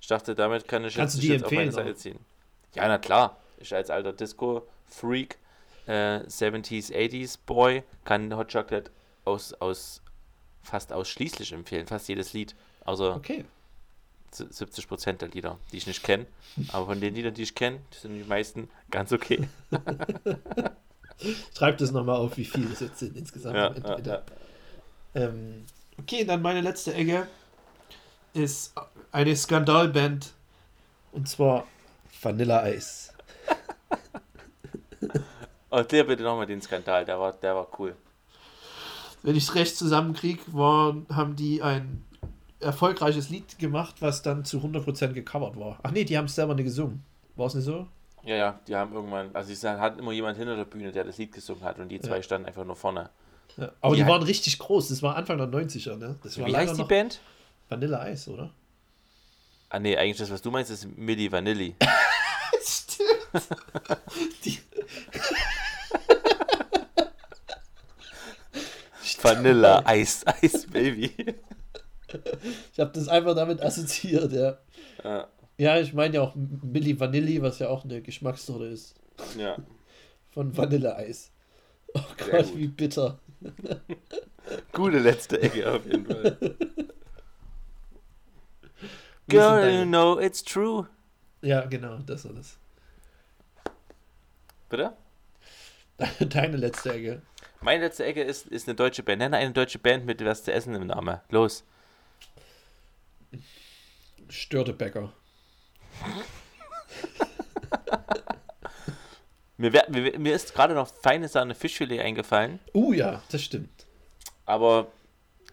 Ich 0.00 0.06
dachte, 0.06 0.34
damit 0.34 0.68
kann 0.68 0.84
ich 0.84 0.94
Kannst 0.94 1.16
jetzt, 1.16 1.22
du 1.22 1.26
die 1.26 1.32
jetzt 1.32 1.44
auf 1.46 1.52
meine 1.52 1.72
Seite 1.72 1.94
ziehen. 1.96 2.18
Ja, 2.74 2.86
na 2.86 2.98
klar. 2.98 3.38
Ich 3.58 3.74
als 3.74 3.90
alter 3.90 4.14
Disco-Freak, 4.94 5.38
äh, 5.86 6.20
70s, 6.26 6.92
80s 6.92 7.38
Boy, 7.44 7.82
kann 8.04 8.34
Hot 8.36 8.52
Chocolate 8.52 8.90
aus, 9.24 9.52
aus 9.54 10.02
fast 10.62 10.92
ausschließlich 10.92 11.52
empfehlen. 11.52 11.86
Fast 11.86 12.08
jedes 12.08 12.32
Lied. 12.32 12.54
Außer 12.84 13.16
okay. 13.16 13.44
70 14.30 14.88
Prozent 14.88 15.22
der 15.22 15.28
Lieder, 15.28 15.58
die 15.70 15.76
ich 15.76 15.86
nicht 15.86 16.02
kenne. 16.02 16.26
Aber 16.72 16.86
von 16.86 17.00
den 17.00 17.14
Liedern, 17.14 17.34
die 17.34 17.42
ich 17.42 17.54
kenne, 17.54 17.80
sind 17.92 18.14
die 18.14 18.24
meisten 18.24 18.68
ganz 18.90 19.12
okay. 19.12 19.48
Schreib 21.56 21.78
das 21.78 21.92
nochmal 21.92 22.16
auf, 22.16 22.36
wie 22.36 22.44
viel 22.44 22.66
das 22.66 22.80
jetzt 22.80 22.98
sind 22.98 23.16
insgesamt. 23.16 23.54
Ja, 23.54 23.72
ja, 23.72 23.98
ja. 24.00 24.22
Ähm, 25.14 25.64
okay, 25.98 26.24
dann 26.24 26.42
meine 26.42 26.60
letzte 26.60 26.92
Ecke 26.94 27.28
ist 28.32 28.74
eine 29.12 29.36
Skandalband 29.36 30.32
und 31.12 31.28
zwar 31.28 31.68
Vanilla 32.20 32.68
Ice. 32.68 33.13
Erklär 35.70 36.04
bitte 36.04 36.22
nochmal 36.22 36.46
den 36.46 36.62
Skandal, 36.62 37.04
der 37.04 37.18
war, 37.18 37.32
der 37.32 37.54
war 37.54 37.66
cool. 37.78 37.96
Wenn 39.22 39.36
ich 39.36 39.44
es 39.44 39.54
recht 39.54 39.76
zusammenkriege, 39.76 40.42
waren, 40.52 41.06
haben 41.10 41.34
die 41.34 41.62
ein 41.62 42.04
erfolgreiches 42.60 43.30
Lied 43.30 43.58
gemacht, 43.58 43.96
was 44.00 44.22
dann 44.22 44.44
zu 44.44 44.58
100% 44.58 45.08
gecovert 45.08 45.58
war. 45.58 45.78
Ach 45.82 45.90
nee, 45.90 46.04
die 46.04 46.16
haben 46.16 46.26
es 46.26 46.34
selber 46.34 46.54
nicht 46.54 46.64
gesungen. 46.66 47.02
War 47.36 47.46
es 47.46 47.54
nicht 47.54 47.64
so? 47.64 47.86
Ja, 48.22 48.36
ja, 48.36 48.60
die 48.66 48.74
haben 48.76 48.94
irgendwann, 48.94 49.30
also 49.34 49.52
sie 49.52 49.68
hatten 49.68 49.98
immer 49.98 50.12
jemand 50.12 50.38
hinter 50.38 50.56
der 50.56 50.64
Bühne, 50.64 50.92
der 50.92 51.04
das 51.04 51.18
Lied 51.18 51.32
gesungen 51.32 51.62
hat 51.62 51.78
und 51.78 51.88
die 51.88 52.00
zwei 52.00 52.16
Ja. 52.16 52.22
standen 52.22 52.46
einfach 52.48 52.64
nur 52.64 52.76
vorne. 52.76 53.10
Ja. 53.56 53.70
Aber 53.80 53.94
die, 53.96 54.02
Die 54.02 54.08
waren 54.08 54.22
richtig 54.22 54.58
groß. 54.58 54.88
Das 54.88 55.02
war 55.02 55.16
Anfang 55.16 55.38
der 55.38 55.46
90er, 55.48 55.96
ne? 55.96 56.16
Das 56.22 56.38
war 56.38 56.46
Wie 56.46 56.56
heißt 56.56 56.78
die 56.78 56.84
Band? 56.84 57.20
Vanilla 57.68 58.08
Ice, 58.08 58.30
oder? 58.30 58.50
Ah 59.68 59.78
nee, 59.78 59.96
eigentlich 59.96 60.18
das, 60.18 60.30
was 60.30 60.40
du 60.42 60.50
meinst, 60.50 60.70
ist 60.70 60.86
Milli 60.96 61.30
Vanilli. 61.30 61.74
Stimmt. 62.64 63.08
die, 64.44 64.58
Vanilla 69.22 69.82
Ice 69.94 70.24
Ice 70.42 70.66
Baby. 70.68 71.10
ich 72.72 72.78
habe 72.78 72.92
das 72.92 73.08
einfach 73.08 73.34
damit 73.34 73.62
assoziiert, 73.62 74.32
ja. 74.32 74.58
Ja, 75.02 75.28
Ja, 75.56 75.80
ich 75.80 75.94
meine 75.94 76.16
ja 76.16 76.22
auch 76.22 76.34
Milli 76.34 76.98
Vanilli, 77.00 77.40
was 77.40 77.58
ja 77.58 77.68
auch 77.68 77.84
eine 77.84 78.02
Geschmackssorte 78.02 78.66
ist. 78.66 78.94
ja. 79.38 79.56
Von 80.30 80.56
Vanilleeis. 80.56 81.30
Oh 81.94 82.00
Gott, 82.30 82.56
wie 82.56 82.66
bitter. 82.66 83.18
Gute 84.72 84.98
letzte 84.98 85.40
Ecke 85.40 85.72
auf 85.72 85.86
jeden 85.86 86.06
Fall. 86.06 86.56
Girl, 89.28 89.70
you 89.70 89.84
know 89.86 90.18
it's 90.18 90.42
true. 90.42 90.88
Ja, 91.40 91.64
genau, 91.66 91.98
das 91.98 92.24
war 92.24 92.32
das. 92.32 92.58
Bitte? 94.68 94.96
Deine 96.20 96.56
letzte 96.56 96.92
Ecke. 96.92 97.22
Meine 97.60 97.84
letzte 97.84 98.04
Ecke 98.04 98.22
ist, 98.22 98.46
ist 98.48 98.68
eine 98.68 98.74
deutsche 98.74 99.02
Band. 99.02 99.20
Nenne 99.20 99.36
eine 99.36 99.52
deutsche 99.52 99.78
Band 99.78 100.04
mit 100.06 100.24
was 100.24 100.44
zu 100.44 100.52
essen 100.52 100.74
im 100.74 100.86
Namen. 100.86 101.20
Los. 101.30 101.64
Störtebäcker. 104.28 105.12
Mir, 109.56 109.72
wär, 109.72 109.86
mir, 109.88 110.18
mir 110.18 110.34
ist 110.34 110.52
gerade 110.52 110.74
noch 110.74 110.88
feine 110.88 111.28
Sahne 111.28 111.54
Fischfilet 111.54 112.00
eingefallen, 112.00 112.58
Uh 112.74 112.92
ja, 112.92 113.22
das 113.30 113.40
stimmt. 113.42 113.86
aber 114.46 114.88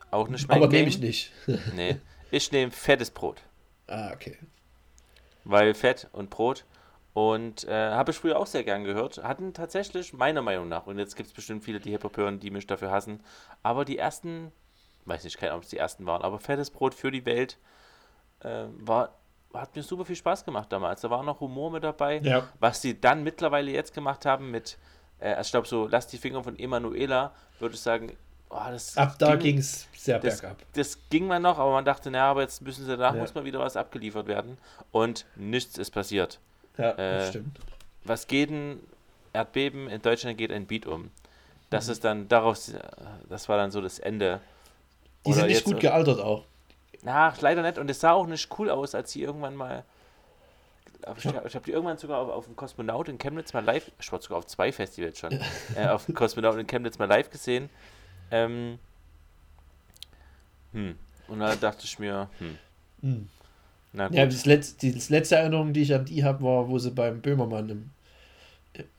auch 0.09 0.27
nicht 0.27 0.47
mein 0.47 0.57
Aber 0.57 0.67
nehme 0.67 0.87
ich 0.89 0.97
nicht. 0.97 1.31
Nee. 1.75 1.97
Ich 2.31 2.51
nehme 2.51 2.71
fettes 2.71 3.11
Brot. 3.11 3.37
ah, 3.87 4.11
okay. 4.11 4.37
weil 5.43 5.75
Fett 5.75 6.07
und 6.13 6.29
Brot. 6.31 6.65
Und 7.13 7.65
äh, 7.67 7.91
habe 7.91 8.11
ich 8.11 8.17
früher 8.17 8.39
auch 8.39 8.47
sehr 8.47 8.63
gern 8.63 8.83
gehört. 8.85 9.21
Hatten 9.23 9.53
tatsächlich, 9.53 10.13
meiner 10.13 10.41
Meinung 10.41 10.69
nach, 10.69 10.87
und 10.87 10.97
jetzt 10.97 11.15
gibt 11.17 11.27
es 11.27 11.33
bestimmt 11.33 11.63
viele, 11.65 11.79
die 11.81 11.91
Hip-Hop 11.91 12.15
hören, 12.15 12.39
die 12.39 12.51
mich 12.51 12.67
dafür 12.67 12.89
hassen, 12.91 13.19
aber 13.63 13.83
die 13.83 13.97
ersten, 13.97 14.51
weiß 15.05 15.25
nicht, 15.25 15.37
keine 15.37 15.51
Ahnung, 15.51 15.59
ob 15.59 15.63
es 15.65 15.69
die 15.71 15.77
ersten 15.77 16.05
waren, 16.05 16.21
aber 16.21 16.39
fettes 16.39 16.69
Brot 16.69 16.93
für 16.93 17.11
die 17.11 17.25
Welt 17.25 17.57
äh, 18.43 18.63
war, 18.79 19.15
hat 19.53 19.75
mir 19.75 19.83
super 19.83 20.05
viel 20.05 20.15
Spaß 20.15 20.45
gemacht 20.45 20.71
damals. 20.71 21.01
Da 21.01 21.09
war 21.09 21.21
noch 21.23 21.41
Humor 21.41 21.71
mit 21.71 21.83
dabei. 21.83 22.19
Ja. 22.23 22.47
Was 22.61 22.81
sie 22.81 22.99
dann 22.99 23.23
mittlerweile 23.23 23.71
jetzt 23.71 23.93
gemacht 23.93 24.25
haben 24.25 24.49
mit, 24.49 24.77
äh, 25.19 25.33
also 25.33 25.47
ich 25.47 25.51
glaube, 25.51 25.67
so 25.67 25.87
Lass 25.87 26.07
die 26.07 26.17
Finger 26.17 26.41
von 26.41 26.57
Emanuela, 26.57 27.33
würde 27.59 27.75
ich 27.75 27.81
sagen, 27.81 28.15
oh, 28.49 28.55
Ab 28.55 29.15
da 29.19 29.31
ging- 29.35 29.39
ging 29.39 29.57
es 29.57 29.89
sehr 29.97 30.17
das, 30.19 30.39
bergab. 30.39 30.59
das 30.75 30.97
ging 31.09 31.27
man 31.27 31.41
noch, 31.41 31.59
aber 31.59 31.71
man 31.73 31.83
dachte, 31.83 32.09
naja, 32.09 32.31
aber 32.31 32.41
jetzt 32.43 32.61
müssen 32.61 32.85
sie, 32.85 32.95
danach 32.95 33.15
Ja. 33.15 33.19
muss 33.19 33.35
mal 33.35 33.43
wieder 33.43 33.59
was 33.59 33.75
abgeliefert 33.75 34.27
werden. 34.27 34.57
Und 34.93 35.25
nichts 35.35 35.77
ist 35.77 35.91
passiert. 35.91 36.39
Ja, 36.77 36.91
äh, 36.91 37.17
das 37.19 37.29
stimmt. 37.29 37.59
Was 38.03 38.27
geht 38.27 38.49
ein 38.49 38.79
Erdbeben? 39.33 39.87
In 39.89 40.01
Deutschland 40.01 40.37
geht 40.37 40.51
ein 40.51 40.65
Beat 40.65 40.85
um. 40.85 41.11
Das 41.69 41.87
Mhm. 41.87 41.91
ist 41.91 42.03
dann 42.03 42.27
daraus, 42.27 42.69
äh, 42.69 42.79
das 43.29 43.47
war 43.49 43.57
dann 43.57 43.71
so 43.71 43.81
das 43.81 43.99
Ende. 43.99 44.41
Die 45.25 45.29
Oder 45.29 45.35
sind 45.41 45.47
nicht 45.47 45.63
gut 45.63 45.79
gealtert 45.79 46.19
auch. 46.19 46.45
Na, 47.03 47.33
leider 47.39 47.61
nicht. 47.61 47.77
Und 47.77 47.89
es 47.89 47.99
sah 47.99 48.11
auch 48.11 48.27
nicht 48.27 48.49
cool 48.59 48.69
aus, 48.69 48.93
als 48.95 49.11
sie 49.11 49.21
irgendwann 49.23 49.55
mal. 49.55 49.83
Ich, 51.17 51.25
ich 51.25 51.33
habe 51.55 51.65
die 51.65 51.71
irgendwann 51.71 51.97
sogar 51.97 52.19
auf, 52.19 52.29
auf 52.29 52.45
dem 52.45 52.55
Kosmonaut 52.55 53.09
in 53.09 53.17
Chemnitz 53.17 53.53
mal 53.53 53.63
live, 53.63 53.91
ich 53.99 54.11
war 54.11 54.21
sogar 54.21 54.37
auf 54.37 54.45
zwei 54.45 54.71
Festivals 54.71 55.17
schon, 55.17 55.31
äh, 55.75 55.87
auf 55.87 56.05
dem 56.05 56.13
Kosmonaut 56.13 56.57
in 56.57 56.67
Chemnitz 56.67 56.99
mal 56.99 57.05
live 57.05 57.31
gesehen. 57.31 57.71
Ähm, 58.29 58.77
hm. 60.73 60.95
Und 61.27 61.39
da 61.39 61.55
dachte 61.55 61.85
ich 61.85 61.97
mir, 61.99 62.29
hm, 62.39 62.57
Hm. 63.01 63.29
Na 63.93 64.07
gut. 64.07 64.17
Ja, 64.17 64.25
das 64.25 64.45
letzte, 64.45 64.79
die 64.79 64.93
das 64.93 65.09
letzte 65.09 65.35
Erinnerung, 65.35 65.73
die 65.73 65.81
ich 65.81 65.93
an 65.93 66.05
die 66.05 66.23
habe, 66.23 66.43
war, 66.43 66.69
wo 66.69 66.79
sie 66.79 66.91
beim 66.91 67.21
Böhmermann 67.21 67.69
im. 67.69 67.89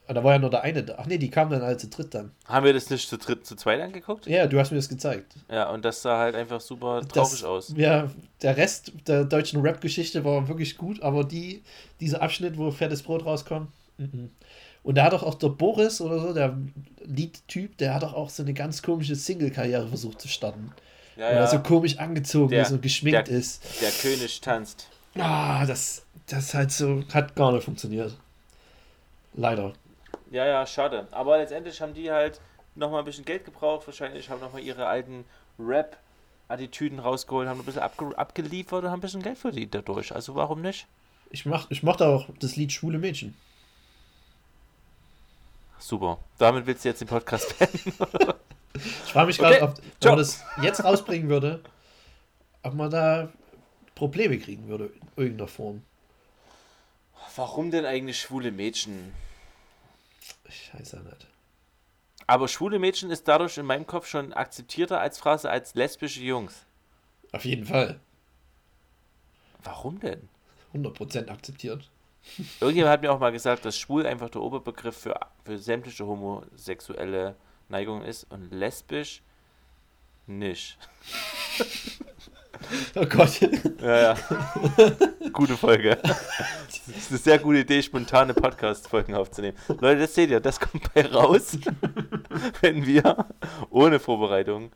Ah, 0.07 0.13
Da 0.15 0.23
war 0.25 0.33
ja 0.35 0.39
nur 0.39 0.51
der 0.51 0.63
eine 0.63 0.83
da. 0.83 0.97
Ach 0.99 1.07
nee, 1.07 1.17
die 1.19 1.31
kamen 1.31 1.51
dann 1.51 1.63
alle 1.63 1.77
zu 1.77 1.89
dritt 1.89 2.13
dann. 2.15 2.33
Haben 2.47 2.67
wir 2.67 2.73
das 2.73 2.91
nicht 2.91 3.09
zu 3.09 3.17
dritt, 3.17 3.47
zu 3.47 3.57
zweit 3.57 3.81
angeguckt? 3.81 4.27
Ja, 4.27 4.47
du 4.47 4.59
hast 4.59 4.71
mir 4.71 4.77
das 4.77 4.89
gezeigt. 4.89 5.35
Ja, 5.51 5.71
und 5.71 5.85
das 5.85 6.03
sah 6.03 6.19
halt 6.19 6.35
einfach 6.35 6.61
super 6.61 7.01
traurig 7.09 7.41
Das, 7.41 7.45
aus. 7.45 7.73
Ja, 7.77 8.11
der 8.43 8.57
Rest 8.57 8.93
der 9.07 9.25
deutschen 9.25 9.61
Rap-Geschichte 9.63 10.25
war 10.25 10.49
wirklich 10.49 10.77
gut, 10.77 11.01
aber 11.03 11.25
die, 11.25 11.63
dieser 12.01 12.21
Abschnitt, 12.21 12.59
wo 12.59 12.71
fettes 12.71 13.03
Brot 13.03 13.25
rauskommt. 13.25 13.71
mhm. 13.99 14.31
Und 14.85 14.97
da 14.97 15.05
hat 15.05 15.13
doch 15.13 15.23
auch 15.23 15.37
der 15.37 15.49
Boris 15.51 16.01
oder 16.01 16.19
so, 16.19 16.33
der 16.35 16.59
Liedtyp, 17.05 17.79
der 17.79 17.95
hat 17.95 18.03
doch 18.03 18.15
auch 18.15 18.31
so 18.31 18.43
eine 18.43 18.53
ganz 18.53 18.83
komische 18.83 19.15
Single-Karriere 19.15 19.87
versucht 19.87 20.21
zu 20.21 20.27
starten. 20.27 20.73
Ja, 21.17 21.27
Weil 21.27 21.35
ja. 21.37 21.47
so 21.47 21.59
komisch 21.61 21.99
angezogen 21.99 22.51
Der- 22.51 22.63
ist 22.63 22.73
und 22.73 22.83
geschminkt 22.83 23.29
der- 23.29 23.37
ist. 23.37 23.63
Der 23.83 23.91
König 23.91 24.41
tanzt. 24.41 24.89
Ah, 25.19 25.67
das, 25.67 26.05
das 26.27 26.55
halt 26.55 26.73
so, 26.73 27.03
hat 27.13 27.35
gar 27.37 27.53
nicht 27.53 27.65
funktioniert. 27.65 28.17
Leider. 29.35 29.73
Ja, 30.31 30.47
ja, 30.47 30.67
schade. 30.67 31.07
Aber 31.11 31.37
letztendlich 31.39 31.81
haben 31.83 31.93
die 31.95 32.11
halt 32.11 32.41
nochmal 32.75 33.01
ein 33.01 33.05
bisschen 33.05 33.25
Geld 33.27 33.45
gebraucht. 33.45 33.87
Wahrscheinlich 33.87 34.31
haben 34.31 34.41
nochmal 34.41 34.63
ihre 34.63 34.87
alten 34.87 35.25
Rap-Attitüden 35.59 36.99
rausgeholt, 36.99 37.47
haben 37.49 37.61
ein 37.61 37.67
bisschen 37.67 37.83
abge 37.83 38.17
abgeliefert 38.17 38.85
und 38.85 38.91
haben 38.91 38.99
ein 38.99 39.03
bisschen 39.03 39.23
Geld 39.23 39.37
verdient 39.37 39.75
dadurch. 39.75 40.15
Also 40.15 40.35
warum 40.35 40.63
nicht? 40.63 40.87
Ich, 41.31 41.45
mach, 41.45 41.71
ich 41.71 41.83
mochte 41.83 42.07
auch 42.07 42.27
das 42.41 42.57
Lied 42.57 42.73
Schwule 42.73 42.99
Mädchen. 42.99 43.35
Super. 45.79 46.19
Damit 46.39 46.67
willst 46.67 46.85
du 46.85 46.89
jetzt 46.89 47.01
den 47.01 47.09
Podcast 47.09 47.59
beenden. 47.59 47.93
Ich 48.75 49.13
frage 49.13 49.27
mich 49.27 49.41
Okay, 49.41 49.59
gerade, 49.59 49.63
ob 49.63 49.79
wenn 49.79 49.85
ciao. 50.01 50.13
man 50.13 50.19
das 50.19 50.43
jetzt 50.63 50.85
rausbringen 50.85 51.29
würde, 51.29 51.63
ob 52.63 52.75
man 52.75 52.91
da 52.91 53.31
Probleme 53.95 54.39
kriegen 54.39 54.69
würde 54.69 54.87
in 54.87 55.09
irgendeiner 55.17 55.49
Form. 55.49 55.83
Warum 57.37 57.71
denn 57.71 57.85
eigentlich 57.87 58.21
schwule 58.21 58.51
Mädchen? 58.51 59.13
Ich 60.49 60.71
weiß 60.75 60.93
ja 60.93 61.01
nicht. 61.01 61.27
Aber 62.27 62.49
schwule 62.49 62.79
Mädchen 62.79 63.11
ist 63.11 63.27
dadurch 63.29 63.59
in 63.59 63.67
meinem 63.67 63.87
Kopf 63.87 64.07
schon 64.07 64.33
akzeptierter 64.33 65.01
als 65.01 65.19
Phrase 65.19 65.51
als 65.51 65.75
lesbische 65.75 66.23
Jungs. 66.23 66.65
Auf 67.33 67.45
jeden 67.45 67.67
Fall. 67.67 68.01
Warum 69.65 70.01
denn? 70.01 70.29
100% 70.75 71.29
akzeptiert. 71.29 71.91
Irgendjemand 72.61 72.93
hat 72.93 73.03
mir 73.03 73.13
auch 73.13 73.19
mal 73.19 73.33
gesagt, 73.33 73.65
dass 73.65 73.77
schwul 73.77 74.07
einfach 74.07 74.31
der 74.31 74.43
Oberbegriff 74.43 74.97
für, 74.97 75.19
für 75.45 75.59
sämtliche 75.59 76.07
homosexuelle 76.07 77.37
Neigungen 77.73 78.05
ist 78.05 78.25
und 78.31 78.53
lesbisch 78.53 79.23
nicht. 80.27 80.79
Oh 82.95 83.05
Gott. 83.07 83.41
Ja, 83.81 84.15
ja. 84.15 84.17
Gute 85.33 85.57
Folge. 85.57 85.99
Das 86.03 86.97
ist 86.97 87.11
eine 87.11 87.19
sehr 87.19 87.39
gute 87.41 87.59
Idee, 87.59 87.83
spontane 87.83 88.35
Podcast-Folgen 88.35 89.15
aufzunehmen. 89.15 89.57
Leute, 89.81 90.03
das 90.03 90.15
seht 90.15 90.31
ihr, 90.31 90.39
das 90.39 90.61
kommt 90.61 90.95
bei 90.95 91.05
raus, 91.05 91.59
wenn 92.61 92.87
wir 92.87 93.27
ohne 93.71 93.99
Vorbereitung 93.99 94.71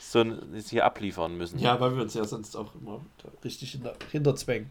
so 0.00 0.20
ein, 0.20 0.40
hier 0.68 0.84
abliefern 0.84 1.36
müssen. 1.36 1.60
Ja, 1.60 1.78
weil 1.78 1.94
wir 1.94 2.02
uns 2.02 2.14
ja 2.14 2.24
sonst 2.24 2.56
auch 2.56 2.74
immer 2.74 3.04
richtig 3.44 3.70
hinter, 3.70 3.94
hinterzwängen. 4.10 4.70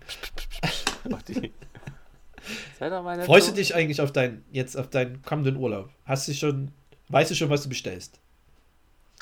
Freust 3.25 3.49
du 3.49 3.53
dich 3.53 3.75
eigentlich 3.75 4.01
auf 4.01 4.11
deinen, 4.11 4.43
jetzt 4.51 4.75
auf 4.77 4.89
deinen 4.89 5.21
kommenden 5.21 5.55
Urlaub? 5.55 5.89
Hast 6.05 6.27
du 6.27 6.33
schon, 6.33 6.71
weißt 7.09 7.31
du 7.31 7.35
schon, 7.35 7.49
was 7.49 7.63
du 7.63 7.69
bestellst? 7.69 8.19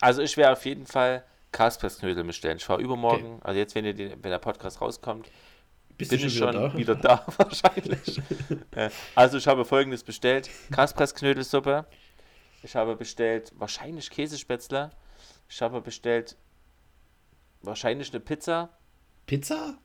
Also 0.01 0.21
ich 0.21 0.35
werde 0.37 0.53
auf 0.53 0.65
jeden 0.65 0.85
Fall 0.85 1.23
Kaspressknödel 1.51 2.23
bestellen. 2.23 2.57
Ich 2.57 2.65
fahre 2.65 2.81
übermorgen, 2.81 3.39
also 3.41 3.57
jetzt, 3.57 3.75
wenn, 3.75 3.85
die, 3.85 4.11
wenn 4.11 4.31
der 4.31 4.39
Podcast 4.39 4.81
rauskommt, 4.81 5.29
Bist 5.97 6.11
bin 6.11 6.19
du 6.19 6.27
ich 6.27 6.37
schon 6.37 6.53
schon 6.53 6.77
wieder 6.77 6.77
wieder 6.77 6.95
da? 6.95 7.23
da, 7.25 7.33
wahrscheinlich. 7.37 8.21
Also 9.15 9.37
ich 9.37 9.47
habe 9.47 9.63
folgendes 9.63 10.03
bestellt. 10.03 10.49
Kaspressknödelsuppe. 10.71 11.85
Ich 12.63 12.75
habe 12.75 12.95
bestellt 12.95 13.53
wahrscheinlich 13.55 14.09
Käsespätzle. 14.09 14.89
Ich 15.47 15.61
habe 15.61 15.79
bestellt 15.81 16.35
wahrscheinlich 17.61 18.11
eine 18.11 18.19
Pizza. 18.19 18.69
Pizza? 19.25 19.77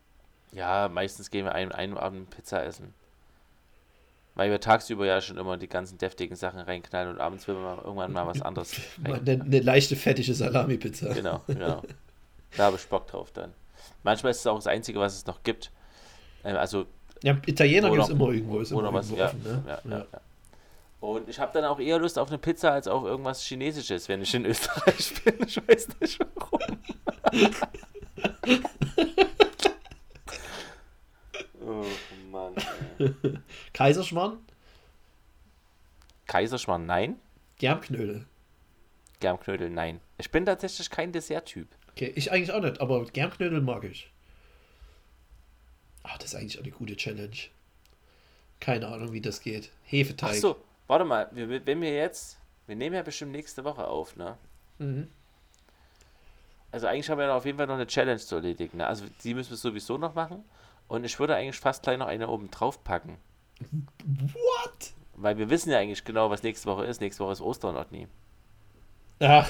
Ja, 0.52 0.88
meistens 0.88 1.30
gehen 1.30 1.44
wir 1.44 1.54
einen, 1.54 1.72
einen 1.72 1.96
Abend 1.96 2.30
Pizza 2.30 2.64
essen. 2.64 2.94
Weil 4.34 4.50
wir 4.50 4.60
tagsüber 4.60 5.06
ja 5.06 5.20
schon 5.20 5.36
immer 5.36 5.56
die 5.56 5.68
ganzen 5.68 5.98
deftigen 5.98 6.36
Sachen 6.36 6.60
reinknallen 6.60 7.10
und 7.10 7.20
abends 7.20 7.48
will 7.48 7.56
man 7.56 7.78
irgendwann 7.78 8.12
mal 8.12 8.26
was 8.26 8.40
anderes. 8.42 8.74
Eine, 9.04 9.20
eine 9.20 9.60
leichte 9.60 9.96
fettige 9.96 10.32
Salami-Pizza. 10.34 11.12
Genau, 11.12 11.42
genau. 11.46 11.82
Da 12.56 12.64
habe 12.64 12.76
ich 12.76 12.86
Bock 12.86 13.06
drauf 13.08 13.30
dann. 13.32 13.52
Manchmal 14.02 14.30
ist 14.30 14.38
es 14.40 14.46
auch 14.46 14.56
das 14.56 14.66
Einzige, 14.66 14.98
was 14.98 15.14
es 15.16 15.26
noch 15.26 15.42
gibt. 15.42 15.70
Ähm, 16.44 16.56
also 16.56 16.86
Ja, 17.22 17.36
Italiener 17.46 17.90
gibt 17.90 18.04
es 18.04 18.08
immer 18.08 18.30
irgendwo. 18.30 18.60
Ist 18.60 18.72
Oder 18.72 18.88
immer 18.88 18.98
was, 18.98 19.10
irgendwo 19.10 19.22
ja, 19.22 19.28
offen, 19.28 19.42
ne? 19.42 19.62
ja, 19.66 19.80
ja, 19.90 19.98
ja. 20.12 20.20
Und 21.00 21.28
ich 21.30 21.38
habe 21.40 21.50
dann 21.54 21.64
auch 21.64 21.80
eher 21.80 21.98
Lust 21.98 22.18
auf 22.18 22.28
eine 22.28 22.38
Pizza 22.38 22.72
als 22.72 22.86
auf 22.86 23.04
irgendwas 23.04 23.42
Chinesisches, 23.42 24.08
wenn 24.08 24.20
ich 24.20 24.34
in 24.34 24.44
Österreich 24.46 25.14
bin. 25.24 25.34
Ich 25.46 25.56
weiß 25.56 25.88
nicht 26.00 26.20
warum. 26.34 26.60
oh 31.66 31.84
Mann. 32.30 32.54
Kaiserschmarrn? 33.72 34.38
Kaiserschmarrn, 36.26 36.86
nein. 36.86 37.16
Germknödel. 37.58 38.26
Germknödel, 39.20 39.70
nein. 39.70 40.00
Ich 40.18 40.30
bin 40.30 40.46
tatsächlich 40.46 40.88
kein 40.90 41.12
Desserttyp. 41.12 41.68
Okay, 41.90 42.12
ich 42.14 42.32
eigentlich 42.32 42.52
auch 42.52 42.60
nicht, 42.60 42.80
aber 42.80 43.04
Germknödel 43.04 43.60
mag 43.60 43.84
ich. 43.84 44.10
Ach, 46.02 46.16
das 46.18 46.32
ist 46.32 46.34
eigentlich 46.34 46.58
auch 46.58 46.62
eine 46.62 46.72
gute 46.72 46.96
Challenge. 46.96 47.36
Keine 48.60 48.88
Ahnung, 48.88 49.12
wie 49.12 49.20
das 49.20 49.40
geht. 49.40 49.70
Hefeteig. 49.84 50.30
Ach 50.30 50.34
so, 50.34 50.56
warte 50.86 51.04
mal. 51.04 51.28
Wir, 51.32 51.66
wenn 51.66 51.80
wir 51.80 51.94
jetzt. 51.94 52.38
Wir 52.66 52.76
nehmen 52.76 52.94
ja 52.94 53.02
bestimmt 53.02 53.32
nächste 53.32 53.64
Woche 53.64 53.86
auf, 53.86 54.16
ne? 54.16 54.38
Mhm. 54.78 55.08
Also 56.72 56.86
eigentlich 56.86 57.10
haben 57.10 57.18
wir 57.18 57.26
ja 57.26 57.36
auf 57.36 57.44
jeden 57.44 57.58
Fall 57.58 57.66
noch 57.66 57.74
eine 57.74 57.86
Challenge 57.86 58.20
zu 58.20 58.36
erledigen. 58.36 58.78
Ne? 58.78 58.86
Also 58.86 59.04
die 59.24 59.34
müssen 59.34 59.50
wir 59.50 59.56
sowieso 59.56 59.98
noch 59.98 60.14
machen. 60.14 60.44
Und 60.90 61.04
ich 61.04 61.20
würde 61.20 61.36
eigentlich 61.36 61.60
fast 61.60 61.84
gleich 61.84 61.98
noch 61.98 62.08
eine 62.08 62.28
oben 62.28 62.50
drauf 62.50 62.82
packen. 62.82 63.16
What? 63.60 64.90
Weil 65.14 65.38
wir 65.38 65.48
wissen 65.48 65.70
ja 65.70 65.78
eigentlich 65.78 66.02
genau, 66.04 66.30
was 66.30 66.42
nächste 66.42 66.66
Woche 66.68 66.84
ist. 66.84 67.00
Nächste 67.00 67.22
Woche 67.22 67.32
ist 67.32 67.40
Ostern 67.40 67.76
noch 67.76 67.88
nie. 67.92 68.08
Ach. 69.20 69.48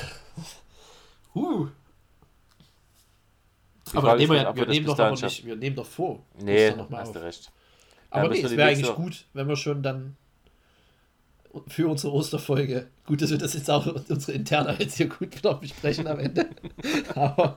Huh. 1.35 1.69
Die 3.91 3.97
Aber 3.97 4.17
nehmen 4.17 4.33
wir, 4.33 4.55
wir 4.55 4.67
nehmen 4.67 4.85
doch 4.85 4.99
aber 4.99 5.13
nicht, 5.13 5.47
wir 5.47 5.57
nehmen 5.57 5.77
doch 5.77 5.87
vor. 5.87 6.23
Nee, 6.43 6.73
noch 6.73 6.91
mal 6.91 7.01
hast 7.01 7.09
auf. 7.09 7.15
du 7.15 7.23
recht. 7.23 7.51
Aber 8.11 8.25
Ja, 8.25 8.31
nee, 8.33 8.41
es 8.43 8.51
wäre 8.57 8.69
eigentlich 8.69 8.89
Woche- 8.89 9.01
gut, 9.03 9.25
wenn 9.33 9.49
wir 9.49 9.57
schon 9.57 9.83
dann 9.83 10.17
für 11.69 11.89
unsere 11.89 12.13
Osterfolge, 12.13 12.89
gut, 13.07 13.23
dass 13.23 13.31
wir 13.31 13.39
das 13.39 13.55
jetzt 13.55 13.71
auch 13.71 13.87
unsere 13.87 14.33
interne 14.33 14.77
jetzt 14.79 14.99
hier 14.99 15.09
gut 15.09 15.43
noch 15.43 15.59
besprechen 15.59 16.07
am 16.07 16.19
Ende, 16.19 16.51
aber 17.15 17.57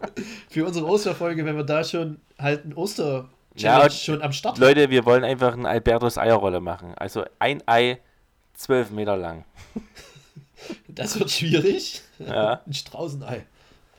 für 0.49 0.65
unsere 0.65 0.85
Osterfolge, 0.87 1.43
wenn 1.45 1.57
wir 1.57 1.63
da 1.65 1.83
schon 1.83 2.21
halt 2.39 2.63
ein 2.63 2.73
oster 2.73 3.29
Ja, 3.55 3.83
und- 3.83 3.93
schon 3.93 4.21
am 4.21 4.31
Start. 4.33 4.57
Leute, 4.57 4.89
wir 4.89 5.05
wollen 5.05 5.23
einfach 5.23 5.53
ein 5.53 5.65
Albertus 5.65 6.17
Eierrolle 6.17 6.59
machen. 6.59 6.93
Also 6.95 7.23
ein 7.39 7.61
Ei, 7.67 7.99
zwölf 8.53 8.89
Meter 8.91 9.17
lang. 9.17 9.45
Das 10.87 11.19
wird 11.19 11.29
schwierig. 11.29 12.01
Ja. 12.19 12.61
Ein 12.65 12.73
Straußenei. 12.73 13.45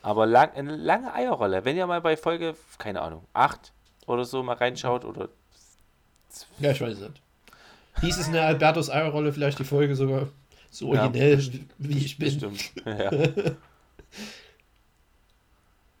Aber 0.01 0.25
lang, 0.25 0.51
eine 0.55 0.75
lange 0.75 1.13
Eierrolle. 1.13 1.63
Wenn 1.63 1.77
ihr 1.77 1.85
mal 1.85 2.01
bei 2.01 2.17
Folge, 2.17 2.55
keine 2.79 3.01
Ahnung, 3.03 3.23
8 3.33 3.71
oder 4.07 4.25
so 4.25 4.41
mal 4.41 4.55
reinschaut 4.55 5.05
oder 5.05 5.29
Ja, 6.57 6.71
ich 6.71 6.81
weiß 6.81 6.93
es 6.93 6.99
nicht. 7.01 7.21
Hieß 8.01 8.17
es 8.17 8.27
eine 8.29 8.41
Albertus 8.41 8.89
Eierrolle 8.89 9.31
vielleicht 9.31 9.59
die 9.59 9.63
Folge 9.63 9.95
sogar 9.95 10.29
so 10.71 10.91
Ja, 10.95 11.03
originell, 11.03 11.39
wie 11.77 11.97
ich 11.99 12.17
bin. 12.17 12.31
Stimmt. 12.31 12.71
Ja. 12.83 13.11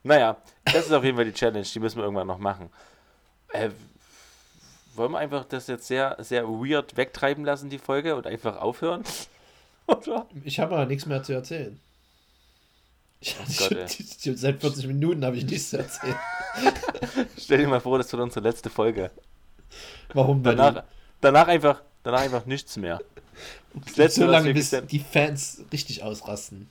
naja, 0.03 0.37
das 0.65 0.85
ist 0.87 0.91
auf 0.91 1.03
jeden 1.03 1.15
Fall 1.15 1.25
die 1.25 1.33
Challenge, 1.33 1.65
die 1.65 1.79
müssen 1.79 1.97
wir 1.97 2.03
irgendwann 2.03 2.27
noch 2.27 2.39
machen. 2.39 2.69
Äh, 3.55 3.71
wollen 4.95 5.11
wir 5.11 5.19
einfach 5.19 5.45
das 5.45 5.67
jetzt 5.67 5.87
sehr, 5.87 6.15
sehr 6.19 6.47
weird 6.47 6.95
wegtreiben 6.95 7.43
lassen, 7.43 7.69
die 7.69 7.79
Folge, 7.79 8.15
und 8.15 8.27
einfach 8.27 8.57
aufhören? 8.57 9.03
Oder? 9.87 10.25
Ich 10.43 10.59
habe 10.59 10.75
aber 10.75 10.85
nichts 10.85 11.05
mehr 11.05 11.21
zu 11.21 11.33
erzählen. 11.33 11.79
Ich 13.19 13.39
hatte 13.39 13.75
Gott, 13.75 13.97
schon, 14.21 14.37
seit 14.37 14.61
40 14.61 14.87
Minuten 14.87 15.25
habe 15.25 15.37
ich 15.37 15.45
nichts 15.45 15.71
zu 15.71 15.77
erzählen. 15.77 16.15
Stell 17.37 17.59
dir 17.59 17.67
mal 17.67 17.79
vor, 17.79 17.97
das 17.97 18.11
wird 18.11 18.21
unsere 18.21 18.47
letzte 18.47 18.69
Folge. 18.69 19.11
Warum? 20.13 20.43
Weil 20.45 20.55
Danach, 20.55 20.83
danach, 21.21 21.47
einfach, 21.47 21.81
danach 22.03 22.21
einfach 22.21 22.45
nichts 22.45 22.77
mehr. 22.77 22.99
Das 23.73 23.93
die, 23.93 24.01
letzte, 24.01 24.21
so 24.21 24.27
lange 24.27 24.53
bis 24.53 24.75
die 24.89 24.99
Fans 24.99 25.61
richtig 25.71 26.03
ausrasten. 26.03 26.69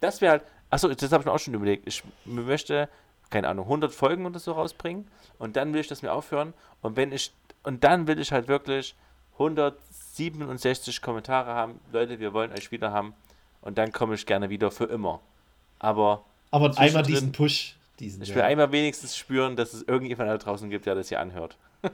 Das 0.00 0.20
wäre 0.20 0.32
halt. 0.32 0.42
Achso, 0.68 0.88
das 0.88 1.12
habe 1.12 1.22
ich 1.22 1.26
mir 1.26 1.32
auch 1.32 1.38
schon 1.38 1.54
überlegt. 1.54 1.86
Ich 1.86 2.02
möchte, 2.24 2.88
keine 3.30 3.48
Ahnung, 3.48 3.64
100 3.66 3.92
Folgen 3.92 4.26
oder 4.26 4.38
so 4.38 4.52
rausbringen. 4.52 5.08
Und 5.38 5.56
dann 5.56 5.72
will 5.72 5.80
ich 5.80 5.88
das 5.88 6.02
mir 6.02 6.12
aufhören. 6.12 6.54
Und 6.82 6.96
wenn 6.96 7.12
ich. 7.12 7.32
Und 7.62 7.82
dann 7.82 8.06
will 8.06 8.20
ich 8.20 8.30
halt 8.30 8.48
wirklich 8.48 8.94
167 9.34 11.02
Kommentare 11.02 11.52
haben. 11.52 11.80
Leute, 11.92 12.20
wir 12.20 12.32
wollen 12.32 12.52
euch 12.52 12.70
wieder 12.70 12.92
haben. 12.92 13.14
Und 13.60 13.78
dann 13.78 13.92
komme 13.92 14.14
ich 14.14 14.24
gerne 14.24 14.50
wieder 14.50 14.70
für 14.70 14.84
immer. 14.84 15.20
Aber 15.78 16.24
Aber 16.50 16.76
einmal 16.78 17.02
diesen 17.02 17.32
Push. 17.32 17.76
Diesen, 17.98 18.22
ich 18.22 18.28
ja. 18.28 18.36
will 18.36 18.42
einmal 18.42 18.70
wenigstens 18.72 19.16
spüren, 19.16 19.56
dass 19.56 19.72
es 19.72 19.82
irgendjemand 19.82 20.28
da 20.28 20.36
draußen 20.36 20.68
gibt, 20.68 20.86
der 20.86 20.94
das 20.94 21.08
hier 21.08 21.18
anhört. 21.18 21.56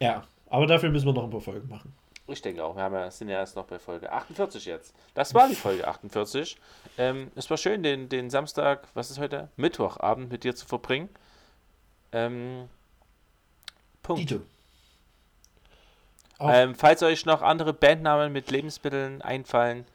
ja, 0.00 0.24
aber 0.50 0.66
dafür 0.66 0.90
müssen 0.90 1.06
wir 1.06 1.12
noch 1.12 1.24
ein 1.24 1.30
paar 1.30 1.40
Folgen 1.40 1.68
machen. 1.68 1.92
Ich 2.26 2.40
denke 2.40 2.64
auch. 2.64 2.74
Wir 2.74 2.82
haben 2.82 2.94
ja, 2.94 3.10
sind 3.10 3.28
ja 3.28 3.38
erst 3.38 3.54
noch 3.56 3.66
bei 3.66 3.78
Folge 3.78 4.10
48 4.10 4.64
jetzt. 4.64 4.94
Das 5.12 5.34
war 5.34 5.46
die 5.48 5.54
Folge 5.54 5.86
48. 5.86 6.56
Ähm, 6.96 7.30
es 7.34 7.50
war 7.50 7.58
schön, 7.58 7.82
den, 7.82 8.08
den 8.08 8.30
Samstag, 8.30 8.88
was 8.94 9.10
ist 9.10 9.18
heute? 9.18 9.48
Mittwochabend 9.56 10.30
mit 10.30 10.44
dir 10.44 10.54
zu 10.54 10.66
verbringen. 10.66 11.10
Ähm, 12.12 12.68
Punkt. 14.02 14.22
Dito. 14.22 14.42
Ähm, 16.40 16.74
falls 16.74 17.02
euch 17.02 17.26
noch 17.26 17.42
andere 17.42 17.72
Bandnamen 17.72 18.32
mit 18.32 18.50
Lebensmitteln 18.50 19.22
einfallen, 19.22 19.86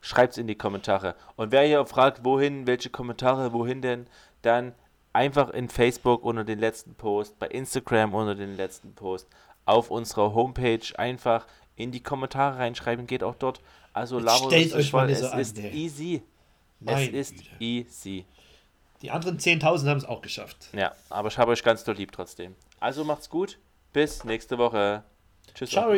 schreibt 0.00 0.32
es 0.32 0.38
in 0.38 0.46
die 0.46 0.54
Kommentare. 0.54 1.14
Und 1.36 1.52
wer 1.52 1.62
hier 1.62 1.84
fragt, 1.86 2.24
wohin, 2.24 2.66
welche 2.66 2.90
Kommentare, 2.90 3.52
wohin 3.52 3.82
denn, 3.82 4.06
dann 4.42 4.74
einfach 5.12 5.50
in 5.50 5.68
Facebook 5.68 6.24
unter 6.24 6.44
den 6.44 6.58
letzten 6.58 6.94
Post, 6.94 7.38
bei 7.38 7.48
Instagram 7.48 8.14
unter 8.14 8.34
den 8.34 8.56
letzten 8.56 8.94
Post, 8.94 9.28
auf 9.64 9.90
unserer 9.90 10.34
Homepage 10.34 10.80
einfach 10.96 11.46
in 11.78 11.92
die 11.92 12.02
Kommentare 12.02 12.58
reinschreiben, 12.58 13.06
geht 13.06 13.22
auch 13.22 13.36
dort. 13.36 13.60
Also 13.92 14.20
stellt 14.20 14.66
uns 14.66 14.74
euch 14.74 14.92
mal 14.92 15.06
voll. 15.06 15.10
Es 15.10 15.22
an, 15.22 15.38
ist 15.38 15.58
ey. 15.58 15.70
easy. 15.70 16.22
Es 16.84 17.08
ist 17.08 17.36
Güte. 17.36 17.48
easy. 17.58 18.24
Die 19.00 19.10
anderen 19.10 19.38
10.000 19.38 19.88
haben 19.88 19.98
es 19.98 20.04
auch 20.04 20.20
geschafft. 20.20 20.68
Ja, 20.72 20.92
aber 21.08 21.28
ich 21.28 21.38
habe 21.38 21.52
euch 21.52 21.62
ganz 21.62 21.84
doll 21.84 21.94
lieb 21.94 22.12
trotzdem. 22.12 22.54
Also 22.80 23.04
macht's 23.04 23.30
gut. 23.30 23.58
Bis 23.92 24.24
nächste 24.24 24.58
Woche. 24.58 25.04
Tschüss. 25.54 25.70
Ciao. 25.70 25.92